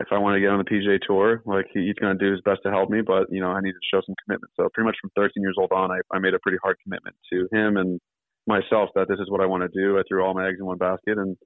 if 0.00 0.08
I 0.10 0.18
want 0.18 0.36
to 0.36 0.40
get 0.40 0.50
on 0.50 0.58
the 0.58 0.64
PGA 0.64 0.98
Tour, 1.06 1.42
like 1.44 1.66
he's 1.72 1.94
going 1.94 2.16
to 2.16 2.24
do 2.24 2.32
his 2.32 2.40
best 2.42 2.60
to 2.64 2.70
help 2.70 2.90
me, 2.90 3.00
but 3.02 3.26
you 3.30 3.40
know 3.40 3.50
I 3.50 3.60
need 3.60 3.72
to 3.72 3.88
show 3.92 4.00
some 4.04 4.14
commitment. 4.24 4.52
So 4.56 4.68
pretty 4.72 4.86
much 4.86 4.96
from 5.00 5.10
13 5.16 5.42
years 5.42 5.56
old 5.58 5.72
on, 5.72 5.90
I, 5.90 5.98
I 6.12 6.18
made 6.18 6.34
a 6.34 6.38
pretty 6.40 6.58
hard 6.62 6.76
commitment 6.82 7.16
to 7.32 7.48
him 7.52 7.76
and 7.76 8.00
myself 8.46 8.90
that 8.94 9.08
this 9.08 9.18
is 9.20 9.30
what 9.30 9.40
I 9.40 9.46
want 9.46 9.62
to 9.62 9.68
do. 9.68 9.98
I 9.98 10.02
threw 10.08 10.24
all 10.24 10.34
my 10.34 10.48
eggs 10.48 10.58
in 10.58 10.66
one 10.66 10.78
basket, 10.78 11.18
and 11.18 11.36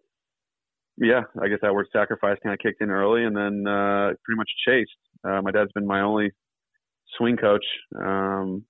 yeah, 0.97 1.23
I 1.43 1.49
guess 1.49 1.59
that 1.63 1.75
word 1.75 1.89
sacrifice 1.93 2.39
kind 2.43 2.55
of 2.55 2.59
kicked 2.61 2.81
in 2.81 2.91
early, 2.91 3.25
and 3.25 3.37
then 3.37 3.67
uh, 3.67 4.13
pretty 4.25 4.39
much 4.39 4.51
chased. 4.67 4.91
Uh, 5.25 5.43
my 5.43 5.51
dad's 5.51 5.73
been 5.73 5.87
my 5.87 6.01
only 6.01 6.31
swing 7.19 7.37
coach 7.37 7.65
um, 7.99 8.65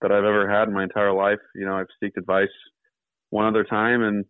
that 0.00 0.12
I've 0.12 0.24
ever 0.24 0.48
had 0.48 0.68
in 0.68 0.74
my 0.74 0.84
entire 0.84 1.12
life. 1.12 1.40
You 1.54 1.66
know, 1.66 1.74
I've 1.74 1.86
sought 2.00 2.12
advice 2.16 2.48
one 3.30 3.46
other 3.46 3.64
time, 3.64 4.02
and 4.02 4.24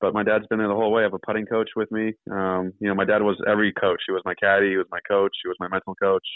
but 0.00 0.14
my 0.14 0.22
dad's 0.22 0.46
been 0.48 0.58
there 0.58 0.68
the 0.68 0.74
whole 0.74 0.92
way. 0.92 1.02
I 1.02 1.04
have 1.04 1.14
a 1.14 1.18
putting 1.26 1.46
coach 1.46 1.70
with 1.76 1.90
me. 1.90 2.12
Um, 2.30 2.72
you 2.80 2.88
know, 2.88 2.94
my 2.94 3.04
dad 3.04 3.22
was 3.22 3.40
every 3.48 3.72
coach. 3.72 4.00
He 4.06 4.12
was 4.12 4.22
my 4.24 4.34
caddy. 4.34 4.70
He 4.70 4.76
was 4.76 4.86
my 4.90 5.00
coach. 5.08 5.32
He 5.42 5.48
was 5.48 5.56
my 5.60 5.68
mental 5.68 5.94
coach. 5.94 6.26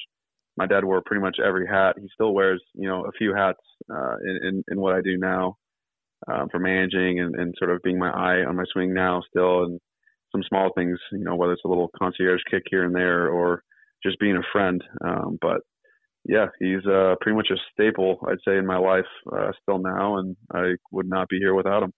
My 0.57 0.67
dad 0.67 0.85
wore 0.85 1.03
pretty 1.05 1.23
much 1.23 1.39
every 1.45 1.67
hat. 1.67 1.97
He 2.01 2.09
still 2.13 2.33
wears, 2.33 2.63
you 2.75 2.89
know, 2.89 3.05
a 3.05 3.13
few 3.13 3.35
hats 3.35 3.61
uh, 3.93 4.17
in, 4.25 4.39
in, 4.49 4.65
in 4.73 4.81
what 4.81 4.95
I 4.95 5.01
do 5.03 5.17
now 5.17 5.57
um, 6.31 6.49
for 6.51 6.59
managing 6.59 7.21
and, 7.21 7.35
and 7.35 7.55
sort 7.59 7.71
of 7.71 7.83
being 7.83 7.99
my 7.99 8.11
eye 8.11 8.45
on 8.45 8.57
my 8.57 8.65
swing 8.73 8.93
now 8.93 9.23
still, 9.29 9.65
and 9.65 9.81
some 10.33 10.43
small 10.49 10.71
things, 10.77 10.99
you 11.13 11.25
know, 11.25 11.37
whether 11.37 11.53
it's 11.53 11.65
a 11.65 11.69
little 11.69 11.91
concierge 11.99 12.41
kick 12.51 12.63
here 12.71 12.85
and 12.85 12.95
there 12.95 13.29
or 13.29 13.63
just 14.03 14.19
being 14.19 14.37
a 14.37 14.43
friend. 14.53 14.83
Um, 15.05 15.39
but 15.41 15.61
yeah, 16.25 16.47
he's 16.59 16.85
uh, 16.87 17.15
pretty 17.21 17.37
much 17.37 17.49
a 17.51 17.57
staple, 17.73 18.19
I'd 18.29 18.39
say, 18.47 18.59
in 18.59 18.67
my 18.67 18.77
life 18.79 19.07
uh, 19.33 19.53
still 19.63 19.79
now, 19.79 20.19
and 20.19 20.37
I 20.55 20.75
would 20.93 21.09
not 21.09 21.29
be 21.29 21.39
here 21.39 21.55
without 21.55 21.83
him. 21.83 21.93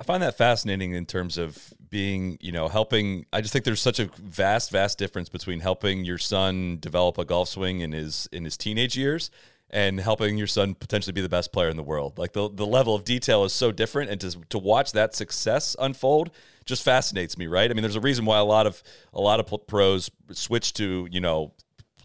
I 0.00 0.04
find 0.04 0.22
that 0.22 0.38
fascinating 0.38 0.92
in 0.92 1.06
terms 1.06 1.38
of 1.38 1.74
being, 1.90 2.38
you 2.40 2.52
know, 2.52 2.68
helping. 2.68 3.26
I 3.32 3.40
just 3.40 3.52
think 3.52 3.64
there's 3.64 3.82
such 3.82 3.98
a 3.98 4.06
vast, 4.16 4.70
vast 4.70 4.98
difference 4.98 5.28
between 5.28 5.60
helping 5.60 6.04
your 6.04 6.18
son 6.18 6.78
develop 6.80 7.18
a 7.18 7.24
golf 7.24 7.48
swing 7.48 7.80
in 7.80 7.92
his 7.92 8.28
in 8.30 8.44
his 8.44 8.56
teenage 8.56 8.96
years 8.96 9.30
and 9.70 10.00
helping 10.00 10.38
your 10.38 10.46
son 10.46 10.74
potentially 10.74 11.12
be 11.12 11.20
the 11.20 11.28
best 11.28 11.52
player 11.52 11.68
in 11.68 11.76
the 11.76 11.82
world. 11.82 12.16
Like 12.16 12.32
the 12.32 12.48
the 12.48 12.66
level 12.66 12.94
of 12.94 13.04
detail 13.04 13.44
is 13.44 13.52
so 13.52 13.72
different, 13.72 14.10
and 14.10 14.20
to 14.20 14.30
to 14.50 14.58
watch 14.58 14.92
that 14.92 15.14
success 15.14 15.74
unfold 15.78 16.30
just 16.64 16.82
fascinates 16.82 17.36
me. 17.36 17.46
Right? 17.46 17.70
I 17.70 17.74
mean, 17.74 17.82
there's 17.82 17.96
a 17.96 18.00
reason 18.00 18.24
why 18.24 18.38
a 18.38 18.44
lot 18.44 18.66
of 18.66 18.82
a 19.12 19.20
lot 19.20 19.40
of 19.40 19.66
pros 19.66 20.10
switch 20.30 20.74
to 20.74 21.08
you 21.10 21.20
know 21.20 21.52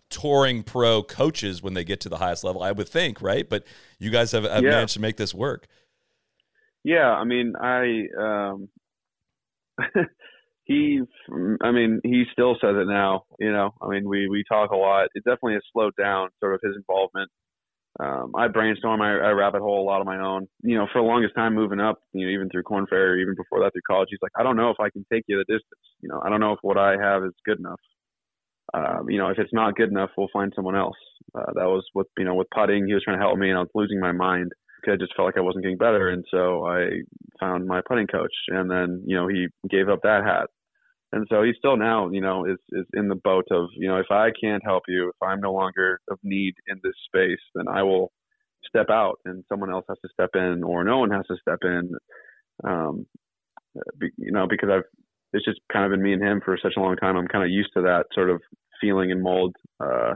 touring 0.09 0.61
pro 0.61 1.01
coaches 1.03 1.61
when 1.61 1.73
they 1.73 1.83
get 1.83 1.99
to 2.01 2.09
the 2.09 2.17
highest 2.17 2.43
level. 2.43 2.61
I 2.61 2.71
would 2.71 2.89
think, 2.89 3.21
right? 3.21 3.47
But 3.47 3.65
you 3.99 4.09
guys 4.11 4.31
have, 4.31 4.43
have 4.43 4.63
yeah. 4.63 4.71
managed 4.71 4.93
to 4.93 5.01
make 5.01 5.17
this 5.17 5.33
work. 5.33 5.67
Yeah, 6.83 7.11
I 7.11 7.23
mean, 7.23 7.53
I 7.59 8.07
um, 8.19 8.69
he, 10.65 11.01
I 11.63 11.71
mean, 11.71 12.01
he 12.03 12.23
still 12.31 12.55
says 12.61 12.75
it 12.77 12.87
now. 12.87 13.23
You 13.39 13.51
know, 13.51 13.71
I 13.81 13.87
mean, 13.89 14.07
we 14.07 14.27
we 14.29 14.43
talk 14.47 14.71
a 14.71 14.75
lot. 14.75 15.09
It 15.15 15.23
definitely 15.23 15.53
has 15.55 15.63
slowed 15.73 15.95
down, 15.97 16.29
sort 16.39 16.55
of 16.55 16.61
his 16.63 16.75
involvement. 16.75 17.29
Um, 17.99 18.33
I 18.35 18.47
brainstorm, 18.47 19.01
I, 19.01 19.11
I 19.19 19.31
rabbit 19.31 19.61
hole 19.61 19.83
a 19.83 19.87
lot 19.89 20.01
of 20.01 20.07
my 20.07 20.19
own. 20.19 20.47
You 20.63 20.77
know, 20.77 20.87
for 20.93 21.01
the 21.01 21.07
longest 21.07 21.35
time 21.35 21.55
moving 21.55 21.79
up, 21.81 21.99
you 22.13 22.25
know, 22.25 22.31
even 22.33 22.49
through 22.49 22.63
Korn 22.63 22.87
Ferry, 22.89 23.21
even 23.21 23.35
before 23.35 23.61
that 23.61 23.73
through 23.73 23.83
college, 23.87 24.09
he's 24.11 24.19
like, 24.21 24.31
I 24.37 24.43
don't 24.43 24.57
know 24.57 24.71
if 24.71 24.79
I 24.79 24.89
can 24.89 25.05
take 25.11 25.25
you 25.27 25.37
the 25.37 25.45
distance. 25.53 25.81
You 26.01 26.09
know, 26.09 26.21
I 26.25 26.29
don't 26.29 26.39
know 26.41 26.53
if 26.53 26.59
what 26.63 26.77
I 26.77 26.97
have 27.01 27.23
is 27.23 27.33
good 27.45 27.59
enough. 27.59 27.79
Um, 28.73 29.09
you 29.09 29.19
know, 29.19 29.29
if 29.29 29.39
it's 29.39 29.53
not 29.53 29.75
good 29.75 29.89
enough, 29.89 30.11
we'll 30.17 30.29
find 30.33 30.53
someone 30.55 30.75
else. 30.75 30.97
Uh, 31.35 31.53
that 31.55 31.65
was 31.65 31.85
with, 31.95 32.07
you 32.17 32.25
know, 32.25 32.35
with 32.35 32.47
putting, 32.55 32.87
he 32.87 32.93
was 32.93 33.03
trying 33.03 33.17
to 33.19 33.23
help 33.23 33.37
me, 33.37 33.49
and 33.49 33.57
I 33.57 33.61
was 33.61 33.69
losing 33.75 33.99
my 33.99 34.11
mind. 34.13 34.51
I 34.87 34.95
just 34.95 35.15
felt 35.15 35.27
like 35.27 35.37
I 35.37 35.41
wasn't 35.41 35.63
getting 35.63 35.77
better, 35.77 36.09
and 36.09 36.25
so 36.29 36.65
I 36.65 37.01
found 37.39 37.67
my 37.67 37.81
putting 37.87 38.07
coach, 38.07 38.33
and 38.49 38.69
then 38.69 39.03
you 39.05 39.15
know 39.15 39.27
he 39.27 39.47
gave 39.69 39.89
up 39.89 39.99
that 40.03 40.23
hat, 40.23 40.49
and 41.11 41.27
so 41.29 41.43
he 41.43 41.53
still 41.57 41.77
now 41.77 42.09
you 42.09 42.21
know 42.21 42.45
is 42.45 42.59
is 42.71 42.85
in 42.93 43.07
the 43.07 43.15
boat 43.15 43.45
of 43.51 43.69
you 43.75 43.87
know 43.87 43.97
if 43.97 44.11
I 44.11 44.31
can't 44.39 44.63
help 44.63 44.83
you, 44.87 45.09
if 45.09 45.15
I'm 45.21 45.41
no 45.41 45.53
longer 45.53 45.99
of 46.09 46.19
need 46.23 46.53
in 46.67 46.79
this 46.83 46.95
space, 47.05 47.41
then 47.55 47.67
I 47.67 47.83
will 47.83 48.11
step 48.65 48.89
out, 48.89 49.19
and 49.25 49.43
someone 49.49 49.71
else 49.71 49.85
has 49.89 49.97
to 50.03 50.09
step 50.13 50.31
in, 50.35 50.63
or 50.63 50.83
no 50.83 50.99
one 50.99 51.11
has 51.11 51.25
to 51.27 51.37
step 51.41 51.59
in, 51.63 51.91
um, 52.63 53.05
you 54.17 54.31
know 54.31 54.47
because 54.49 54.69
I've 54.69 54.83
it's 55.33 55.45
just 55.45 55.59
kind 55.71 55.83
of 55.85 55.91
been 55.91 56.03
me 56.03 56.13
and 56.13 56.21
him 56.21 56.41
for 56.45 56.57
such 56.61 56.73
a 56.77 56.79
long 56.79 56.95
time. 56.95 57.17
I'm 57.17 57.27
kind 57.27 57.43
of 57.43 57.49
used 57.49 57.71
to 57.73 57.81
that 57.81 58.05
sort 58.13 58.29
of 58.29 58.41
feeling 58.79 59.11
and 59.11 59.21
mold 59.21 59.55
uh, 59.79 60.13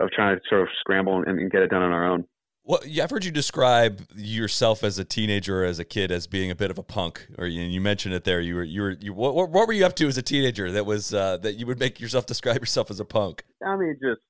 of 0.00 0.10
trying 0.10 0.36
to 0.36 0.42
sort 0.48 0.62
of 0.62 0.68
scramble 0.80 1.22
and, 1.26 1.38
and 1.38 1.50
get 1.50 1.62
it 1.62 1.70
done 1.70 1.82
on 1.82 1.92
our 1.92 2.10
own. 2.10 2.24
Well, 2.66 2.80
yeah, 2.86 3.04
I've 3.04 3.10
heard 3.10 3.26
you 3.26 3.30
describe 3.30 4.06
yourself 4.14 4.82
as 4.82 4.98
a 4.98 5.04
teenager 5.04 5.62
or 5.62 5.64
as 5.66 5.78
a 5.78 5.84
kid 5.84 6.10
as 6.10 6.26
being 6.26 6.50
a 6.50 6.54
bit 6.54 6.70
of 6.70 6.78
a 6.78 6.82
punk, 6.82 7.26
or 7.36 7.46
you, 7.46 7.60
you 7.60 7.78
mentioned 7.78 8.14
it 8.14 8.24
there. 8.24 8.40
You 8.40 8.54
were, 8.54 8.62
you 8.64 8.80
were, 8.80 8.90
you, 8.92 9.12
what, 9.12 9.34
what 9.34 9.66
were 9.66 9.74
you 9.74 9.84
up 9.84 9.94
to 9.96 10.08
as 10.08 10.16
a 10.16 10.22
teenager 10.22 10.72
that 10.72 10.86
was 10.86 11.12
uh, 11.12 11.36
that 11.38 11.56
you 11.56 11.66
would 11.66 11.78
make 11.78 12.00
yourself 12.00 12.24
describe 12.34 12.60
yourself 12.60 12.90
as 12.90 13.00
a 13.00 13.04
punk? 13.04 13.44
I 13.64 13.76
mean, 13.76 13.96
just 14.00 14.22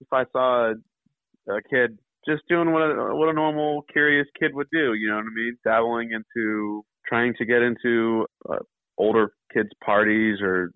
if 0.00 0.08
I 0.12 0.24
saw 0.30 0.72
a, 0.72 1.52
a 1.52 1.62
kid 1.70 1.98
just 2.28 2.42
doing 2.50 2.70
what 2.72 2.82
a, 2.82 3.14
what 3.14 3.30
a 3.30 3.32
normal 3.32 3.82
curious 3.90 4.26
kid 4.38 4.54
would 4.54 4.68
do, 4.70 4.92
you 4.92 5.08
know 5.08 5.16
what 5.16 5.24
I 5.24 5.34
mean, 5.34 5.56
dabbling 5.64 6.10
into 6.12 6.84
trying 7.06 7.32
to 7.38 7.46
get 7.46 7.62
into 7.62 8.26
uh, 8.46 8.58
older 8.98 9.32
kids' 9.54 9.70
parties 9.82 10.40
or 10.42 10.70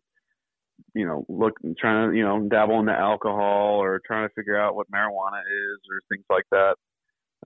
you 0.94 1.06
know, 1.06 1.24
look, 1.28 1.54
trying 1.78 2.10
to, 2.10 2.16
you 2.16 2.24
know, 2.24 2.40
dabble 2.48 2.80
into 2.80 2.92
alcohol 2.92 3.78
or 3.82 4.00
trying 4.06 4.28
to 4.28 4.34
figure 4.34 4.58
out 4.58 4.74
what 4.74 4.90
marijuana 4.90 5.40
is 5.40 5.78
or 5.90 6.00
things 6.10 6.24
like 6.30 6.44
that. 6.50 6.74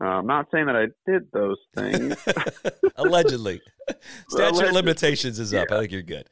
Uh, 0.01 0.05
I'm 0.05 0.27
not 0.27 0.47
saying 0.53 0.67
that 0.67 0.77
I 0.77 0.87
did 1.11 1.31
those 1.33 1.59
things. 1.75 2.17
Allegedly. 2.97 3.61
Statute 4.29 4.51
Allegedly. 4.51 4.69
of 4.69 4.75
limitations 4.75 5.39
is 5.39 5.55
up. 5.55 5.69
Yeah. 5.71 5.77
I 5.77 5.81
think 5.81 5.93
you're 5.93 6.03
good. 6.03 6.29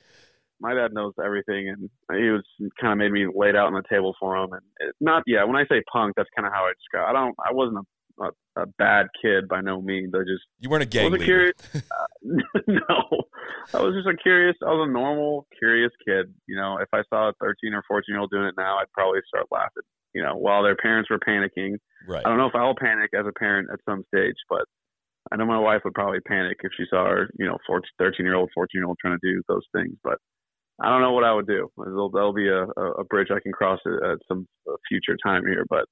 My 0.61 0.73
dad 0.75 0.93
knows 0.93 1.13
everything, 1.23 1.69
and 1.69 1.91
he 2.19 2.31
was 2.31 2.43
kind 2.81 2.93
of 2.93 2.99
made 2.99 3.13
me 3.13 3.27
laid 3.35 3.57
out 3.57 3.67
on 3.67 3.75
the 3.75 3.83
table 3.91 4.15
for 4.19 4.37
him. 4.37 4.53
And 4.53 4.63
it, 4.81 4.95
not, 5.01 5.23
yeah, 5.27 5.45
when 5.45 5.57
I 5.57 5.65
say 5.67 5.83
punk, 5.93 6.15
that's 6.17 6.29
kind 6.35 6.47
of 6.47 6.53
how 6.53 6.65
I 6.65 6.73
describe. 6.79 7.09
I 7.09 7.13
don't, 7.13 7.35
I 7.45 7.53
wasn't 7.53 7.79
a 7.79 7.83
a, 8.21 8.63
a, 8.63 8.67
bad 8.79 9.07
kid 9.21 9.49
by 9.49 9.61
no 9.61 9.81
means. 9.81 10.13
I 10.15 10.21
just 10.21 10.45
you 10.59 10.69
weren't 10.69 10.83
a 10.83 10.87
gang 10.87 11.11
leader. 11.11 11.25
Curious, 11.25 11.55
uh, 11.75 12.07
no, 12.69 13.25
I 13.73 13.81
was 13.81 13.95
just 13.95 14.09
a 14.09 14.17
curious. 14.23 14.57
I 14.63 14.71
was 14.71 14.89
a 14.89 14.93
normal, 14.93 15.47
curious 15.59 15.93
kid. 16.07 16.33
You 16.47 16.57
know, 16.57 16.79
if 16.79 16.89
I 16.93 17.03
saw 17.11 17.29
a 17.29 17.33
13 17.41 17.75
or 17.75 17.83
14 17.89 18.05
year 18.09 18.21
old 18.21 18.31
doing 18.31 18.47
it 18.47 18.55
now, 18.57 18.79
I'd 18.79 18.93
probably 18.93 19.21
start 19.29 19.47
laughing. 19.51 19.85
You 20.15 20.23
know, 20.23 20.37
while 20.37 20.63
their 20.63 20.77
parents 20.77 21.11
were 21.11 21.19
panicking. 21.19 21.77
Right. 22.07 22.23
I 22.25 22.29
don't 22.29 22.39
know 22.39 22.47
if 22.47 22.55
I'll 22.55 22.75
panic 22.79 23.11
as 23.19 23.27
a 23.27 23.33
parent 23.39 23.69
at 23.73 23.81
some 23.89 24.05
stage, 24.15 24.37
but 24.49 24.65
I 25.33 25.37
know 25.37 25.47
my 25.47 25.59
wife 25.59 25.81
would 25.85 25.95
probably 25.95 26.21
panic 26.21 26.59
if 26.63 26.73
she 26.77 26.85
saw 26.91 27.07
her, 27.07 27.31
you 27.39 27.47
know, 27.47 27.57
14, 27.67 27.89
13 27.99 28.27
year 28.27 28.35
old, 28.35 28.51
14 28.55 28.69
year 28.75 28.87
old 28.87 28.99
trying 29.01 29.19
to 29.19 29.33
do 29.33 29.43
those 29.49 29.65
things. 29.75 29.97
But 30.05 30.19
I 30.83 30.89
don't 30.91 31.01
know 31.01 31.13
what 31.13 31.25
I 31.25 31.33
would 31.33 31.47
do. 31.47 31.71
There'll, 31.79 32.11
there'll 32.11 32.35
be 32.35 32.49
a, 32.49 32.65
a 32.65 33.05
bridge 33.05 33.29
I 33.31 33.41
can 33.41 33.53
cross 33.53 33.81
at 33.87 34.19
some 34.29 34.47
future 34.89 35.17
time 35.25 35.47
here, 35.47 35.65
but 35.69 35.87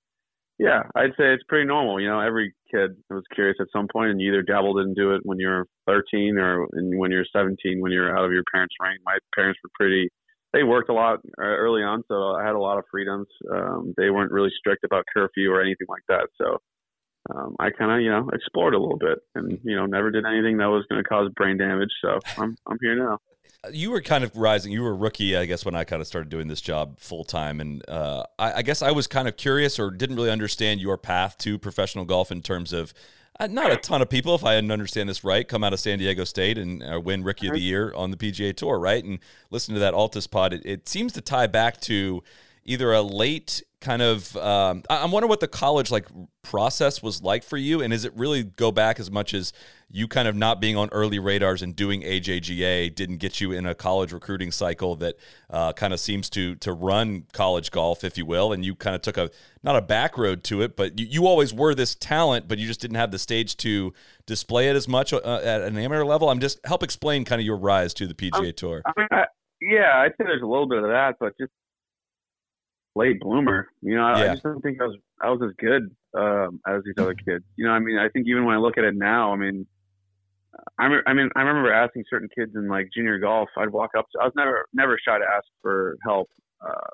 Yeah, 0.58 0.82
I'd 0.94 1.10
say 1.18 1.32
it's 1.32 1.42
pretty 1.48 1.66
normal. 1.66 2.00
You 2.00 2.08
know, 2.08 2.20
every 2.20 2.54
kid 2.70 2.96
was 3.10 3.24
curious 3.34 3.56
at 3.60 3.68
some 3.72 3.88
point, 3.92 4.10
and 4.10 4.20
you 4.20 4.32
either 4.32 4.42
dabbled 4.42 4.78
into 4.78 5.14
it 5.14 5.22
when 5.24 5.38
you're 5.38 5.66
13 5.86 6.38
or 6.38 6.66
when 6.72 7.10
you're 7.10 7.24
17, 7.32 7.80
when 7.80 7.92
you're 7.92 8.16
out 8.16 8.24
of 8.24 8.32
your 8.32 8.44
parents' 8.52 8.74
reign. 8.80 8.98
My 9.04 9.18
parents 9.34 9.58
were 9.64 9.70
pretty. 9.74 10.08
They 10.52 10.62
worked 10.62 10.90
a 10.90 10.94
lot 10.94 11.20
uh, 11.40 11.42
early 11.42 11.82
on, 11.82 12.02
so 12.08 12.34
I 12.36 12.44
had 12.44 12.54
a 12.54 12.60
lot 12.60 12.78
of 12.78 12.84
freedoms. 12.90 13.26
Um, 13.50 13.94
they 13.96 14.10
weren't 14.10 14.32
really 14.32 14.50
strict 14.58 14.84
about 14.84 15.04
curfew 15.12 15.50
or 15.50 15.62
anything 15.62 15.86
like 15.88 16.02
that. 16.08 16.28
So 16.36 16.58
um, 17.34 17.56
I 17.58 17.70
kind 17.70 17.90
of, 17.90 18.00
you 18.02 18.10
know, 18.10 18.28
explored 18.34 18.74
a 18.74 18.78
little 18.78 18.98
bit, 18.98 19.18
and 19.34 19.58
you 19.64 19.74
know, 19.74 19.86
never 19.86 20.10
did 20.10 20.26
anything 20.26 20.58
that 20.58 20.66
was 20.66 20.84
going 20.90 21.02
to 21.02 21.08
cause 21.08 21.30
brain 21.34 21.56
damage. 21.56 21.92
So 22.02 22.18
I'm 22.36 22.56
I'm 22.66 22.78
here 22.80 22.96
now 22.96 23.18
you 23.70 23.90
were 23.90 24.00
kind 24.00 24.24
of 24.24 24.36
rising. 24.36 24.72
You 24.72 24.82
were 24.82 24.90
a 24.90 24.94
rookie, 24.94 25.36
I 25.36 25.46
guess, 25.46 25.64
when 25.64 25.74
I 25.74 25.84
kind 25.84 26.00
of 26.00 26.08
started 26.08 26.28
doing 26.28 26.48
this 26.48 26.60
job 26.60 26.98
full 26.98 27.24
time, 27.24 27.60
and 27.60 27.88
uh, 27.88 28.24
I, 28.38 28.54
I, 28.54 28.62
guess 28.62 28.82
I 28.82 28.90
was 28.90 29.06
kind 29.06 29.28
of 29.28 29.36
curious 29.36 29.78
or 29.78 29.90
didn't 29.90 30.16
really 30.16 30.30
understand 30.30 30.80
your 30.80 30.96
path 30.96 31.38
to 31.38 31.58
professional 31.58 32.04
golf 32.04 32.32
in 32.32 32.42
terms 32.42 32.72
of 32.72 32.92
uh, 33.38 33.46
not 33.46 33.70
a 33.70 33.76
ton 33.76 34.02
of 34.02 34.08
people, 34.08 34.34
if 34.34 34.44
I 34.44 34.54
didn't 34.54 34.72
understand 34.72 35.08
this 35.08 35.24
right, 35.24 35.46
come 35.46 35.64
out 35.64 35.72
of 35.72 35.80
San 35.80 35.98
Diego 35.98 36.24
State 36.24 36.58
and 36.58 36.82
uh, 36.82 37.00
win 37.00 37.24
Rookie 37.24 37.48
of 37.48 37.54
the 37.54 37.60
Year 37.60 37.92
on 37.94 38.10
the 38.10 38.16
PGA 38.16 38.54
Tour, 38.54 38.78
right? 38.78 39.02
And 39.02 39.20
listen 39.50 39.74
to 39.74 39.80
that 39.80 39.94
Altus 39.94 40.30
pod. 40.30 40.52
It, 40.52 40.62
it 40.64 40.88
seems 40.88 41.12
to 41.14 41.20
tie 41.20 41.46
back 41.46 41.80
to 41.82 42.22
either 42.64 42.92
a 42.92 43.02
late 43.02 43.62
kind 43.80 44.00
of 44.00 44.36
um, 44.36 44.82
i'm 44.88 45.10
wondering 45.10 45.28
what 45.28 45.40
the 45.40 45.48
college 45.48 45.90
like 45.90 46.06
process 46.42 47.02
was 47.02 47.20
like 47.20 47.42
for 47.42 47.56
you 47.56 47.82
and 47.82 47.92
is 47.92 48.04
it 48.04 48.12
really 48.16 48.44
go 48.44 48.70
back 48.70 49.00
as 49.00 49.10
much 49.10 49.34
as 49.34 49.52
you 49.90 50.06
kind 50.06 50.28
of 50.28 50.36
not 50.36 50.60
being 50.60 50.76
on 50.76 50.88
early 50.92 51.18
radars 51.18 51.62
and 51.62 51.74
doing 51.74 52.02
ajga 52.02 52.94
didn't 52.94 53.16
get 53.16 53.40
you 53.40 53.50
in 53.50 53.66
a 53.66 53.74
college 53.74 54.12
recruiting 54.12 54.52
cycle 54.52 54.94
that 54.94 55.16
uh, 55.50 55.72
kind 55.72 55.92
of 55.92 55.98
seems 55.98 56.30
to 56.30 56.54
to 56.56 56.72
run 56.72 57.24
college 57.32 57.72
golf 57.72 58.04
if 58.04 58.16
you 58.16 58.24
will 58.24 58.52
and 58.52 58.64
you 58.64 58.74
kind 58.76 58.94
of 58.94 59.02
took 59.02 59.16
a 59.16 59.28
not 59.64 59.74
a 59.74 59.82
back 59.82 60.16
road 60.16 60.44
to 60.44 60.62
it 60.62 60.76
but 60.76 60.96
you, 60.98 61.06
you 61.06 61.26
always 61.26 61.52
were 61.52 61.74
this 61.74 61.96
talent 61.96 62.46
but 62.46 62.58
you 62.58 62.68
just 62.68 62.80
didn't 62.80 62.96
have 62.96 63.10
the 63.10 63.18
stage 63.18 63.56
to 63.56 63.92
display 64.26 64.68
it 64.68 64.76
as 64.76 64.86
much 64.86 65.12
uh, 65.12 65.40
at 65.42 65.62
an 65.62 65.76
amateur 65.76 66.04
level? 66.04 66.28
I'm 66.28 66.40
just 66.40 66.60
help 66.64 66.82
explain 66.82 67.24
kind 67.24 67.40
of 67.40 67.46
your 67.46 67.56
rise 67.56 67.92
to 67.94 68.06
the 68.06 68.14
pga 68.14 68.34
um, 68.34 68.52
tour. 68.54 68.82
I 68.86 68.92
mean, 68.96 69.08
I, 69.10 69.24
yeah 69.60 69.98
i'd 69.98 70.12
say 70.12 70.24
there's 70.24 70.42
a 70.42 70.46
little 70.46 70.68
bit 70.68 70.78
of 70.78 70.90
that 70.90 71.14
but 71.20 71.36
just 71.38 71.52
late 72.94 73.20
bloomer. 73.20 73.68
You 73.80 73.96
know, 73.96 74.04
I, 74.04 74.18
yeah. 74.18 74.24
I 74.24 74.34
just 74.34 74.42
don't 74.42 74.60
think 74.60 74.80
I 74.80 74.84
was 74.84 74.96
I 75.22 75.30
was 75.30 75.40
as 75.42 75.54
good 75.58 75.94
um, 76.16 76.60
as 76.66 76.82
these 76.84 76.94
other 76.98 77.14
kids. 77.28 77.44
You 77.56 77.66
know, 77.66 77.72
I 77.72 77.78
mean, 77.78 77.98
I 77.98 78.08
think 78.08 78.26
even 78.28 78.44
when 78.44 78.54
I 78.54 78.58
look 78.58 78.78
at 78.78 78.84
it 78.84 78.94
now, 78.94 79.32
I 79.32 79.36
mean, 79.36 79.66
I, 80.78 80.88
me- 80.88 81.02
I 81.06 81.12
mean, 81.14 81.30
I 81.34 81.40
remember 81.40 81.72
asking 81.72 82.04
certain 82.10 82.28
kids 82.36 82.52
in 82.54 82.68
like 82.68 82.88
junior 82.94 83.18
golf. 83.18 83.48
I'd 83.56 83.70
walk 83.70 83.90
up. 83.96 84.06
To, 84.12 84.20
I 84.20 84.24
was 84.24 84.34
never 84.36 84.66
never 84.72 84.98
shy 85.06 85.18
to 85.18 85.24
ask 85.24 85.46
for 85.60 85.96
help. 86.04 86.28
Uh, 86.64 86.90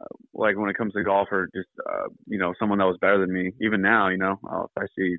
uh, 0.00 0.04
like 0.32 0.56
when 0.56 0.70
it 0.70 0.76
comes 0.76 0.92
to 0.92 1.02
golf 1.02 1.28
or 1.32 1.48
just 1.54 1.68
uh, 1.88 2.08
you 2.26 2.38
know 2.38 2.54
someone 2.58 2.78
that 2.78 2.86
was 2.86 2.98
better 3.00 3.18
than 3.18 3.32
me. 3.32 3.52
Even 3.60 3.82
now, 3.82 4.08
you 4.08 4.18
know, 4.18 4.38
uh, 4.50 4.64
if 4.64 4.70
I 4.76 4.86
see 4.96 5.16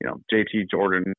you 0.00 0.06
know 0.06 0.20
JT 0.32 0.70
Jordan, 0.70 1.12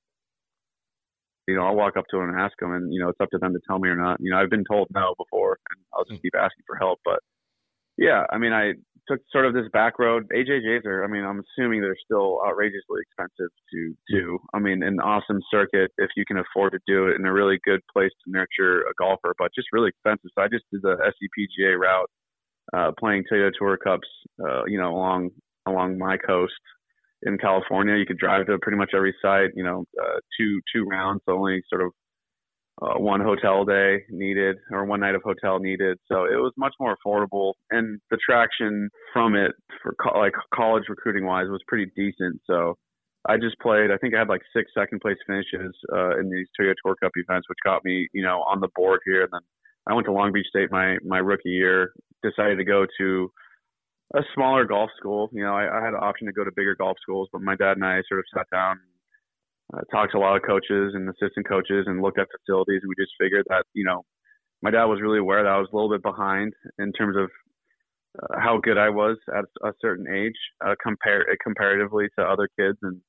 you 1.48 1.56
know, 1.56 1.64
I'll 1.64 1.76
walk 1.76 1.98
up 1.98 2.06
to 2.12 2.18
him 2.18 2.30
and 2.30 2.40
ask 2.40 2.60
him, 2.62 2.72
and 2.72 2.94
you 2.94 3.00
know, 3.00 3.10
it's 3.10 3.20
up 3.22 3.30
to 3.32 3.38
them 3.38 3.54
to 3.54 3.60
tell 3.68 3.80
me 3.80 3.90
or 3.90 3.96
not. 3.96 4.18
You 4.20 4.32
know, 4.32 4.38
I've 4.38 4.50
been 4.50 4.66
told 4.70 4.88
no 4.92 5.14
before, 5.18 5.60
and 5.72 5.84
I'll 5.94 6.06
just 6.06 6.22
keep 6.22 6.34
asking 6.36 6.64
for 6.66 6.76
help. 6.78 7.00
But 7.06 7.20
yeah, 7.98 8.24
I 8.32 8.38
mean, 8.38 8.54
I 8.54 8.74
took 9.08 9.20
sort 9.32 9.46
of 9.46 9.54
this 9.54 9.68
back 9.74 10.00
road. 10.00 10.26
AJGs 10.34 10.86
are, 10.86 11.04
I 11.04 11.08
mean, 11.08 11.24
I'm 11.24 11.42
assuming 11.42 11.82
they're 11.82 11.96
still 12.04 12.40
outrageously 12.46 13.02
expensive 13.02 13.52
to 13.74 13.94
do. 14.10 14.40
I 14.54 14.60
mean, 14.60 14.84
an 14.84 15.00
awesome 15.00 15.40
circuit 15.52 15.92
if 15.98 16.10
you 16.16 16.24
can 16.26 16.38
afford 16.38 16.74
to 16.74 16.80
do 16.88 17.08
it, 17.08 17.16
and 17.16 17.28
a 17.28 17.32
really 17.32 17.60
good 17.66 17.82
place 17.92 18.12
to 18.26 18.32
nurture 18.32 18.82
a 18.82 18.94
golfer, 18.98 19.36
but 19.38 19.52
just 19.56 19.68
really 19.74 19.90
expensive. 19.90 20.32
So 20.38 20.44
I 20.44 20.48
just 20.48 20.66
did 20.72 20.82
the 20.82 20.96
SCPGA 20.98 21.78
route, 21.78 22.10
uh, 22.74 22.92
playing 23.00 23.24
Toyota 23.32 23.52
Tour 23.58 23.78
Cups, 23.78 24.08
uh, 24.44 24.64
you 24.66 24.80
know, 24.80 24.90
along 24.96 25.32
along 25.66 25.98
my 25.98 26.18
coast 26.18 26.54
in 27.24 27.38
California. 27.38 27.96
You 27.96 28.06
could 28.06 28.18
drive 28.18 28.48
to 28.48 28.58
pretty 28.62 28.78
much 28.78 28.92
every 28.96 29.16
site. 29.22 29.52
You 29.56 29.64
know, 29.64 29.86
uh, 30.02 30.20
two 30.40 30.62
two 30.74 30.86
rounds, 30.86 31.22
so 31.28 31.34
only 31.38 31.62
sort 31.70 31.82
of 31.84 31.92
uh, 32.82 32.98
one 32.98 33.22
hotel 33.22 33.66
day 33.66 34.04
needed 34.10 34.58
or 34.72 34.86
one 34.86 35.02
night 35.02 35.16
of 35.16 35.22
hotel 35.24 35.60
needed. 35.60 35.98
So 36.12 36.26
it 36.26 36.38
was 36.38 36.54
much 36.58 36.74
more 36.80 36.96
affordable, 36.96 37.54
and 37.72 38.00
the 38.10 38.18
traction 38.18 38.90
from 39.12 39.36
it 39.36 39.52
for 39.82 39.96
co- 40.02 40.18
like 40.18 40.34
college 40.54 40.84
recruiting 40.90 41.26
wise 41.26 41.48
was 41.50 41.62
pretty 41.68 41.92
decent. 41.96 42.42
So 42.46 42.76
I 43.28 43.38
just 43.38 43.60
played. 43.60 43.92
I 43.92 43.98
think 43.98 44.16
I 44.16 44.20
had 44.20 44.30
like 44.30 44.42
six 44.56 44.72
second 44.78 45.02
place 45.02 45.18
finishes 45.28 45.74
uh, 45.94 46.18
in 46.20 46.30
these 46.30 46.48
Toyota 46.60 46.74
Tour 46.84 46.96
Cup 47.02 47.12
events, 47.16 47.48
which 47.48 47.60
got 47.64 47.86
me, 47.86 48.08
you 48.14 48.24
know, 48.24 48.44
on 48.50 48.60
the 48.60 48.70
board 48.76 49.00
here. 49.06 49.22
And 49.22 49.30
then 49.32 49.42
I 49.88 49.94
went 49.94 50.06
to 50.06 50.12
Long 50.12 50.34
Beach 50.34 50.48
State 50.50 50.72
my 50.72 50.98
my 51.06 51.20
rookie 51.20 51.50
year. 51.50 51.94
Decided 52.24 52.58
to 52.58 52.64
go 52.64 52.86
to 53.00 53.32
a 54.16 54.22
smaller 54.34 54.66
golf 54.66 54.90
school. 54.98 55.30
You 55.34 55.44
know, 55.44 55.54
I, 55.54 55.80
I 55.80 55.84
had 55.84 55.94
an 55.94 56.00
option 56.02 56.28
to 56.28 56.34
go 56.34 56.44
to 56.44 56.52
bigger 56.56 56.76
golf 56.76 56.98
schools, 57.02 57.30
but 57.32 57.42
my 57.42 57.56
dad 57.56 57.78
and 57.78 57.86
I 57.86 58.02
sort 58.08 58.20
of 58.20 58.26
sat 58.34 58.48
down 58.52 58.80
uh, 59.74 59.82
talked 59.92 60.12
to 60.12 60.18
a 60.18 60.20
lot 60.20 60.36
of 60.36 60.42
coaches 60.44 60.94
and 60.94 61.08
assistant 61.10 61.48
coaches 61.48 61.86
and 61.88 62.02
looked 62.02 62.20
at 62.20 62.28
facilities 62.40 62.82
and 62.82 62.90
we 62.90 63.04
just 63.04 63.14
figured 63.20 63.46
that 63.50 63.64
you 63.74 63.86
know 63.86 64.04
my 64.64 64.72
dad 64.72 64.86
was 64.86 65.02
really 65.02 65.20
aware 65.20 65.44
that 65.44 65.52
I 65.52 65.58
was 65.58 65.68
a 65.72 65.76
little 65.76 65.92
bit 65.92 66.02
behind 66.02 66.54
in 66.80 66.94
terms 66.94 67.18
of 67.18 67.30
uh, 68.22 68.40
how 68.40 68.60
good 68.64 68.78
I 68.78 68.90
was 68.90 69.18
at 69.36 69.46
a 69.62 69.74
certain 69.82 70.08
age 70.08 70.38
uh, 70.66 70.76
compare 70.82 71.26
comparatively 71.44 72.08
to 72.18 72.26
other 72.26 72.48
kids. 72.58 72.78
And 72.82 73.02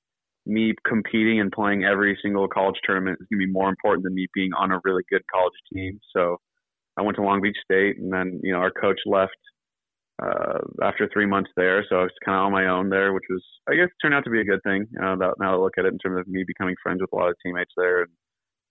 me 0.46 0.74
competing 0.86 1.40
and 1.40 1.52
playing 1.52 1.84
every 1.84 2.18
single 2.22 2.48
college 2.48 2.76
tournament 2.84 3.18
is 3.20 3.26
going 3.30 3.40
to 3.40 3.46
be 3.46 3.52
more 3.52 3.68
important 3.68 4.04
than 4.04 4.14
me 4.14 4.26
being 4.34 4.52
on 4.52 4.72
a 4.72 4.80
really 4.84 5.04
good 5.10 5.22
college 5.32 5.54
team. 5.72 6.00
So 6.14 6.38
I 6.98 7.02
went 7.02 7.16
to 7.16 7.22
Long 7.22 7.40
Beach 7.40 7.56
State 7.64 7.98
and 7.98 8.12
then 8.12 8.40
you 8.42 8.52
know 8.52 8.58
our 8.58 8.72
coach 8.72 8.98
left 9.06 9.36
uh, 10.22 10.59
after 10.83 11.09
three 11.12 11.27
months 11.27 11.50
there. 11.57 11.85
So 11.88 11.96
I 11.96 12.03
was 12.03 12.12
kind 12.24 12.38
of 12.38 12.46
on 12.46 12.53
my 12.53 12.66
own 12.66 12.88
there, 12.88 13.12
which 13.12 13.24
was, 13.29 13.42
I 13.68 13.74
guess, 13.74 13.88
turned 14.00 14.14
out 14.14 14.24
to 14.24 14.31
be 14.31 14.40
a 14.40 14.44
good 14.44 14.62
thing. 14.62 14.87
Uh, 15.03 15.16
that, 15.16 15.35
now 15.40 15.55
I 15.55 15.57
look 15.57 15.74
at 15.79 15.85
it 15.85 15.92
in 15.92 15.98
terms 15.98 16.20
of 16.20 16.29
me 16.29 16.44
becoming 16.46 16.77
friends 16.83 17.00
with 17.00 17.12
a 17.12 17.16
lot 17.16 17.29
of 17.29 17.37
teammates 17.42 17.72
there 17.77 18.03
and 18.03 18.11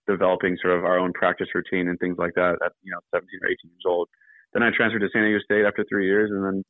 developing 0.06 0.56
sort 0.60 0.78
of 0.78 0.84
our 0.84 0.98
own 0.98 1.12
practice 1.12 1.48
routine 1.54 1.88
and 1.88 1.98
things 1.98 2.16
like 2.18 2.34
that 2.34 2.56
at, 2.64 2.72
you 2.82 2.92
know, 2.92 3.00
17 3.14 3.28
or 3.42 3.48
18 3.48 3.56
years 3.64 3.84
old. 3.86 4.08
Then 4.52 4.62
I 4.62 4.70
transferred 4.74 5.00
to 5.00 5.08
San 5.12 5.24
Diego 5.24 5.38
State 5.44 5.64
after 5.64 5.84
three 5.88 6.06
years. 6.06 6.30
And 6.30 6.44
then, 6.44 6.64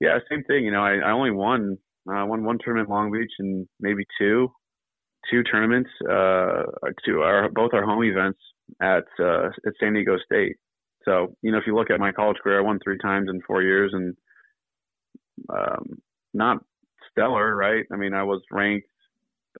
yeah, 0.00 0.18
same 0.30 0.44
thing. 0.44 0.64
You 0.64 0.72
know, 0.72 0.82
I, 0.82 0.96
I 0.98 1.12
only 1.12 1.30
won, 1.30 1.76
uh, 2.10 2.24
won 2.26 2.44
one 2.44 2.58
tournament 2.62 2.88
in 2.88 2.94
Long 2.94 3.12
Beach 3.12 3.32
and 3.38 3.68
maybe 3.80 4.04
two, 4.18 4.48
two 5.30 5.42
tournaments, 5.42 5.90
uh, 6.08 6.62
two, 7.04 7.20
our, 7.20 7.48
both 7.50 7.74
our 7.74 7.84
home 7.84 8.04
events 8.04 8.38
at, 8.80 9.04
uh, 9.20 9.48
at 9.66 9.74
San 9.78 9.94
Diego 9.94 10.16
State. 10.24 10.56
So, 11.04 11.34
you 11.42 11.52
know, 11.52 11.58
if 11.58 11.64
you 11.66 11.74
look 11.74 11.90
at 11.90 12.00
my 12.00 12.12
college 12.12 12.38
career, 12.42 12.58
I 12.58 12.62
won 12.62 12.78
three 12.82 12.98
times 12.98 13.28
in 13.30 13.40
four 13.42 13.62
years 13.62 13.92
and 13.94 14.16
um, 15.48 16.00
not 16.34 16.58
stellar, 17.10 17.54
right? 17.54 17.84
I 17.92 17.96
mean, 17.96 18.14
I 18.14 18.22
was 18.24 18.42
ranked, 18.50 18.88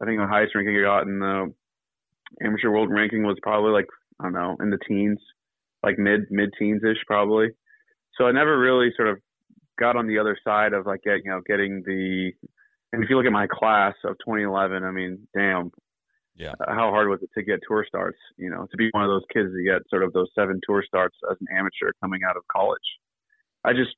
I 0.01 0.05
think 0.05 0.21
the 0.21 0.27
highest 0.27 0.55
ranking 0.55 0.77
I 0.77 0.83
got 0.83 1.07
in 1.07 1.19
the 1.19 1.53
amateur 2.45 2.71
world 2.71 2.91
ranking 2.91 3.23
was 3.23 3.39
probably 3.43 3.73
like, 3.73 3.87
I 4.21 4.25
don't 4.25 4.33
know, 4.33 4.57
in 4.61 4.71
the 4.71 4.79
teens, 4.87 5.19
like 5.83 5.99
mid, 5.99 6.31
mid 6.31 6.51
teens 6.59 6.83
ish 6.85 7.05
probably. 7.07 7.49
So 8.17 8.27
I 8.27 8.33
never 8.33 8.59
really 8.59 8.91
sort 8.97 9.09
of 9.09 9.19
got 9.79 9.97
on 9.97 10.07
the 10.07 10.19
other 10.19 10.37
side 10.45 10.73
of 10.73 10.87
like, 10.87 11.01
you 11.05 11.23
know, 11.25 11.41
getting 11.47 11.83
the, 11.87 12.33
and 12.93 13.03
if 13.03 13.11
you 13.11 13.17
look 13.17 13.27
at 13.27 13.33
my 13.33 13.47
class 13.47 13.95
of 14.05 14.17
2011, 14.19 14.83
I 14.83 14.91
mean, 14.91 15.27
damn, 15.35 15.71
yeah. 16.39 16.55
How 16.67 16.91
hard 16.91 17.09
was 17.09 17.19
it 17.23 17.31
to 17.35 17.43
get 17.43 17.61
tour 17.67 17.85
starts? 17.87 18.19
You 18.37 18.49
know, 18.49 18.67
to 18.71 18.77
be 18.77 18.89
one 18.93 19.03
of 19.03 19.11
those 19.11 19.25
kids 19.33 19.51
to 19.53 19.65
get 19.65 19.83
sort 19.91 20.05
of 20.05 20.13
those 20.13 20.29
seven 20.35 20.61
tour 20.65 20.85
starts 20.87 21.17
as 21.31 21.37
an 21.41 21.49
amateur 21.55 21.93
coming 22.01 22.21
out 22.29 22.37
of 22.37 22.45
college. 22.51 22.79
I 23.65 23.73
just, 23.73 23.95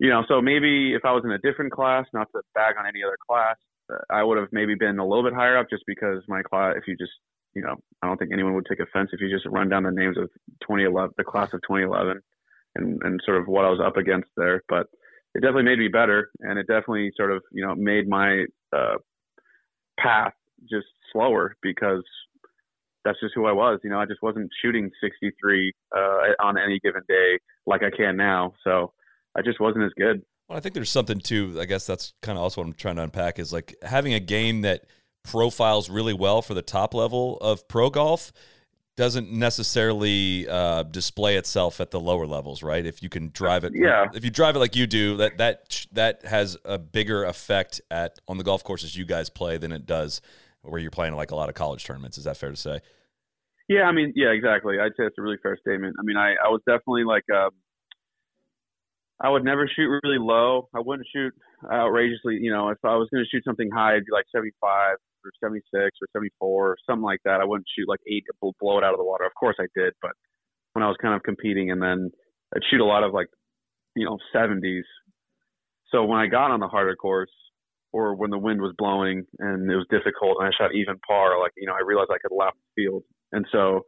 you 0.00 0.10
know, 0.10 0.24
so 0.26 0.42
maybe 0.42 0.94
if 0.94 1.04
I 1.04 1.12
was 1.12 1.22
in 1.24 1.30
a 1.30 1.38
different 1.38 1.72
class, 1.72 2.06
not 2.12 2.26
to 2.34 2.42
bag 2.54 2.74
on 2.78 2.86
any 2.86 3.04
other 3.04 3.16
class, 3.24 3.56
uh, 3.90 3.98
I 4.10 4.24
would 4.24 4.36
have 4.36 4.48
maybe 4.50 4.74
been 4.74 4.98
a 4.98 5.06
little 5.06 5.22
bit 5.22 5.32
higher 5.32 5.56
up 5.56 5.70
just 5.70 5.84
because 5.86 6.22
my 6.26 6.42
class, 6.42 6.74
if 6.76 6.88
you 6.88 6.96
just, 6.96 7.12
you 7.54 7.62
know, 7.62 7.76
I 8.02 8.08
don't 8.08 8.16
think 8.16 8.32
anyone 8.32 8.54
would 8.54 8.66
take 8.68 8.80
offense 8.80 9.10
if 9.12 9.20
you 9.20 9.30
just 9.30 9.46
run 9.46 9.68
down 9.68 9.84
the 9.84 9.92
names 9.92 10.18
of 10.18 10.28
2011, 10.62 11.14
the 11.16 11.24
class 11.24 11.54
of 11.54 11.62
2011 11.62 12.20
and, 12.74 13.00
and 13.02 13.20
sort 13.24 13.38
of 13.38 13.46
what 13.46 13.64
I 13.64 13.70
was 13.70 13.80
up 13.80 13.96
against 13.96 14.30
there. 14.36 14.62
But 14.68 14.86
it 15.34 15.40
definitely 15.40 15.64
made 15.64 15.78
me 15.78 15.88
better 15.88 16.30
and 16.40 16.58
it 16.58 16.66
definitely 16.66 17.12
sort 17.16 17.30
of, 17.30 17.42
you 17.52 17.64
know, 17.64 17.76
made 17.76 18.08
my 18.08 18.46
uh, 18.72 18.96
path 19.98 20.32
just 20.68 20.86
slower 21.12 21.56
because 21.62 22.04
that's 23.04 23.18
just 23.20 23.34
who 23.34 23.46
I 23.46 23.52
was. 23.52 23.80
You 23.82 23.90
know, 23.90 23.98
I 23.98 24.06
just 24.06 24.22
wasn't 24.22 24.50
shooting 24.62 24.90
63 25.02 25.72
uh, 25.96 25.98
on 26.42 26.58
any 26.58 26.78
given 26.82 27.02
day 27.08 27.38
like 27.66 27.82
I 27.82 27.90
can 27.90 28.16
now. 28.16 28.54
So 28.64 28.92
I 29.36 29.42
just 29.42 29.60
wasn't 29.60 29.84
as 29.84 29.92
good. 29.96 30.22
Well, 30.48 30.58
I 30.58 30.60
think 30.60 30.74
there's 30.74 30.90
something 30.90 31.20
too. 31.20 31.56
I 31.60 31.64
guess 31.64 31.86
that's 31.86 32.12
kind 32.22 32.36
of 32.36 32.42
also 32.42 32.60
what 32.60 32.66
I'm 32.66 32.72
trying 32.74 32.96
to 32.96 33.02
unpack 33.02 33.38
is 33.38 33.52
like 33.52 33.74
having 33.82 34.14
a 34.14 34.20
game 34.20 34.62
that 34.62 34.86
profiles 35.22 35.88
really 35.88 36.14
well 36.14 36.42
for 36.42 36.54
the 36.54 36.62
top 36.62 36.94
level 36.94 37.36
of 37.38 37.68
pro 37.68 37.90
golf 37.90 38.32
doesn't 38.96 39.32
necessarily 39.32 40.46
uh, 40.48 40.82
display 40.82 41.36
itself 41.36 41.80
at 41.80 41.90
the 41.90 42.00
lower 42.00 42.26
levels, 42.26 42.62
right? 42.62 42.84
If 42.84 43.02
you 43.02 43.08
can 43.08 43.30
drive 43.32 43.64
it, 43.64 43.72
yeah. 43.74 44.06
If 44.12 44.24
you 44.24 44.30
drive 44.30 44.56
it 44.56 44.58
like 44.58 44.76
you 44.76 44.86
do, 44.86 45.16
that 45.18 45.38
that 45.38 45.86
that 45.92 46.24
has 46.24 46.58
a 46.64 46.78
bigger 46.78 47.24
effect 47.24 47.80
at 47.90 48.18
on 48.28 48.36
the 48.36 48.44
golf 48.44 48.64
courses 48.64 48.96
you 48.96 49.04
guys 49.04 49.30
play 49.30 49.56
than 49.56 49.72
it 49.72 49.86
does 49.86 50.20
where 50.62 50.80
you're 50.80 50.90
playing 50.90 51.14
like 51.14 51.30
a 51.30 51.36
lot 51.36 51.48
of 51.48 51.54
college 51.54 51.84
tournaments. 51.84 52.18
Is 52.18 52.24
that 52.24 52.36
fair 52.36 52.50
to 52.50 52.56
say? 52.56 52.80
Yeah, 53.68 53.82
I 53.82 53.92
mean, 53.92 54.12
yeah, 54.16 54.30
exactly. 54.30 54.80
I'd 54.80 54.92
say 54.98 55.06
it's 55.06 55.18
a 55.18 55.22
really 55.22 55.38
fair 55.42 55.56
statement. 55.60 55.94
I 55.98 56.02
mean, 56.02 56.16
I, 56.16 56.34
I 56.44 56.48
was 56.48 56.60
definitely 56.66 57.04
like, 57.04 57.24
um, 57.32 57.50
I 59.20 59.28
would 59.28 59.44
never 59.44 59.68
shoot 59.68 60.00
really 60.02 60.18
low. 60.18 60.68
I 60.74 60.80
wouldn't 60.80 61.06
shoot 61.14 61.32
outrageously. 61.70 62.38
You 62.40 62.50
know, 62.50 62.70
if 62.70 62.78
I 62.84 62.96
was 62.96 63.08
going 63.12 63.22
to 63.22 63.28
shoot 63.30 63.44
something 63.44 63.70
high, 63.72 63.92
it'd 63.92 64.06
be 64.06 64.12
like 64.12 64.24
75 64.34 64.96
or 65.24 65.30
76 65.40 65.62
or 65.74 66.08
74 66.12 66.70
or 66.70 66.76
something 66.88 67.04
like 67.04 67.20
that. 67.24 67.40
I 67.40 67.44
wouldn't 67.44 67.68
shoot 67.76 67.86
like 67.88 68.00
eight, 68.10 68.24
blow 68.40 68.78
it 68.78 68.84
out 68.84 68.94
of 68.94 68.98
the 68.98 69.04
water. 69.04 69.24
Of 69.24 69.34
course 69.38 69.56
I 69.60 69.66
did, 69.76 69.92
but 70.02 70.12
when 70.72 70.82
I 70.82 70.88
was 70.88 70.96
kind 71.00 71.14
of 71.14 71.22
competing, 71.22 71.70
and 71.70 71.82
then 71.82 72.10
I'd 72.54 72.62
shoot 72.70 72.80
a 72.80 72.84
lot 72.84 73.04
of 73.04 73.12
like, 73.12 73.28
you 73.94 74.06
know, 74.06 74.18
70s. 74.34 74.82
So 75.90 76.04
when 76.04 76.18
I 76.18 76.26
got 76.26 76.50
on 76.50 76.60
the 76.60 76.68
harder 76.68 76.96
course, 76.96 77.30
or 77.92 78.14
when 78.14 78.30
the 78.30 78.38
wind 78.38 78.60
was 78.60 78.74
blowing 78.78 79.24
and 79.38 79.70
it 79.70 79.76
was 79.76 79.86
difficult, 79.90 80.38
and 80.38 80.48
I 80.48 80.50
shot 80.56 80.74
even 80.74 80.98
par, 81.06 81.38
like 81.40 81.52
you 81.56 81.66
know, 81.66 81.74
I 81.74 81.82
realized 81.84 82.10
I 82.12 82.18
could 82.18 82.36
lap 82.36 82.54
the 82.54 82.82
field, 82.82 83.04
and 83.32 83.46
so 83.50 83.86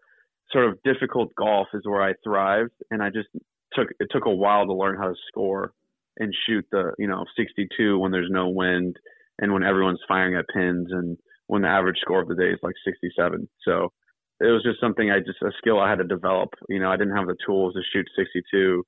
sort 0.51 0.67
of 0.67 0.83
difficult 0.85 1.35
golf 1.35 1.69
is 1.73 1.83
where 1.85 2.03
I 2.03 2.15
thrived, 2.25 2.73
and 2.91 3.03
I 3.03 3.11
just 3.11 3.29
took 3.75 3.89
it 4.01 4.09
took 4.11 4.27
a 4.27 4.31
while 4.31 4.67
to 4.67 4.75
learn 4.75 4.97
how 4.97 5.09
to 5.09 5.15
score 5.29 5.73
and 6.19 6.35
shoot 6.47 6.67
the 6.71 6.93
you 6.99 7.07
know 7.07 7.25
62 7.37 7.99
when 7.99 8.13
there's 8.13 8.31
no 8.31 8.49
wind 8.49 8.97
and 9.39 9.53
when 9.53 9.63
everyone's 9.63 10.01
firing 10.07 10.37
at 10.37 10.45
pins 10.53 10.89
and 10.91 11.17
when 11.47 11.63
the 11.63 11.69
average 11.69 11.99
score 12.01 12.23
of 12.23 12.29
the 12.29 12.35
day 12.35 12.51
is 12.51 12.59
like 12.63 12.75
67 12.85 13.49
so 13.67 13.93
it 14.41 14.47
was 14.47 14.63
just 14.63 14.81
something 14.81 15.11
i 15.11 15.19
just 15.19 15.43
a 15.43 15.51
skill 15.59 15.79
i 15.79 15.89
had 15.89 15.99
to 15.99 16.05
develop. 16.05 16.51
You 16.69 16.81
know 16.81 16.91
i 16.91 16.97
didn't 16.97 17.17
have 17.17 17.27
the 17.27 17.37
tools 17.47 17.75
to 17.75 17.81
shoot 17.93 18.07
62 18.17 18.85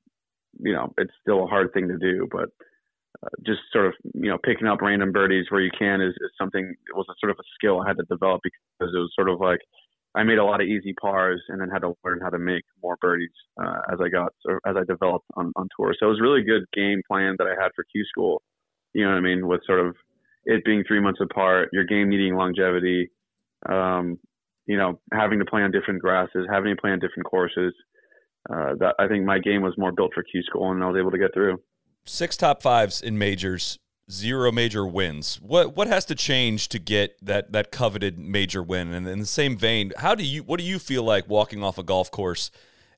you 0.60 0.72
know 0.72 0.92
it's 0.98 1.12
still 1.22 1.44
a 1.44 1.48
hard 1.48 1.72
thing 1.72 1.88
to 1.88 1.98
do 1.98 2.28
but 2.30 2.50
just 3.46 3.60
sort 3.72 3.86
of 3.86 3.94
you 4.14 4.28
know 4.28 4.38
picking 4.44 4.66
up 4.66 4.82
random 4.82 5.12
birdies 5.12 5.46
where 5.48 5.60
you 5.60 5.70
can 5.78 6.00
is, 6.00 6.14
is 6.14 6.30
something 6.38 6.64
it 6.64 6.96
was 6.96 7.06
a 7.08 7.14
sort 7.20 7.30
of 7.30 7.38
a 7.38 7.46
skill 7.54 7.80
i 7.80 7.86
had 7.86 7.96
to 7.96 8.04
develop 8.10 8.40
because 8.42 8.92
it 8.94 8.98
was 8.98 9.12
sort 9.14 9.28
of 9.28 9.40
like 9.40 9.60
I 10.14 10.22
made 10.22 10.38
a 10.38 10.44
lot 10.44 10.60
of 10.60 10.68
easy 10.68 10.94
pars 11.00 11.42
and 11.48 11.60
then 11.60 11.68
had 11.68 11.80
to 11.80 11.94
learn 12.04 12.20
how 12.22 12.30
to 12.30 12.38
make 12.38 12.62
more 12.82 12.96
birdies 13.00 13.30
uh, 13.60 13.78
as 13.92 13.98
I 14.00 14.08
got 14.08 14.32
or 14.46 14.60
as 14.64 14.76
I 14.76 14.84
developed 14.84 15.26
on, 15.36 15.52
on 15.56 15.68
tour. 15.76 15.92
So 15.98 16.06
it 16.06 16.10
was 16.10 16.20
a 16.20 16.22
really 16.22 16.42
good 16.42 16.64
game 16.72 17.02
plan 17.08 17.34
that 17.38 17.48
I 17.48 17.60
had 17.60 17.70
for 17.74 17.84
Q 17.90 18.04
school. 18.04 18.42
You 18.92 19.04
know 19.04 19.10
what 19.10 19.16
I 19.16 19.20
mean? 19.20 19.48
With 19.48 19.62
sort 19.66 19.80
of 19.80 19.96
it 20.44 20.64
being 20.64 20.84
three 20.86 21.00
months 21.00 21.20
apart, 21.20 21.70
your 21.72 21.84
game 21.84 22.10
needing 22.10 22.36
longevity, 22.36 23.10
um, 23.68 24.18
you 24.66 24.76
know, 24.76 25.00
having 25.12 25.40
to 25.40 25.44
play 25.44 25.62
on 25.62 25.72
different 25.72 26.00
grasses, 26.00 26.46
having 26.48 26.74
to 26.74 26.80
play 26.80 26.90
on 26.90 27.00
different 27.00 27.26
courses. 27.26 27.74
Uh, 28.48 28.74
that 28.78 28.94
I 28.98 29.08
think 29.08 29.24
my 29.24 29.38
game 29.38 29.62
was 29.62 29.74
more 29.78 29.90
built 29.90 30.12
for 30.14 30.22
Q 30.22 30.42
school, 30.42 30.70
and 30.70 30.84
I 30.84 30.86
was 30.86 30.98
able 30.98 31.10
to 31.10 31.18
get 31.18 31.34
through. 31.34 31.58
Six 32.06 32.36
top 32.36 32.62
fives 32.62 33.00
in 33.00 33.18
majors 33.18 33.78
zero 34.10 34.52
major 34.52 34.86
wins. 34.86 35.40
What 35.40 35.76
what 35.76 35.88
has 35.88 36.04
to 36.06 36.14
change 36.14 36.68
to 36.68 36.78
get 36.78 37.16
that 37.24 37.52
that 37.52 37.70
coveted 37.70 38.18
major 38.18 38.62
win? 38.62 38.92
And 38.92 39.06
in 39.08 39.20
the 39.20 39.26
same 39.26 39.56
vein, 39.56 39.92
how 39.98 40.14
do 40.14 40.24
you 40.24 40.42
what 40.42 40.58
do 40.58 40.64
you 40.64 40.78
feel 40.78 41.02
like 41.02 41.28
walking 41.28 41.62
off 41.62 41.78
a 41.78 41.82
golf 41.82 42.10
course 42.10 42.50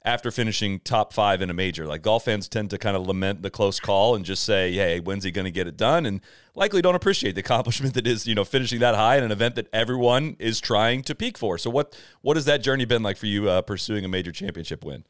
after 0.05 0.31
finishing 0.31 0.81
top 0.81 1.13
five 1.13 1.41
in 1.41 1.51
a 1.51 1.55
major? 1.55 1.87
Like 1.87 2.03
golf 2.03 2.25
fans 2.25 2.49
tend 2.49 2.71
to 2.71 2.79
kind 2.79 2.97
of 2.97 3.07
lament 3.07 3.43
the 3.43 3.51
close 3.51 3.79
call 3.79 4.15
and 4.15 4.25
just 4.25 4.43
say, 4.43 4.73
"Hey, 4.73 5.01
when's 5.01 5.25
he 5.25 5.31
going 5.31 5.45
to 5.45 5.51
get 5.51 5.67
it 5.67 5.77
done?" 5.77 6.07
And 6.07 6.21
likely 6.55 6.83
don't 6.83 6.97
appreciate 6.97 7.35
the 7.35 7.41
accomplishment 7.47 7.95
that 7.95 8.07
is 8.07 8.27
you 8.27 8.35
know 8.35 8.45
finishing 8.45 8.81
that 8.81 8.95
high 8.95 9.17
in 9.17 9.25
an 9.25 9.33
event 9.33 9.55
that 9.55 9.69
everyone 9.73 10.37
is 10.39 10.61
trying 10.61 11.03
to 11.03 11.15
peak 11.15 11.39
for. 11.39 11.59
So 11.59 11.71
what 11.71 11.97
what 12.23 12.37
has 12.37 12.45
that 12.47 12.63
journey 12.63 12.85
been 12.85 13.03
like 13.03 13.17
for 13.17 13.27
you 13.27 13.49
uh, 13.49 13.63
pursuing 13.63 14.05
a 14.05 14.09
major 14.09 14.33
championship 14.33 14.85
win? 14.85 15.05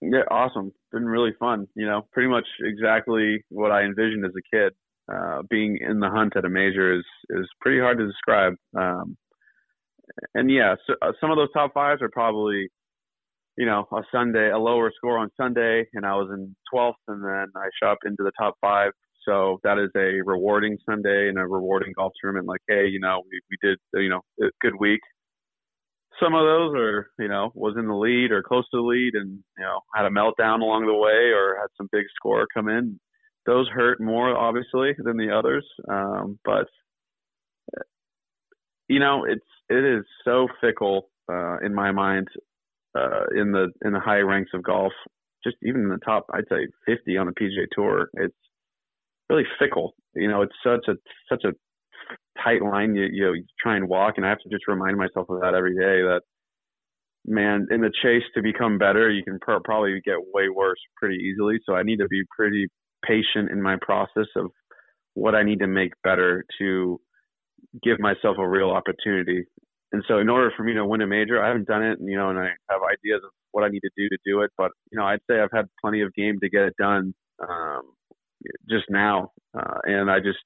Yeah, 0.00 0.22
awesome. 0.30 0.72
Been 0.92 1.06
really 1.06 1.32
fun. 1.38 1.66
You 1.74 1.86
know, 1.86 2.02
pretty 2.12 2.28
much 2.28 2.46
exactly 2.60 3.44
what 3.50 3.70
I 3.70 3.82
envisioned 3.82 4.24
as 4.24 4.32
a 4.36 4.56
kid 4.56 4.72
uh, 5.12 5.42
being 5.50 5.78
in 5.80 6.00
the 6.00 6.08
hunt 6.08 6.36
at 6.36 6.44
a 6.44 6.48
major 6.48 6.94
is 6.94 7.04
is 7.30 7.46
pretty 7.60 7.80
hard 7.80 7.98
to 7.98 8.06
describe. 8.06 8.54
Um, 8.76 9.16
and 10.34 10.50
yeah, 10.50 10.74
so, 10.86 10.94
uh, 11.02 11.12
some 11.20 11.30
of 11.30 11.36
those 11.36 11.52
top 11.52 11.72
fives 11.74 12.02
are 12.02 12.10
probably, 12.10 12.68
you 13.56 13.66
know, 13.66 13.86
a 13.92 14.02
Sunday, 14.12 14.50
a 14.50 14.58
lower 14.58 14.92
score 14.96 15.18
on 15.18 15.30
Sunday, 15.36 15.86
and 15.94 16.06
I 16.06 16.14
was 16.14 16.30
in 16.32 16.54
12th, 16.72 16.94
and 17.08 17.24
then 17.24 17.46
I 17.56 17.68
shot 17.82 17.98
into 18.04 18.22
the 18.24 18.32
top 18.38 18.54
five. 18.60 18.92
So 19.26 19.60
that 19.64 19.78
is 19.78 19.90
a 19.96 20.22
rewarding 20.24 20.78
Sunday 20.88 21.28
and 21.28 21.38
a 21.38 21.46
rewarding 21.46 21.92
golf 21.96 22.12
tournament. 22.22 22.48
Like, 22.48 22.62
hey, 22.68 22.86
you 22.88 23.00
know, 23.00 23.22
we, 23.30 23.40
we 23.50 23.68
did, 23.68 23.78
you 23.94 24.08
know, 24.08 24.20
a 24.42 24.50
good 24.62 24.74
week. 24.80 25.00
Some 26.18 26.34
of 26.34 26.44
those 26.44 26.74
are, 26.74 27.10
you 27.18 27.28
know, 27.28 27.52
was 27.54 27.76
in 27.78 27.86
the 27.86 27.94
lead 27.94 28.32
or 28.32 28.42
close 28.42 28.64
to 28.70 28.76
the 28.76 28.82
lead, 28.82 29.14
and 29.14 29.38
you 29.58 29.64
know, 29.64 29.80
had 29.94 30.06
a 30.06 30.10
meltdown 30.10 30.60
along 30.60 30.86
the 30.86 30.94
way 30.94 31.32
or 31.32 31.56
had 31.60 31.68
some 31.76 31.88
big 31.92 32.04
score 32.16 32.46
come 32.52 32.68
in 32.68 32.98
those 33.46 33.68
hurt 33.68 34.00
more 34.00 34.36
obviously 34.36 34.92
than 34.98 35.16
the 35.16 35.34
others. 35.36 35.66
Um, 35.88 36.38
but 36.44 36.66
you 38.88 38.98
know, 38.98 39.24
it's 39.24 39.44
it 39.68 39.84
is 39.84 40.04
so 40.24 40.48
fickle 40.60 41.10
uh, 41.30 41.58
in 41.58 41.74
my 41.74 41.92
mind 41.92 42.28
uh, 42.96 43.24
in 43.34 43.52
the 43.52 43.68
in 43.84 43.92
the 43.92 44.00
high 44.00 44.18
ranks 44.18 44.50
of 44.54 44.62
golf. 44.62 44.92
Just 45.42 45.56
even 45.62 45.82
in 45.82 45.88
the 45.88 45.98
top, 46.04 46.26
I'd 46.34 46.44
say 46.50 46.66
50 46.86 47.16
on 47.16 47.26
the 47.26 47.32
PGA 47.32 47.66
Tour. 47.72 48.10
It's 48.14 48.34
really 49.30 49.44
fickle. 49.58 49.94
You 50.14 50.28
know, 50.28 50.42
it's 50.42 50.52
such 50.62 50.86
a 50.88 50.94
such 51.28 51.44
a 51.44 51.52
tight 52.42 52.62
line 52.62 52.94
you 52.94 53.08
you, 53.10 53.24
know, 53.26 53.32
you 53.32 53.44
try 53.60 53.76
and 53.76 53.88
walk, 53.88 54.14
and 54.16 54.26
I 54.26 54.28
have 54.30 54.40
to 54.40 54.48
just 54.48 54.68
remind 54.68 54.96
myself 54.96 55.28
of 55.28 55.40
that 55.40 55.54
every 55.54 55.74
day. 55.74 56.02
That 56.02 56.22
man, 57.26 57.66
in 57.70 57.80
the 57.80 57.92
chase 58.02 58.22
to 58.34 58.42
become 58.42 58.78
better, 58.78 59.10
you 59.10 59.22
can 59.22 59.38
pr- 59.40 59.62
probably 59.64 60.00
get 60.04 60.16
way 60.32 60.48
worse 60.48 60.80
pretty 60.96 61.16
easily. 61.16 61.58
So 61.66 61.74
I 61.74 61.82
need 61.82 61.98
to 61.98 62.08
be 62.08 62.22
pretty 62.36 62.68
patient 63.04 63.50
in 63.50 63.62
my 63.62 63.76
process 63.80 64.26
of 64.36 64.50
what 65.14 65.34
I 65.34 65.42
need 65.42 65.60
to 65.60 65.66
make 65.66 65.92
better 66.02 66.44
to 66.58 67.00
give 67.82 67.98
myself 67.98 68.36
a 68.38 68.48
real 68.48 68.70
opportunity. 68.70 69.44
And 69.92 70.04
so, 70.06 70.18
in 70.18 70.28
order 70.28 70.52
for 70.56 70.62
me 70.62 70.74
to 70.74 70.86
win 70.86 71.00
a 71.00 71.06
major, 71.06 71.42
I 71.42 71.48
haven't 71.48 71.66
done 71.66 71.82
it, 71.82 71.98
you 72.00 72.16
know, 72.16 72.30
and 72.30 72.38
I 72.38 72.50
have 72.70 72.80
ideas 72.82 73.22
of 73.24 73.30
what 73.52 73.64
I 73.64 73.68
need 73.68 73.80
to 73.80 73.90
do 73.96 74.08
to 74.08 74.18
do 74.24 74.42
it. 74.42 74.50
But 74.56 74.70
you 74.92 74.98
know, 74.98 75.04
I'd 75.04 75.20
say 75.28 75.40
I've 75.40 75.50
had 75.52 75.66
plenty 75.80 76.02
of 76.02 76.14
game 76.14 76.38
to 76.40 76.48
get 76.48 76.62
it 76.62 76.74
done 76.78 77.12
um, 77.42 77.82
just 78.68 78.84
now, 78.88 79.32
uh, 79.58 79.78
and 79.84 80.10
I 80.10 80.18
just 80.20 80.38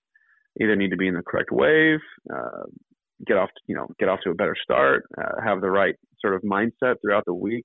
either 0.61 0.76
need 0.76 0.90
to 0.90 0.96
be 0.96 1.09
in 1.09 1.14
the 1.14 1.22
correct 1.22 1.50
wave, 1.50 2.00
uh, 2.32 2.64
get 3.26 3.36
off, 3.36 3.50
you 3.66 3.74
know, 3.74 3.86
get 3.98 4.09
off 4.09 4.20
to 4.24 4.30
a 4.30 4.34
better 4.34 4.57
start, 4.62 5.05
uh, 5.18 5.40
have 5.44 5.61
the 5.61 5.70
right 5.70 5.94
sort 6.20 6.34
of 6.34 6.42
mindset 6.42 6.96
throughout 7.00 7.24
the 7.26 7.34
week. 7.34 7.64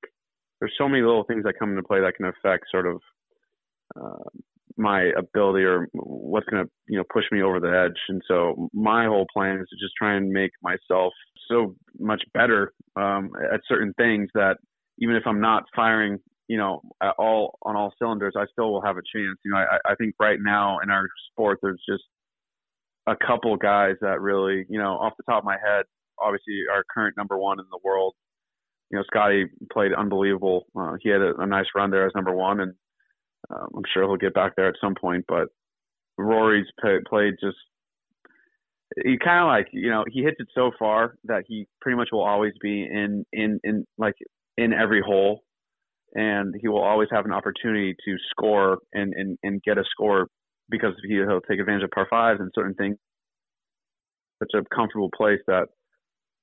There's 0.59 0.73
so 0.77 0.87
many 0.89 1.01
little 1.01 1.23
things 1.23 1.43
that 1.43 1.53
come 1.57 1.69
into 1.69 1.83
play 1.83 2.01
that 2.01 2.15
can 2.15 2.25
affect 2.25 2.65
sort 2.71 2.85
of 2.87 3.01
uh, 3.99 4.29
my 4.79 5.11
ability 5.17 5.65
or 5.65 5.87
what's 5.93 6.47
going 6.47 6.63
to 6.63 6.71
you 6.87 6.97
know 6.97 7.03
push 7.11 7.25
me 7.31 7.41
over 7.41 7.59
the 7.59 7.85
edge 7.85 7.99
and 8.07 8.21
so 8.27 8.69
my 8.73 9.05
whole 9.05 9.25
plan 9.31 9.57
is 9.59 9.67
to 9.69 9.75
just 9.75 9.93
try 9.97 10.15
and 10.15 10.29
make 10.29 10.51
myself 10.63 11.13
so 11.51 11.75
much 11.99 12.23
better 12.33 12.71
um, 12.95 13.29
at 13.53 13.59
certain 13.67 13.93
things 13.97 14.29
that 14.33 14.55
even 14.99 15.15
if 15.15 15.23
i'm 15.25 15.41
not 15.41 15.63
firing 15.75 16.17
you 16.47 16.57
know 16.57 16.81
all 17.17 17.57
on 17.63 17.75
all 17.75 17.93
cylinders 17.99 18.33
i 18.37 18.45
still 18.51 18.71
will 18.71 18.81
have 18.81 18.95
a 18.95 19.01
chance 19.13 19.37
you 19.43 19.51
know 19.51 19.57
i, 19.57 19.77
I 19.85 19.95
think 19.95 20.15
right 20.19 20.39
now 20.41 20.79
in 20.79 20.89
our 20.89 21.07
sport 21.31 21.59
there's 21.61 21.81
just 21.87 22.03
a 23.11 23.25
couple 23.25 23.55
guys 23.57 23.95
that 24.01 24.21
really 24.21 24.65
you 24.69 24.79
know 24.79 24.93
off 24.93 25.13
the 25.17 25.23
top 25.23 25.43
of 25.43 25.45
my 25.45 25.57
head 25.63 25.85
obviously 26.19 26.63
our 26.71 26.83
current 26.93 27.15
number 27.17 27.37
one 27.37 27.59
in 27.59 27.65
the 27.71 27.79
world. 27.83 28.13
You 28.91 28.97
know 28.97 29.03
Scottie 29.07 29.45
played 29.71 29.93
unbelievable. 29.93 30.65
Uh, 30.77 30.95
he 31.01 31.09
had 31.09 31.21
a, 31.21 31.35
a 31.37 31.45
nice 31.45 31.67
run 31.75 31.91
there 31.91 32.05
as 32.05 32.13
number 32.15 32.33
one 32.33 32.59
and 32.59 32.73
um, 33.49 33.67
I'm 33.77 33.83
sure 33.93 34.03
he'll 34.03 34.17
get 34.17 34.33
back 34.33 34.55
there 34.55 34.67
at 34.67 34.75
some 34.81 34.95
point, 34.99 35.25
but 35.27 35.47
Rory's 36.17 36.67
play, 36.79 36.97
played 37.07 37.35
just 37.41 37.57
he 39.03 39.17
kind 39.23 39.41
of 39.41 39.47
like 39.47 39.67
you 39.71 39.89
know 39.89 40.03
he 40.09 40.21
hits 40.21 40.37
it 40.39 40.47
so 40.53 40.71
far 40.77 41.15
that 41.25 41.43
he 41.47 41.67
pretty 41.81 41.95
much 41.95 42.09
will 42.11 42.23
always 42.23 42.53
be 42.61 42.83
in 42.83 43.25
in 43.31 43.59
in 43.63 43.85
like 43.97 44.15
in 44.57 44.73
every 44.73 45.01
hole 45.01 45.43
and 46.15 46.55
he 46.59 46.67
will 46.67 46.81
always 46.83 47.07
have 47.11 47.25
an 47.25 47.31
opportunity 47.31 47.95
to 48.05 48.15
score 48.31 48.79
and 48.93 49.13
and, 49.13 49.37
and 49.43 49.61
get 49.63 49.77
a 49.77 49.83
score 49.91 50.27
because 50.69 50.93
he, 51.07 51.15
he'll 51.15 51.41
take 51.41 51.59
advantage 51.59 51.83
of 51.83 51.91
par 51.91 52.07
fives 52.09 52.39
and 52.39 52.51
certain 52.55 52.75
things 52.75 52.97
such 54.39 54.51
a 54.55 54.75
comfortable 54.75 55.09
place 55.15 55.39
that 55.47 55.67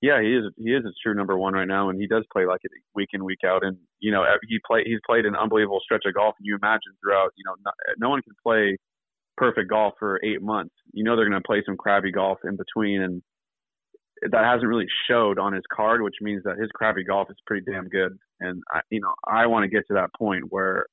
yeah, 0.02 0.20
he 0.20 0.28
is. 0.28 0.44
He 0.58 0.70
is 0.70 0.84
a 0.84 0.92
true 1.02 1.14
number 1.14 1.38
one 1.38 1.54
right 1.54 1.66
now, 1.66 1.88
and 1.88 1.98
he 1.98 2.06
does 2.06 2.24
play 2.30 2.44
like 2.44 2.60
it 2.64 2.70
week 2.94 3.08
in 3.12 3.24
week 3.24 3.40
out. 3.44 3.64
And 3.64 3.78
you 3.98 4.12
know, 4.12 4.24
he 4.46 4.58
play. 4.66 4.82
He's 4.84 5.00
played 5.06 5.24
an 5.24 5.34
unbelievable 5.34 5.80
stretch 5.82 6.02
of 6.06 6.14
golf. 6.14 6.34
And 6.38 6.46
you 6.46 6.54
imagine 6.54 6.92
throughout, 7.02 7.30
you 7.36 7.44
know, 7.46 7.54
no, 7.64 7.70
no 7.98 8.10
one 8.10 8.20
can 8.20 8.34
play 8.42 8.76
perfect 9.38 9.70
golf 9.70 9.94
for 9.98 10.20
eight 10.22 10.42
months. 10.42 10.74
You 10.92 11.02
know, 11.02 11.16
they're 11.16 11.28
going 11.28 11.40
to 11.40 11.46
play 11.46 11.62
some 11.64 11.76
crabby 11.76 12.12
golf 12.12 12.38
in 12.44 12.56
between, 12.56 13.00
and 13.00 13.22
that 14.30 14.44
hasn't 14.44 14.68
really 14.68 14.86
showed 15.08 15.38
on 15.38 15.54
his 15.54 15.64
card, 15.74 16.02
which 16.02 16.16
means 16.20 16.42
that 16.44 16.58
his 16.58 16.70
crabby 16.74 17.02
golf 17.02 17.28
is 17.30 17.36
pretty 17.46 17.64
damn 17.70 17.88
good. 17.88 18.18
And 18.40 18.62
I, 18.72 18.80
you 18.90 19.00
know, 19.00 19.14
I 19.26 19.46
want 19.46 19.64
to 19.64 19.74
get 19.74 19.86
to 19.88 19.94
that 19.94 20.10
point 20.18 20.44
where 20.50 20.86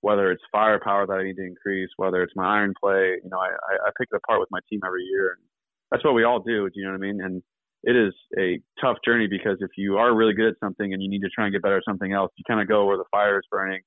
whether 0.00 0.30
it's 0.30 0.42
firepower 0.52 1.06
that 1.06 1.14
I 1.14 1.24
need 1.24 1.36
to 1.36 1.46
increase, 1.46 1.90
whether 1.96 2.22
it's 2.22 2.32
my 2.36 2.58
iron 2.58 2.74
play, 2.80 3.16
you 3.22 3.30
know, 3.30 3.38
I, 3.38 3.48
I 3.48 3.90
pick 3.98 4.08
it 4.12 4.16
apart 4.16 4.40
with 4.40 4.50
my 4.50 4.60
team 4.70 4.80
every 4.86 5.04
year, 5.04 5.36
and 5.38 5.44
that's 5.90 6.04
what 6.04 6.14
we 6.14 6.24
all 6.24 6.40
do. 6.40 6.68
Do 6.68 6.72
you 6.74 6.84
know 6.84 6.92
what 6.92 7.04
I 7.04 7.12
mean? 7.12 7.20
And 7.22 7.42
it 7.82 7.96
is 7.96 8.14
a 8.38 8.60
tough 8.80 8.98
journey 9.04 9.28
because 9.28 9.58
if 9.60 9.70
you 9.76 9.96
are 9.96 10.14
really 10.14 10.34
good 10.34 10.48
at 10.48 10.60
something 10.62 10.92
and 10.92 11.02
you 11.02 11.08
need 11.08 11.22
to 11.22 11.28
try 11.28 11.44
and 11.44 11.52
get 11.52 11.62
better 11.62 11.76
at 11.76 11.84
something 11.88 12.12
else, 12.12 12.32
you 12.36 12.44
kind 12.46 12.60
of 12.60 12.68
go 12.68 12.84
where 12.86 12.96
the 12.96 13.04
fire 13.10 13.38
is 13.38 13.44
burning, 13.50 13.80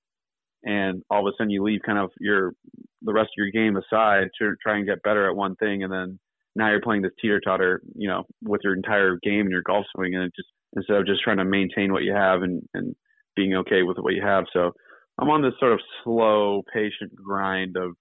and 0.64 1.04
all 1.10 1.28
of 1.28 1.32
a 1.32 1.36
sudden 1.38 1.50
you 1.50 1.64
leave 1.64 1.82
kind 1.86 2.00
of 2.00 2.10
your 2.20 2.54
the 3.02 3.14
rest 3.14 3.28
of 3.28 3.38
your 3.38 3.52
game 3.52 3.78
aside 3.78 4.28
to 4.40 4.56
try 4.62 4.78
and 4.78 4.88
get 4.88 5.04
better 5.04 5.30
at 5.30 5.36
one 5.36 5.56
thing, 5.56 5.84
and 5.84 5.92
then 5.92 6.20
now 6.56 6.70
you're 6.70 6.82
playing 6.82 7.02
this 7.02 7.12
teeter 7.22 7.40
totter, 7.40 7.82
you 7.96 8.08
know, 8.08 8.24
with 8.44 8.62
your 8.64 8.76
entire 8.76 9.18
game 9.24 9.42
and 9.42 9.52
your 9.52 9.62
golf 9.62 9.86
swing, 9.96 10.16
and 10.16 10.26
it 10.26 10.34
just 10.36 10.50
instead 10.76 10.98
of 10.98 11.06
just 11.06 11.22
trying 11.22 11.38
to 11.38 11.46
maintain 11.46 11.92
what 11.92 12.04
you 12.04 12.14
have 12.14 12.42
and 12.42 12.62
and 12.74 12.96
being 13.36 13.56
okay 13.56 13.84
with 13.84 13.98
what 13.98 14.14
you 14.14 14.22
have. 14.22 14.46
So 14.52 14.72
I'm 15.20 15.30
on 15.30 15.42
this 15.42 15.54
sort 15.60 15.74
of 15.74 15.80
slow, 16.04 16.64
patient 16.74 17.14
grind 17.16 17.76
of 17.78 17.92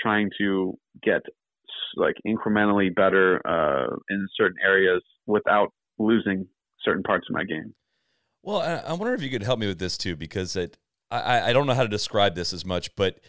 trying 0.00 0.30
to 0.38 0.78
get 1.02 1.22
like 1.96 2.14
incrementally 2.26 2.94
better 2.94 3.40
uh, 3.46 3.94
in 4.10 4.26
certain 4.36 4.56
areas 4.64 5.02
without 5.26 5.72
losing 5.98 6.46
certain 6.82 7.02
parts 7.02 7.26
of 7.28 7.34
my 7.34 7.44
game. 7.44 7.74
Well, 8.42 8.60
I, 8.60 8.92
wonder 8.92 9.14
if 9.14 9.22
you 9.22 9.30
could 9.30 9.42
help 9.42 9.58
me 9.58 9.66
with 9.66 9.78
this 9.78 9.96
too, 9.96 10.16
because 10.16 10.54
it, 10.54 10.76
I, 11.10 11.50
I 11.50 11.52
don't 11.52 11.66
know 11.66 11.74
how 11.74 11.82
to 11.82 11.88
describe 11.88 12.34
this 12.34 12.52
as 12.52 12.64
much, 12.64 12.94
but 12.94 13.20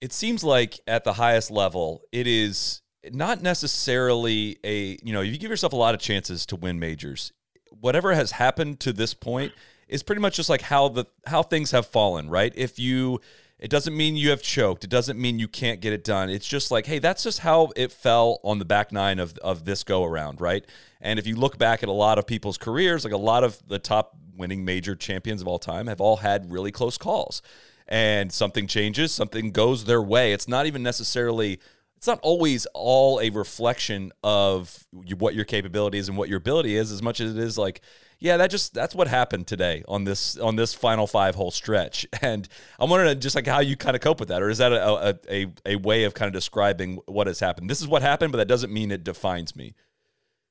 it 0.00 0.12
seems 0.12 0.42
like 0.42 0.80
at 0.86 1.04
the 1.04 1.14
highest 1.14 1.50
level, 1.50 2.02
it 2.12 2.26
is 2.26 2.80
not 3.12 3.42
necessarily 3.42 4.58
a, 4.64 4.98
you 5.02 5.12
know, 5.12 5.20
if 5.20 5.32
you 5.32 5.38
give 5.38 5.50
yourself 5.50 5.72
a 5.72 5.76
lot 5.76 5.94
of 5.94 6.00
chances 6.00 6.46
to 6.46 6.56
win 6.56 6.78
majors. 6.78 7.32
Whatever 7.70 8.14
has 8.14 8.32
happened 8.32 8.80
to 8.80 8.92
this 8.92 9.12
point 9.12 9.52
is 9.88 10.02
pretty 10.02 10.20
much 10.20 10.36
just 10.36 10.48
like 10.48 10.62
how 10.62 10.88
the 10.88 11.06
how 11.26 11.42
things 11.42 11.70
have 11.70 11.86
fallen, 11.86 12.28
right? 12.28 12.52
If 12.56 12.78
you 12.78 13.20
it 13.58 13.70
doesn't 13.70 13.96
mean 13.96 14.16
you 14.16 14.30
have 14.30 14.42
choked. 14.42 14.84
It 14.84 14.90
doesn't 14.90 15.18
mean 15.18 15.38
you 15.38 15.48
can't 15.48 15.80
get 15.80 15.92
it 15.92 16.04
done. 16.04 16.28
It's 16.28 16.46
just 16.46 16.70
like, 16.70 16.86
hey, 16.86 16.98
that's 16.98 17.22
just 17.22 17.38
how 17.38 17.70
it 17.76 17.92
fell 17.92 18.40
on 18.42 18.58
the 18.58 18.64
back 18.64 18.90
nine 18.92 19.18
of, 19.18 19.38
of 19.38 19.64
this 19.64 19.84
go 19.84 20.04
around, 20.04 20.40
right? 20.40 20.66
And 21.00 21.18
if 21.18 21.26
you 21.26 21.36
look 21.36 21.56
back 21.56 21.82
at 21.82 21.88
a 21.88 21.92
lot 21.92 22.18
of 22.18 22.26
people's 22.26 22.58
careers, 22.58 23.04
like 23.04 23.14
a 23.14 23.16
lot 23.16 23.44
of 23.44 23.62
the 23.68 23.78
top 23.78 24.16
winning 24.36 24.64
major 24.64 24.96
champions 24.96 25.40
of 25.40 25.48
all 25.48 25.60
time 25.60 25.86
have 25.86 26.00
all 26.00 26.16
had 26.16 26.50
really 26.50 26.72
close 26.72 26.98
calls. 26.98 27.42
And 27.86 28.32
something 28.32 28.66
changes, 28.66 29.12
something 29.12 29.50
goes 29.50 29.84
their 29.84 30.02
way. 30.02 30.32
It's 30.32 30.48
not 30.48 30.66
even 30.66 30.82
necessarily 30.82 31.60
it's 31.96 32.06
not 32.06 32.20
always 32.20 32.66
all 32.74 33.18
a 33.20 33.30
reflection 33.30 34.12
of 34.22 34.86
what 34.90 35.34
your 35.34 35.46
capabilities 35.46 36.06
and 36.06 36.18
what 36.18 36.28
your 36.28 36.36
ability 36.36 36.76
is 36.76 36.92
as 36.92 37.00
much 37.00 37.18
as 37.18 37.34
it 37.34 37.38
is 37.38 37.56
like 37.56 37.80
yeah, 38.24 38.38
that 38.38 38.50
just 38.50 38.72
that's 38.72 38.94
what 38.94 39.06
happened 39.06 39.46
today 39.46 39.84
on 39.86 40.04
this 40.04 40.38
on 40.38 40.56
this 40.56 40.72
final 40.72 41.06
five 41.06 41.34
hole 41.34 41.50
stretch. 41.50 42.06
And 42.22 42.48
I'm 42.78 42.88
wondering 42.88 43.10
uh, 43.10 43.20
just 43.20 43.36
like 43.36 43.46
how 43.46 43.60
you 43.60 43.76
kind 43.76 43.94
of 43.94 44.00
cope 44.00 44.18
with 44.18 44.30
that, 44.30 44.40
or 44.40 44.48
is 44.48 44.56
that 44.58 44.72
a 44.72 45.18
a, 45.30 45.46
a 45.66 45.76
way 45.76 46.04
of 46.04 46.14
kind 46.14 46.26
of 46.26 46.32
describing 46.32 47.00
what 47.04 47.26
has 47.26 47.40
happened? 47.40 47.68
This 47.68 47.82
is 47.82 47.86
what 47.86 48.00
happened, 48.00 48.32
but 48.32 48.38
that 48.38 48.48
doesn't 48.48 48.72
mean 48.72 48.90
it 48.90 49.04
defines 49.04 49.54
me. 49.54 49.74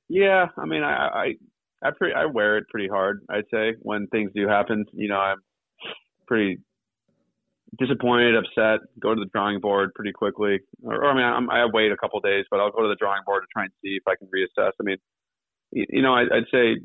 Yeah, 0.08 0.50
I 0.56 0.66
mean, 0.68 0.84
I 0.84 1.34
I 1.84 1.90
I, 1.90 1.90
I 2.16 2.26
wear 2.28 2.60
it 2.60 2.66
pretty 2.70 2.88
hard. 2.88 3.26
I'd 3.28 3.46
say 3.52 3.74
when 3.82 4.06
things 4.08 4.30
do 4.36 4.48
happen, 4.48 4.86
you 4.94 5.10
know, 5.10 5.18
I'm 5.18 5.38
pretty 6.28 6.60
disappointed, 7.80 8.36
upset, 8.36 8.82
go 9.00 9.16
to 9.16 9.20
the 9.20 9.30
drawing 9.34 9.60
board 9.60 9.96
pretty 9.96 10.12
quickly. 10.12 10.60
Or, 10.84 11.06
or 11.06 11.10
I 11.10 11.16
mean, 11.16 11.26
I'm, 11.26 11.50
I 11.50 11.66
wait 11.66 11.92
a 11.92 11.98
couple 11.98 12.20
days, 12.20 12.46
but 12.52 12.60
I'll 12.60 12.72
go 12.72 12.84
to 12.84 12.88
the 12.88 12.98
drawing 13.00 13.24
board 13.26 13.42
to 13.42 13.48
try 13.52 13.64
and 13.64 13.72
see 13.84 13.98
if 13.98 14.04
I 14.08 14.14
can 14.16 14.28
reassess. 14.28 14.74
I 14.80 14.84
mean, 14.84 14.98
you, 15.72 15.86
you 15.90 16.02
know, 16.04 16.14
I, 16.14 16.22
I'd 16.22 16.46
say 16.52 16.76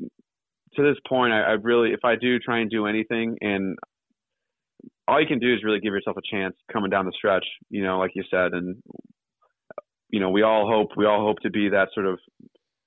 to 0.75 0.83
this 0.83 0.97
point, 1.07 1.33
I, 1.33 1.41
I 1.41 1.51
really, 1.51 1.91
if 1.91 2.03
I 2.03 2.15
do 2.15 2.39
try 2.39 2.59
and 2.59 2.69
do 2.69 2.85
anything, 2.85 3.37
and 3.41 3.77
all 5.07 5.19
you 5.19 5.27
can 5.27 5.39
do 5.39 5.53
is 5.53 5.63
really 5.63 5.79
give 5.79 5.93
yourself 5.93 6.17
a 6.17 6.35
chance 6.35 6.55
coming 6.71 6.89
down 6.89 7.05
the 7.05 7.13
stretch. 7.15 7.45
You 7.69 7.83
know, 7.83 7.99
like 7.99 8.11
you 8.15 8.23
said, 8.29 8.53
and 8.53 8.77
you 10.09 10.19
know, 10.19 10.29
we 10.29 10.43
all 10.43 10.67
hope 10.67 10.89
we 10.95 11.05
all 11.05 11.21
hope 11.21 11.39
to 11.39 11.49
be 11.49 11.69
that 11.69 11.89
sort 11.93 12.05
of 12.05 12.19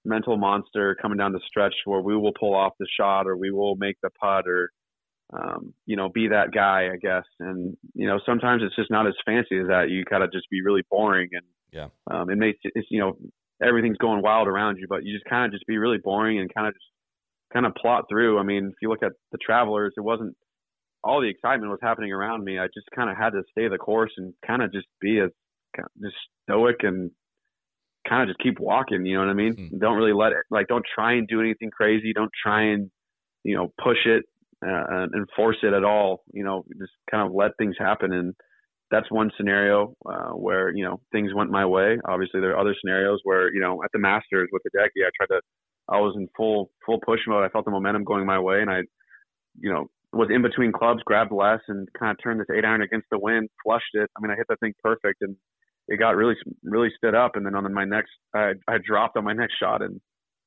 mental 0.05 0.37
monster 0.37 0.97
coming 1.01 1.19
down 1.19 1.33
the 1.33 1.41
stretch 1.47 1.75
where 1.85 2.01
we 2.01 2.17
will 2.17 2.33
pull 2.39 2.55
off 2.55 2.73
the 2.79 2.89
shot 2.99 3.27
or 3.27 3.37
we 3.37 3.51
will 3.51 3.77
make 3.77 3.97
the 4.03 4.11
putt 4.21 4.49
or 4.49 4.71
um, 5.33 5.73
you 5.87 5.97
know, 5.97 6.11
be 6.11 6.29
that 6.29 6.53
guy, 6.53 6.91
I 6.93 6.97
guess. 6.97 7.25
And 7.41 7.77
you 7.95 8.07
know, 8.07 8.21
sometimes 8.27 8.63
it's 8.65 8.77
just 8.77 8.91
not 8.91 9.07
as 9.07 9.15
fancy 9.25 9.59
as 9.59 9.69
that. 9.69 9.89
You 9.89 10.05
gotta 10.05 10.29
just 10.29 10.51
be 10.51 10.63
really 10.63 10.83
boring, 10.91 11.31
and 11.33 11.45
yeah, 11.73 11.89
um, 12.11 12.31
it 12.31 12.37
makes 12.37 12.59
it's 12.63 12.87
you 12.91 13.01
know 13.01 13.17
everything's 13.63 13.97
going 13.97 14.23
wild 14.23 14.49
around 14.49 14.79
you, 14.79 14.87
but 14.89 15.05
you 15.05 15.15
just 15.15 15.29
kind 15.29 15.47
of 15.47 15.53
just 15.53 15.67
be 15.67 15.79
really 15.79 15.99
boring 15.99 16.39
and 16.39 16.53
kind 16.53 16.67
of 16.67 16.75
just 16.75 16.85
kind 17.53 17.67
of 17.67 17.75
plot 17.75 18.05
through. 18.09 18.39
I 18.39 18.43
mean, 18.43 18.67
if 18.67 18.75
you 18.81 18.89
look 18.89 19.03
at 19.03 19.13
the 19.31 19.39
Travelers, 19.39 19.95
it 19.97 20.01
wasn't 20.01 20.35
all 21.05 21.21
the 21.21 21.29
excitement 21.29 21.71
was 21.71 21.81
happening 21.83 22.13
around 22.13 22.45
me. 22.45 22.59
I 22.59 22.67
just 22.67 22.87
kind 22.95 23.11
of 23.11 23.17
had 23.17 23.31
to 23.31 23.43
stay 23.51 23.69
the 23.69 23.79
course 23.79 24.13
and 24.17 24.33
kind 24.47 24.63
of 24.63 24.73
just 24.73 24.87
be 25.01 25.19
as 25.19 25.31
just 26.01 26.15
stoic 26.45 26.77
and 26.83 27.11
kind 28.09 28.23
of 28.23 28.29
just 28.29 28.43
keep 28.43 28.61
walking. 28.61 29.05
You 29.05 29.15
know 29.15 29.27
what 29.27 29.31
I 29.31 29.35
mean? 29.35 29.55
Mm-hmm. 29.55 29.79
Don't 29.79 29.97
really 29.97 30.13
let 30.13 30.33
it 30.33 30.45
like 30.51 30.69
don't 30.69 30.85
try 30.95 31.15
and 31.15 31.27
do 31.27 31.41
anything 31.41 31.71
crazy. 31.71 32.13
Don't 32.13 32.31
try 32.43 32.73
and 32.73 32.91
you 33.45 33.57
know 33.57 33.73
push 33.83 33.99
it 34.07 34.25
uh, 34.65 35.09
and 35.13 35.27
force 35.35 35.59
it 35.63 35.73
at 35.73 35.85
all. 35.85 36.23
You 36.33 36.45
know, 36.45 36.65
just 36.79 36.93
kind 37.11 37.27
of 37.27 37.35
let 37.35 37.53
things 37.59 37.77
happen 37.79 38.13
and. 38.13 38.35
That's 38.91 39.11
one 39.11 39.31
scenario 39.39 39.95
uh, 40.05 40.33
where 40.33 40.69
you 40.69 40.85
know 40.85 41.01
things 41.13 41.33
went 41.35 41.51
my 41.51 41.65
way. 41.65 41.97
Obviously, 42.07 42.43
there 42.43 42.51
are 42.51 42.59
other 42.59 42.77
scenarios 42.79 43.21
where 43.25 43.51
you 43.51 43.59
know 43.59 43.83
at 43.83 43.89
the 43.95 43.99
Masters 43.99 44.51
with 44.53 44.61
Hideki, 44.69 45.01
I 45.07 45.09
tried 45.17 45.35
to 45.35 45.41
I 45.93 46.01
was 46.01 46.15
in 46.17 46.29
full 46.37 46.71
full 46.87 46.99
push 47.05 47.21
mode. 47.27 47.45
I 47.45 47.49
felt 47.51 47.67
the 47.67 47.71
momentum 47.71 48.05
going 48.05 48.27
my 48.27 48.39
way, 48.39 48.61
and 48.61 48.71
I, 48.71 48.81
you 49.61 49.71
know, 49.71 49.91
was 50.13 50.29
in 50.33 50.43
between 50.43 50.73
clubs, 50.73 51.03
grabbed 51.05 51.33
less, 51.33 51.61
and 51.69 51.87
kind 51.99 52.11
of 52.11 52.23
turned 52.23 52.41
this 52.41 52.47
eight 52.57 52.65
iron 52.65 52.83
against 52.83 53.09
the 53.11 53.19
wind, 53.19 53.51
flushed 53.63 53.95
it. 53.95 54.11
I 54.17 54.21
mean, 54.21 54.31
I 54.31 54.37
hit 54.37 54.47
that 54.49 54.61
thing 54.61 54.75
perfect, 54.83 55.21
and 55.21 55.37
it 55.89 55.99
got 55.99 56.17
really 56.17 56.35
really 56.63 56.91
stood 56.97 57.15
up. 57.15 57.33
And 57.35 57.45
then 57.45 57.55
on 57.55 57.73
my 57.75 57.85
next, 57.85 58.13
I, 58.35 58.53
I 58.67 58.79
dropped 58.85 59.17
on 59.17 59.25
my 59.25 59.33
next 59.35 59.55
shot, 59.61 59.83
and 59.83 60.01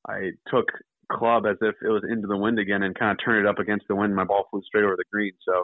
I 0.08 0.32
took 0.50 0.66
club 1.12 1.46
as 1.46 1.58
if 1.62 1.76
it 1.84 1.90
was 1.90 2.04
into 2.10 2.28
the 2.28 2.38
wind 2.38 2.58
again, 2.58 2.82
and 2.82 2.98
kind 2.98 3.12
of 3.12 3.24
turned 3.24 3.46
it 3.46 3.50
up 3.50 3.60
against 3.60 3.86
the 3.88 3.96
wind. 3.96 4.16
My 4.16 4.26
ball 4.26 4.48
flew 4.50 4.62
straight 4.66 4.84
over 4.84 4.96
the 4.98 5.06
green. 5.12 5.34
So, 5.48 5.64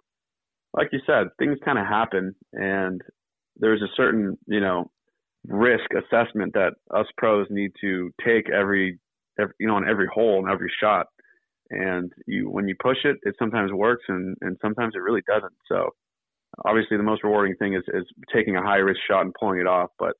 like 0.73 0.89
you 0.91 0.99
said, 1.07 1.27
things 1.39 1.57
kind 1.65 1.79
of 1.79 1.88
happen, 1.88 2.36
and 2.53 3.01
there's 3.57 3.82
a 3.82 3.93
certain 3.97 4.38
you 4.45 4.59
know 4.59 4.91
risk 5.47 5.89
assessment 5.97 6.53
that 6.53 6.73
us 6.95 7.07
pros 7.17 7.47
need 7.49 7.71
to 7.82 8.11
take 8.23 8.49
every 8.49 8.99
every, 9.41 9.53
you 9.59 9.67
know, 9.67 9.75
on 9.75 9.89
every 9.89 10.07
hole 10.13 10.39
and 10.39 10.51
every 10.51 10.71
shot. 10.79 11.07
And 11.69 12.11
you, 12.27 12.49
when 12.49 12.67
you 12.67 12.75
push 12.81 12.97
it, 13.03 13.17
it 13.23 13.35
sometimes 13.39 13.71
works 13.71 14.03
and, 14.07 14.35
and 14.41 14.57
sometimes 14.61 14.93
it 14.95 14.99
really 14.99 15.21
doesn't. 15.27 15.53
So 15.67 15.89
obviously 16.65 16.97
the 16.97 17.03
most 17.03 17.23
rewarding 17.23 17.55
thing 17.55 17.75
is, 17.75 17.83
is 17.93 18.05
taking 18.33 18.55
a 18.55 18.61
high 18.61 18.77
risk 18.77 18.99
shot 19.09 19.21
and 19.21 19.33
pulling 19.39 19.59
it 19.59 19.67
off, 19.67 19.89
but 19.97 20.13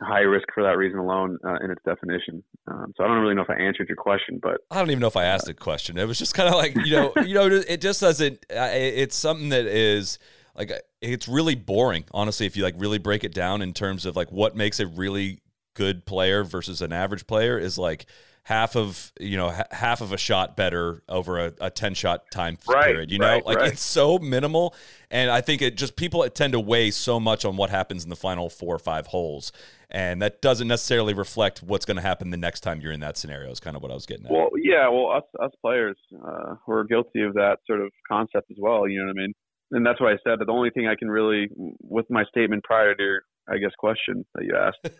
high 0.00 0.20
risk 0.20 0.46
for 0.54 0.62
that 0.62 0.76
reason 0.76 0.98
alone 0.98 1.38
uh, 1.46 1.56
in 1.62 1.70
its 1.70 1.82
definition. 1.84 2.42
Um, 2.66 2.92
so 2.96 3.04
I 3.04 3.08
don't 3.08 3.18
really 3.18 3.34
know 3.34 3.42
if 3.42 3.50
I 3.50 3.56
answered 3.56 3.88
your 3.88 3.96
question, 3.96 4.38
but 4.42 4.58
I 4.70 4.78
don't 4.78 4.90
even 4.90 5.00
know 5.00 5.06
if 5.06 5.16
I 5.16 5.24
asked 5.24 5.48
a 5.48 5.54
question. 5.54 5.98
It 5.98 6.06
was 6.06 6.18
just 6.18 6.34
kind 6.34 6.48
of 6.48 6.54
like 6.54 6.74
you 6.76 6.92
know, 6.92 7.12
you 7.24 7.34
know, 7.34 7.46
it 7.46 7.80
just 7.80 8.00
doesn't. 8.00 8.44
It's 8.48 9.16
something 9.16 9.50
that 9.50 9.66
is 9.66 10.18
like 10.56 10.72
it's 11.00 11.28
really 11.28 11.54
boring, 11.54 12.04
honestly. 12.12 12.46
If 12.46 12.56
you 12.56 12.62
like 12.62 12.74
really 12.78 12.98
break 12.98 13.24
it 13.24 13.34
down 13.34 13.62
in 13.62 13.72
terms 13.72 14.06
of 14.06 14.16
like 14.16 14.32
what 14.32 14.56
makes 14.56 14.80
a 14.80 14.86
really 14.86 15.41
good 15.74 16.04
player 16.04 16.44
versus 16.44 16.82
an 16.82 16.92
average 16.92 17.26
player 17.26 17.58
is 17.58 17.78
like 17.78 18.06
half 18.44 18.74
of 18.74 19.12
you 19.20 19.36
know 19.36 19.52
h- 19.52 19.66
half 19.70 20.00
of 20.00 20.12
a 20.12 20.18
shot 20.18 20.56
better 20.56 21.02
over 21.08 21.38
a, 21.38 21.52
a 21.60 21.70
10 21.70 21.94
shot 21.94 22.30
time 22.32 22.58
right, 22.68 22.86
period 22.86 23.10
you 23.10 23.18
know? 23.18 23.28
right, 23.28 23.46
like 23.46 23.58
right. 23.58 23.72
it's 23.72 23.82
so 23.82 24.18
minimal 24.18 24.74
and 25.10 25.30
i 25.30 25.40
think 25.40 25.62
it 25.62 25.76
just 25.76 25.94
people 25.94 26.28
tend 26.30 26.52
to 26.52 26.60
weigh 26.60 26.90
so 26.90 27.20
much 27.20 27.44
on 27.44 27.56
what 27.56 27.70
happens 27.70 28.02
in 28.02 28.10
the 28.10 28.16
final 28.16 28.48
four 28.48 28.74
or 28.74 28.80
five 28.80 29.08
holes 29.08 29.52
and 29.90 30.20
that 30.22 30.42
doesn't 30.42 30.68
necessarily 30.68 31.14
reflect 31.14 31.62
what's 31.62 31.84
going 31.84 31.96
to 31.96 32.02
happen 32.02 32.30
the 32.30 32.36
next 32.36 32.60
time 32.60 32.80
you're 32.80 32.92
in 32.92 33.00
that 33.00 33.16
scenario 33.16 33.50
is 33.50 33.60
kind 33.60 33.76
of 33.76 33.82
what 33.82 33.92
i 33.92 33.94
was 33.94 34.06
getting 34.06 34.26
at. 34.26 34.32
Well 34.32 34.48
yeah 34.56 34.88
well 34.88 35.10
us 35.10 35.24
us 35.40 35.52
players 35.60 35.96
uh, 36.26 36.56
we're 36.66 36.84
guilty 36.84 37.22
of 37.22 37.34
that 37.34 37.58
sort 37.66 37.80
of 37.80 37.92
concept 38.10 38.50
as 38.50 38.56
well 38.60 38.88
you 38.88 38.98
know 38.98 39.06
what 39.06 39.18
i 39.18 39.22
mean? 39.22 39.32
And 39.70 39.86
that's 39.86 40.00
why 40.00 40.10
i 40.10 40.16
said 40.24 40.40
that 40.40 40.46
the 40.46 40.52
only 40.52 40.70
thing 40.70 40.88
i 40.88 40.96
can 40.96 41.08
really 41.08 41.48
with 41.80 42.06
my 42.10 42.24
statement 42.24 42.64
prior 42.64 42.94
to 42.96 43.02
your 43.02 43.22
i 43.48 43.58
guess 43.58 43.70
question 43.78 44.26
that 44.34 44.44
you 44.44 44.56
asked 44.56 44.96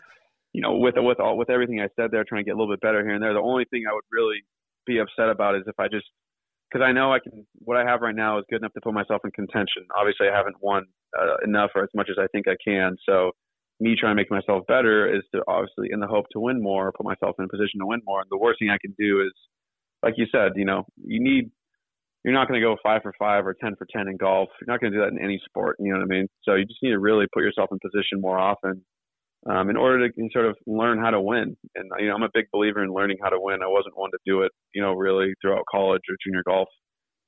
you 0.52 0.60
know, 0.60 0.76
with 0.76 0.94
with 0.98 1.20
all 1.20 1.36
with 1.36 1.50
everything 1.50 1.80
I 1.80 1.88
said 1.96 2.10
there, 2.10 2.24
trying 2.24 2.44
to 2.44 2.48
get 2.48 2.54
a 2.54 2.58
little 2.58 2.72
bit 2.72 2.80
better 2.80 3.02
here 3.02 3.14
and 3.14 3.22
there. 3.22 3.32
The 3.32 3.40
only 3.40 3.64
thing 3.70 3.84
I 3.88 3.94
would 3.94 4.04
really 4.12 4.44
be 4.86 4.98
upset 4.98 5.30
about 5.30 5.56
is 5.56 5.62
if 5.66 5.78
I 5.78 5.88
just 5.88 6.06
because 6.70 6.84
I 6.84 6.92
know 6.92 7.12
I 7.12 7.18
can. 7.18 7.46
What 7.58 7.76
I 7.76 7.84
have 7.84 8.00
right 8.00 8.14
now 8.14 8.38
is 8.38 8.44
good 8.50 8.60
enough 8.60 8.72
to 8.74 8.80
put 8.80 8.94
myself 8.94 9.22
in 9.24 9.30
contention. 9.32 9.86
Obviously, 9.96 10.28
I 10.28 10.36
haven't 10.36 10.56
won 10.60 10.84
uh, 11.18 11.36
enough 11.44 11.70
or 11.74 11.82
as 11.82 11.90
much 11.94 12.08
as 12.10 12.16
I 12.18 12.26
think 12.32 12.46
I 12.48 12.56
can. 12.64 12.96
So, 13.08 13.32
me 13.80 13.96
trying 13.98 14.12
to 14.12 14.20
make 14.20 14.30
myself 14.30 14.64
better 14.68 15.08
is 15.14 15.22
to 15.34 15.42
obviously 15.48 15.88
in 15.90 16.00
the 16.00 16.06
hope 16.06 16.26
to 16.32 16.40
win 16.40 16.62
more, 16.62 16.92
put 16.92 17.04
myself 17.04 17.36
in 17.38 17.46
a 17.46 17.48
position 17.48 17.80
to 17.80 17.86
win 17.86 18.00
more. 18.04 18.20
And 18.20 18.28
the 18.30 18.38
worst 18.38 18.58
thing 18.58 18.70
I 18.70 18.78
can 18.80 18.94
do 18.98 19.22
is, 19.22 19.32
like 20.02 20.14
you 20.16 20.26
said, 20.32 20.52
you 20.56 20.64
know, 20.64 20.84
you 21.02 21.22
need. 21.22 21.50
You're 22.24 22.34
not 22.34 22.46
going 22.46 22.60
to 22.60 22.64
go 22.64 22.76
five 22.84 23.02
for 23.02 23.12
five 23.18 23.44
or 23.44 23.52
ten 23.52 23.74
for 23.74 23.84
ten 23.92 24.06
in 24.06 24.16
golf. 24.16 24.48
You're 24.60 24.72
not 24.72 24.80
going 24.80 24.92
to 24.92 24.98
do 24.98 25.02
that 25.02 25.10
in 25.10 25.18
any 25.18 25.40
sport. 25.44 25.74
You 25.80 25.92
know 25.92 25.98
what 25.98 26.04
I 26.04 26.06
mean? 26.06 26.28
So 26.44 26.54
you 26.54 26.64
just 26.64 26.80
need 26.80 26.90
to 26.90 27.00
really 27.00 27.26
put 27.34 27.42
yourself 27.42 27.70
in 27.72 27.80
position 27.80 28.20
more 28.20 28.38
often 28.38 28.84
um, 29.50 29.70
in 29.70 29.76
order 29.76 30.08
to 30.08 30.28
sort 30.32 30.46
of 30.46 30.56
learn 30.66 30.98
how 30.98 31.10
to 31.10 31.20
win. 31.20 31.56
And 31.74 31.90
you 31.98 32.08
know, 32.08 32.14
I'm 32.14 32.22
a 32.22 32.30
big 32.32 32.46
believer 32.52 32.82
in 32.82 32.92
learning 32.92 33.18
how 33.22 33.30
to 33.30 33.40
win. 33.40 33.62
I 33.62 33.68
wasn't 33.68 33.96
one 33.96 34.10
to 34.12 34.18
do 34.26 34.42
it, 34.42 34.52
you 34.74 34.82
know, 34.82 34.92
really 34.92 35.34
throughout 35.40 35.64
college 35.70 36.02
or 36.08 36.16
junior 36.24 36.42
golf 36.44 36.68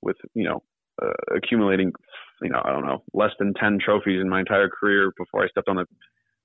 with 0.03 0.17
you 0.35 0.45
know 0.45 0.63
uh, 1.03 1.37
accumulating, 1.37 1.93
you 2.43 2.51
know, 2.51 2.63
I 2.65 2.71
don't 2.71 2.87
know, 2.87 3.03
less 3.13 3.33
than 3.39 3.55
ten 3.55 3.79
trophies 3.85 4.21
in 4.21 4.29
my 4.29 4.41
entire 4.41 4.69
career 4.69 5.13
before 5.17 5.45
I 5.45 5.49
stepped 5.49 5.69
on 5.69 5.77
the 5.77 5.87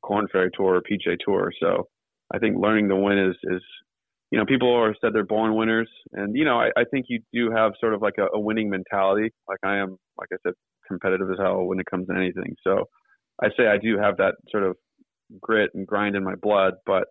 Corn 0.02 0.28
Ferry 0.32 0.50
Tour 0.56 0.76
or 0.76 0.82
PGA 0.82 1.18
Tour. 1.24 1.52
So 1.62 1.88
I 2.34 2.40
think 2.40 2.58
learning 2.58 2.90
to 2.90 2.96
win 2.96 3.20
is 3.20 3.36
is 3.44 3.62
you 4.32 4.38
know, 4.38 4.46
people 4.46 4.72
are 4.76 4.96
said 5.02 5.12
they're 5.14 5.26
born 5.26 5.56
winners, 5.56 5.90
and 6.14 6.36
you 6.36 6.46
know, 6.46 6.60
I, 6.60 6.70
I 6.78 6.84
think 6.92 7.06
you 7.10 7.20
do 7.34 7.52
have 7.52 7.74
sort 7.80 7.94
of 7.94 8.02
like 8.02 8.16
a, 8.20 8.28
a 8.36 8.40
winning 8.40 8.70
mentality. 8.70 9.32
Like 9.48 9.60
I 9.64 9.78
am, 9.78 9.98
like 10.20 10.30
I 10.32 10.38
said, 10.44 10.54
competitive 10.88 11.32
as 11.32 11.38
hell 11.40 11.64
when 11.66 11.80
it 11.80 11.88
comes 11.90 12.08
to 12.08 12.16
anything. 12.16 12.56
So 12.64 12.86
I 13.42 13.48
say 13.58 13.68
I 13.68 13.78
do 13.78 13.98
have 13.98 14.18
that 14.18 14.36
sort 14.52 14.64
of 14.64 14.76
grit 15.42 15.72
and 15.74 15.88
grind 15.88 16.16
in 16.16 16.24
my 16.24 16.36
blood. 16.36 16.76
But 16.86 17.06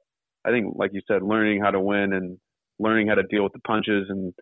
I 0.45 0.51
think, 0.51 0.75
like 0.77 0.93
you 0.95 1.01
said, 1.07 1.23
learning 1.23 1.61
how 1.62 1.71
to 1.71 1.81
win 1.81 2.12
and 2.12 2.39
learning 2.79 3.09
how 3.09 3.14
to 3.14 3.23
deal 3.25 3.43
with 3.43 3.53
the 3.53 3.61
punches 3.61 4.07
and 4.09 4.33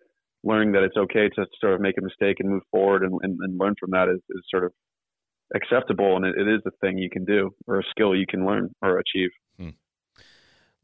learning 0.43 0.73
that 0.73 0.83
it's 0.83 0.97
okay 0.97 1.29
to 1.29 1.45
sort 1.59 1.73
of 1.73 1.81
make 1.81 1.95
a 1.97 2.03
mistake 2.03 2.37
and 2.39 2.49
move 2.49 2.61
forward 2.71 3.03
and, 3.03 3.13
and, 3.23 3.37
and 3.41 3.59
learn 3.59 3.75
from 3.79 3.89
that 3.91 4.07
is, 4.07 4.19
is 4.29 4.43
sort 4.49 4.63
of 4.63 4.71
acceptable 5.55 6.15
and 6.15 6.25
it, 6.25 6.35
it 6.37 6.47
is 6.47 6.61
a 6.67 6.71
thing 6.81 6.97
you 6.97 7.09
can 7.09 7.25
do 7.25 7.49
or 7.67 7.79
a 7.79 7.83
skill 7.89 8.15
you 8.15 8.25
can 8.27 8.45
learn 8.45 8.69
or 8.81 8.99
achieve. 8.99 9.29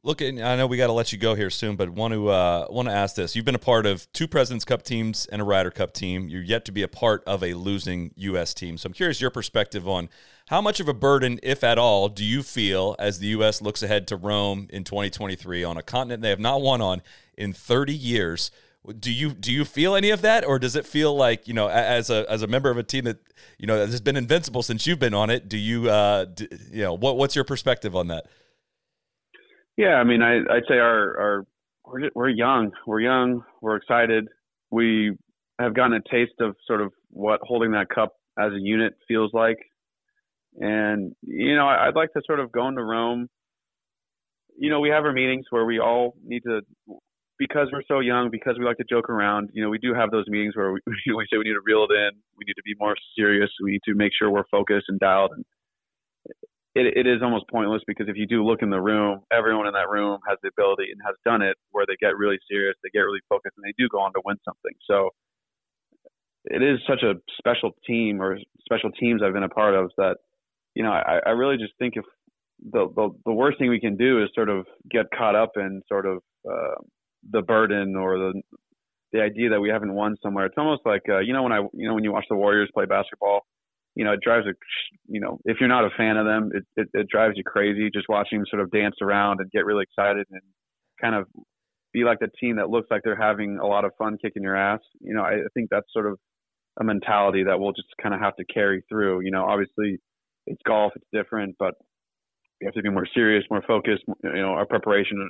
Look, 0.06 0.22
I 0.22 0.32
know 0.32 0.68
we 0.68 0.76
got 0.76 0.88
to 0.88 0.94
let 0.94 1.14
you 1.14 1.18
go 1.18 1.34
here 1.34 1.50
soon, 1.50 1.78
but 1.78 1.90
want 1.90 2.14
to 2.14 2.28
uh, 2.28 2.68
want 2.70 2.90
to 2.90 2.94
ask 2.94 3.16
this: 3.16 3.38
You've 3.38 3.46
been 3.46 3.56
a 3.56 3.60
part 3.60 3.86
of 3.86 4.12
two 4.12 4.28
Presidents 4.28 4.66
Cup 4.66 4.84
teams 4.84 5.28
and 5.28 5.42
a 5.42 5.46
Ryder 5.46 5.72
Cup 5.72 5.94
team. 5.94 6.28
You're 6.28 6.42
yet 6.42 6.66
to 6.66 6.74
be 6.74 6.84
a 6.84 6.90
part 6.90 7.24
of 7.26 7.42
a 7.42 7.54
losing 7.54 8.12
U.S. 8.18 8.54
team. 8.54 8.78
So 8.78 8.88
I'm 8.88 8.94
curious 8.94 9.22
your 9.22 9.30
perspective 9.30 9.88
on 9.88 10.10
how 10.48 10.60
much 10.60 10.82
of 10.82 10.90
a 10.90 10.94
burden, 10.94 11.40
if 11.42 11.64
at 11.64 11.78
all, 11.78 12.10
do 12.10 12.26
you 12.26 12.44
feel 12.44 12.98
as 13.00 13.20
the 13.20 13.28
U.S. 13.28 13.62
looks 13.62 13.82
ahead 13.82 14.06
to 14.08 14.18
Rome 14.18 14.68
in 14.72 14.84
2023 14.84 15.64
on 15.64 15.78
a 15.78 15.82
continent 15.82 16.22
they 16.22 16.32
have 16.32 16.40
not 16.40 16.62
won 16.62 16.82
on 16.82 17.02
in 17.38 17.54
30 17.54 17.94
years. 17.94 18.52
Do 19.00 19.10
you 19.10 19.32
do 19.32 19.54
you 19.54 19.64
feel 19.64 19.96
any 19.96 20.10
of 20.10 20.22
that, 20.22 20.44
or 20.44 20.60
does 20.60 20.76
it 20.76 20.86
feel 20.86 21.16
like 21.16 21.48
you 21.48 21.54
know, 21.54 21.70
as 21.70 22.10
a 22.10 22.30
as 22.30 22.42
a 22.42 22.48
member 22.48 22.70
of 22.70 22.76
a 22.76 22.84
team 22.84 23.06
that 23.06 23.20
you 23.58 23.68
know 23.68 23.78
has 23.78 24.02
been 24.02 24.18
invincible 24.18 24.64
since 24.64 24.86
you've 24.86 25.00
been 25.00 25.14
on 25.14 25.30
it? 25.30 25.48
Do 25.48 25.58
you 25.58 25.90
uh, 25.90 26.26
do, 26.26 26.46
you 26.70 26.84
know 26.84 26.94
what 26.94 27.16
what's 27.16 27.36
your 27.36 27.46
perspective 27.46 27.96
on 27.96 28.08
that? 28.08 28.26
Yeah, 29.78 29.96
I 29.96 30.04
mean, 30.04 30.22
I, 30.22 30.38
I'd 30.38 30.64
say 30.68 30.76
our, 30.76 31.20
our 31.20 31.46
we're, 31.86 32.10
we're 32.14 32.30
young, 32.30 32.72
we're 32.86 33.02
young, 33.02 33.42
we're 33.62 33.76
excited. 33.76 34.28
We 34.72 35.14
have 35.60 35.74
gotten 35.76 35.94
a 35.94 36.02
taste 36.12 36.40
of 36.40 36.56
sort 36.68 36.82
of 36.82 36.92
what 37.10 37.40
holding 37.44 37.72
that 37.72 37.90
cup 37.90 38.14
as 38.40 38.52
a 38.52 38.60
unit 38.60 38.94
feels 39.08 39.32
like, 39.34 39.58
and 40.56 41.14
you 41.22 41.56
know, 41.56 41.68
I'd 41.68 41.96
like 41.96 42.14
to 42.14 42.22
sort 42.26 42.40
of 42.40 42.52
go 42.52 42.68
into 42.68 42.84
Rome. 42.84 43.28
You 44.58 44.70
know, 44.70 44.80
we 44.80 44.90
have 44.90 45.04
our 45.04 45.14
meetings 45.14 45.46
where 45.50 45.66
we 45.66 45.80
all 45.80 46.14
need 46.24 46.42
to, 46.44 46.62
because 47.40 47.68
we're 47.72 47.84
so 47.88 48.00
young, 48.00 48.30
because 48.32 48.56
we 48.60 48.66
like 48.66 48.78
to 48.78 48.86
joke 48.88 49.10
around. 49.10 49.50
You 49.54 49.64
know, 49.64 49.70
we 49.70 49.80
do 49.80 49.94
have 49.96 50.12
those 50.12 50.26
meetings 50.28 50.56
where 50.56 50.72
we, 50.72 50.80
we 50.88 51.26
say 51.32 51.38
we 51.38 51.46
need 51.46 51.54
to 51.54 51.62
reel 51.66 51.86
it 51.90 51.94
in, 51.94 52.12
we 52.38 52.46
need 52.46 52.54
to 52.54 52.64
be 52.64 52.76
more 52.80 52.96
serious, 53.18 53.50
we 53.64 53.72
need 53.72 53.82
to 53.86 53.96
make 53.96 54.12
sure 54.18 54.30
we're 54.30 54.48
focused 54.52 54.86
and 54.90 55.00
dialed. 55.00 55.32
And 55.36 55.44
it, 56.76 56.98
it 56.98 57.08
is 57.08 57.22
almost 57.22 57.46
pointless 57.50 57.82
because 57.86 58.08
if 58.10 58.18
you 58.18 58.26
do 58.26 58.44
look 58.44 58.62
in 58.62 58.70
the 58.70 58.82
room, 58.82 59.22
everyone 59.32 59.68
in 59.68 59.74
that 59.74 59.90
room 59.90 60.20
has 60.28 60.38
the 60.42 60.50
ability 60.50 60.90
and 60.92 61.00
has 61.06 61.16
done 61.24 61.42
it 61.42 61.56
where 61.72 61.86
they 61.86 61.96
get 62.00 62.18
really 62.18 62.40
serious, 62.50 62.76
they 62.84 62.90
get 62.90 63.02
really 63.02 63.22
focused, 63.30 63.56
and 63.58 63.64
they 63.64 63.74
do 63.78 63.88
go 63.90 64.00
on 64.00 64.12
to 64.14 64.22
win 64.26 64.38
something. 64.44 64.74
So 64.90 65.10
it 66.46 66.64
is 66.64 66.80
such 66.88 67.04
a 67.04 67.14
special 67.38 67.72
team 67.86 68.22
or 68.22 68.38
special 68.66 68.92
teams 68.92 69.22
I've 69.24 69.34
been 69.34 69.44
a 69.44 69.50
part 69.50 69.76
of 69.76 69.92
that, 69.98 70.18
you 70.74 70.84
know, 70.84 70.92
I, 70.92 71.20
I 71.26 71.30
really 71.30 71.58
just 71.58 71.74
think 71.78 71.94
if 71.96 72.06
the, 72.72 72.88
the 72.96 73.10
the 73.26 73.34
worst 73.34 73.60
thing 73.60 73.70
we 73.70 73.80
can 73.80 73.98
do 73.98 74.24
is 74.24 74.30
sort 74.34 74.50
of 74.50 74.66
get 74.90 75.06
caught 75.16 75.36
up 75.36 75.52
in 75.58 75.82
sort 75.88 76.06
of 76.06 76.20
uh, 76.50 76.76
the 77.32 77.42
burden 77.42 77.96
or 77.96 78.18
the 78.18 78.42
the 79.12 79.22
idea 79.22 79.50
that 79.50 79.60
we 79.60 79.70
haven't 79.70 79.94
won 79.94 80.16
somewhere. 80.24 80.46
It's 80.46 80.56
almost 80.58 80.82
like 80.86 81.04
uh, 81.10 81.20
you 81.20 81.34
know 81.34 81.44
when 81.44 81.52
I 81.52 81.60
you 81.74 81.88
know 81.88 81.94
when 81.94 82.04
you 82.04 82.12
watch 82.12 82.26
the 82.30 82.36
Warriors 82.36 82.70
play 82.74 82.86
basketball 82.86 83.42
you 83.96 84.04
know, 84.04 84.14
it 84.14 84.22
drives 84.22 84.48
a, 84.48 84.54
you 85.08 85.20
know, 85.20 85.40
if 85.46 85.58
you're 85.60 85.70
not 85.70 85.86
a 85.86 85.90
fan 85.96 86.18
of 86.18 86.26
them, 86.26 86.52
it, 86.54 86.64
it, 86.76 86.88
it 86.94 87.08
drives 87.10 87.36
you 87.38 87.44
crazy 87.44 87.90
just 87.94 88.10
watching 88.10 88.40
them 88.40 88.48
sort 88.50 88.62
of 88.62 88.72
dance 88.72 88.96
around 89.02 89.40
and 89.40 89.52
get 89.52 89.66
really 89.66 89.84
excited 89.84 90.26
and 90.32 90.42
kind 91.02 91.16
of 91.16 91.28
be 91.94 92.04
like 92.04 92.20
the 92.20 92.30
team 92.40 92.56
that 92.56 92.70
looks 92.70 92.88
like 92.90 93.02
they're 93.04 93.16
having 93.16 93.60
a 93.60 93.68
lot 93.68 93.86
of 93.86 93.92
fun 93.98 94.18
kicking 94.22 94.44
your 94.44 94.56
ass. 94.56 94.80
You 95.00 95.14
know, 95.14 95.22
I, 95.22 95.34
I 95.34 95.48
think 95.54 95.70
that's 95.70 95.86
sort 95.94 96.08
of 96.08 96.18
a 96.80 96.84
mentality 96.84 97.44
that 97.44 97.60
we'll 97.60 97.72
just 97.72 97.90
kind 98.02 98.16
of 98.16 98.22
have 98.22 98.36
to 98.38 98.46
carry 98.46 98.84
through. 98.90 99.22
You 99.24 99.32
know, 99.32 99.46
obviously 99.46 100.00
it's 100.48 100.62
golf, 100.66 100.94
it's 100.96 101.06
different, 101.14 101.56
but 101.60 101.76
we 102.60 102.66
have 102.66 102.74
to 102.74 102.82
be 102.82 102.90
more 102.90 103.08
serious, 103.14 103.44
more 103.52 103.64
focused. 103.68 104.04
You 104.24 104.42
know, 104.42 104.54
our 104.54 104.66
preparation. 104.66 105.30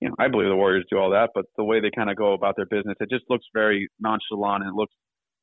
You 0.00 0.08
know, 0.08 0.14
I 0.18 0.28
believe 0.28 0.48
the 0.48 0.56
Warriors 0.56 0.86
do 0.90 0.96
all 0.96 1.10
that, 1.10 1.30
but 1.34 1.44
the 1.58 1.64
way 1.64 1.78
they 1.80 1.90
kind 1.94 2.08
of 2.08 2.16
go 2.16 2.32
about 2.32 2.56
their 2.56 2.64
business, 2.64 2.96
it 3.00 3.10
just 3.10 3.24
looks 3.28 3.44
very 3.52 3.86
nonchalant 4.00 4.62
and 4.62 4.70
it 4.70 4.74
looks 4.74 4.94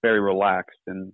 very 0.02 0.20
relaxed. 0.20 0.80
And 0.88 1.14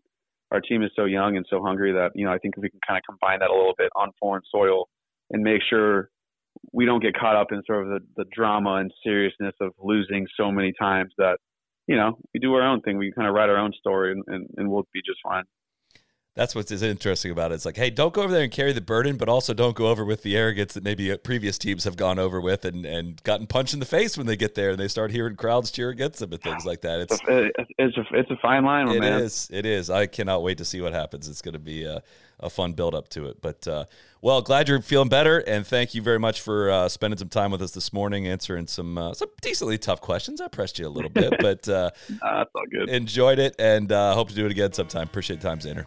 our 0.54 0.62
team 0.62 0.84
is 0.84 0.92
so 0.96 1.06
young 1.06 1.36
and 1.36 1.46
so 1.50 1.62
hungry 1.62 1.92
that 1.92 2.12
you 2.16 2.26
know 2.26 2.32
I 2.32 2.38
think 2.38 2.54
if 2.56 2.62
we 2.62 2.70
can 2.70 2.80
kind 2.88 2.98
of 2.98 3.04
combine 3.10 3.40
that 3.40 3.50
a 3.50 3.54
little 3.54 3.74
bit 3.78 3.90
on 3.96 4.12
foreign 4.20 4.44
soil 4.50 4.88
and 5.32 5.44
make 5.44 5.62
sure 5.68 6.10
we 6.72 6.86
don't 6.86 7.02
get 7.02 7.16
caught 7.16 7.36
up 7.36 7.52
in 7.52 7.62
sort 7.66 7.88
of 7.88 7.90
the, 7.90 8.24
the 8.24 8.26
drama 8.34 8.76
and 8.76 8.92
seriousness 9.04 9.56
of 9.60 9.72
losing 9.82 10.28
so 10.38 10.52
many 10.52 10.72
times 10.80 11.12
that 11.18 11.38
you 11.88 11.96
know 11.96 12.18
we 12.34 12.40
do 12.40 12.54
our 12.54 12.62
own 12.62 12.82
thing. 12.82 12.98
We 12.98 13.12
kind 13.12 13.28
of 13.28 13.34
write 13.34 13.50
our 13.50 13.58
own 13.58 13.74
story 13.78 14.12
and, 14.12 14.24
and, 14.28 14.48
and 14.58 14.70
we'll 14.70 14.88
be 14.94 15.02
just 15.06 15.20
fine 15.24 15.44
that's 16.36 16.56
what's 16.56 16.72
interesting 16.72 17.32
about 17.32 17.52
it. 17.52 17.56
It's 17.56 17.66
like, 17.66 17.78
hey, 17.78 17.92
don't 17.92 18.14
go 18.14 18.24
over 18.24 18.34
there 18.34 18.44
and 18.44 18.52
carry 18.52 18.74
the 18.74 18.82
burden, 18.82 19.18
but 19.18 19.30
also 19.30 19.54
don't 19.54 19.76
go 19.76 19.88
over 19.88 20.04
with 20.04 20.24
the 20.24 20.36
arrogance 20.36 20.74
that 20.74 20.84
maybe 20.84 21.12
uh, 21.12 21.18
previous 21.18 21.60
teams 21.60 21.84
have 21.84 21.96
gone 21.96 22.18
over 22.18 22.42
with 22.42 22.66
and, 22.66 22.86
and 22.86 23.22
gotten 23.24 23.46
punched 23.46 23.74
in 23.74 23.80
the 23.80 23.86
face 23.86 24.18
when 24.18 24.26
they 24.26 24.36
get 24.36 24.56
there 24.56 24.72
and 24.72 24.80
they 24.80 24.88
start 24.88 25.12
hearing 25.12 25.36
crowds 25.36 25.70
cheer 25.70 25.90
against 25.90 26.20
them 26.20 26.34
and 26.34 26.42
things 26.42 26.66
like 26.66 26.82
that. 26.82 27.02
It's 27.02 27.20
it's 27.78 27.98
a, 27.98 28.06
it's 28.14 28.32
a 28.32 28.38
fine 28.38 28.66
line, 28.66 28.90
it 28.90 29.00
man. 29.00 29.20
It 29.20 29.26
is. 29.26 29.48
It 29.52 29.66
is. 29.66 29.90
I 29.92 30.08
cannot 30.08 30.42
wait 30.42 30.58
to 30.58 30.66
see 30.66 30.82
what 30.82 30.94
happens. 30.94 31.28
It's 31.28 31.42
going 31.42 31.54
to 31.54 31.60
be 31.60 31.84
a, 31.84 32.02
a 32.40 32.50
fun 32.50 32.74
build 32.74 32.96
up 32.96 33.10
to 33.10 33.26
it. 33.28 33.42
But 33.42 33.68
uh, 33.68 33.86
well, 34.22 34.42
glad 34.42 34.70
you're 34.70 34.82
feeling 34.82 35.10
better, 35.10 35.40
and 35.40 35.66
thank 35.66 35.94
you 35.94 36.02
very 36.02 36.20
much 36.20 36.42
for 36.42 36.70
uh, 36.70 36.90
spending 36.90 37.18
some 37.18 37.30
time 37.30 37.52
with 37.52 37.62
us 37.62 37.72
this 37.72 37.92
morning, 37.92 38.28
answering 38.28 38.68
some 38.68 38.98
uh, 38.98 39.14
some 39.14 39.30
decently 39.42 39.78
tough 39.78 40.02
questions. 40.02 40.40
I 40.42 40.48
pressed 40.48 40.80
you 40.80 40.88
a 40.88 40.90
little 40.90 41.10
bit, 41.10 41.34
but 41.40 41.68
uh, 41.68 41.92
that's 42.08 42.52
all 42.56 42.66
good. 42.72 42.90
Enjoyed 42.90 43.40
it, 43.40 43.56
and 43.60 43.92
uh, 43.92 44.14
hope 44.14 44.30
to 44.30 44.36
do 44.36 44.46
it 44.46 44.52
again 44.52 44.74
sometime. 44.74 45.04
Appreciate 45.04 45.42
the 45.42 45.48
time, 45.48 45.60
Xander. 45.60 45.86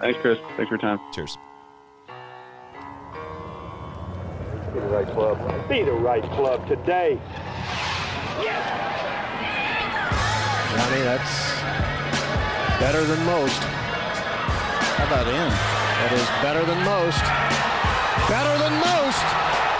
Thanks, 0.00 0.20
Chris. 0.20 0.38
Thanks 0.56 0.68
for 0.68 0.74
your 0.74 0.78
time. 0.78 1.00
Cheers. 1.12 1.36
Be 4.72 4.80
the 4.80 4.86
right 4.86 5.06
club. 5.06 5.68
Be 5.68 5.82
the 5.82 5.92
right 5.92 6.22
club 6.32 6.66
today. 6.66 7.20
Johnny, 10.74 11.02
that's 11.02 11.60
better 12.80 13.04
than 13.04 13.24
most. 13.24 13.83
How 15.04 15.20
about 15.20 15.28
in? 15.28 15.34
That 15.36 16.12
is 16.16 16.26
better 16.40 16.64
than 16.64 16.80
most. 16.80 17.20
Better 18.26 18.56
than 18.56 18.72
most. 18.80 19.73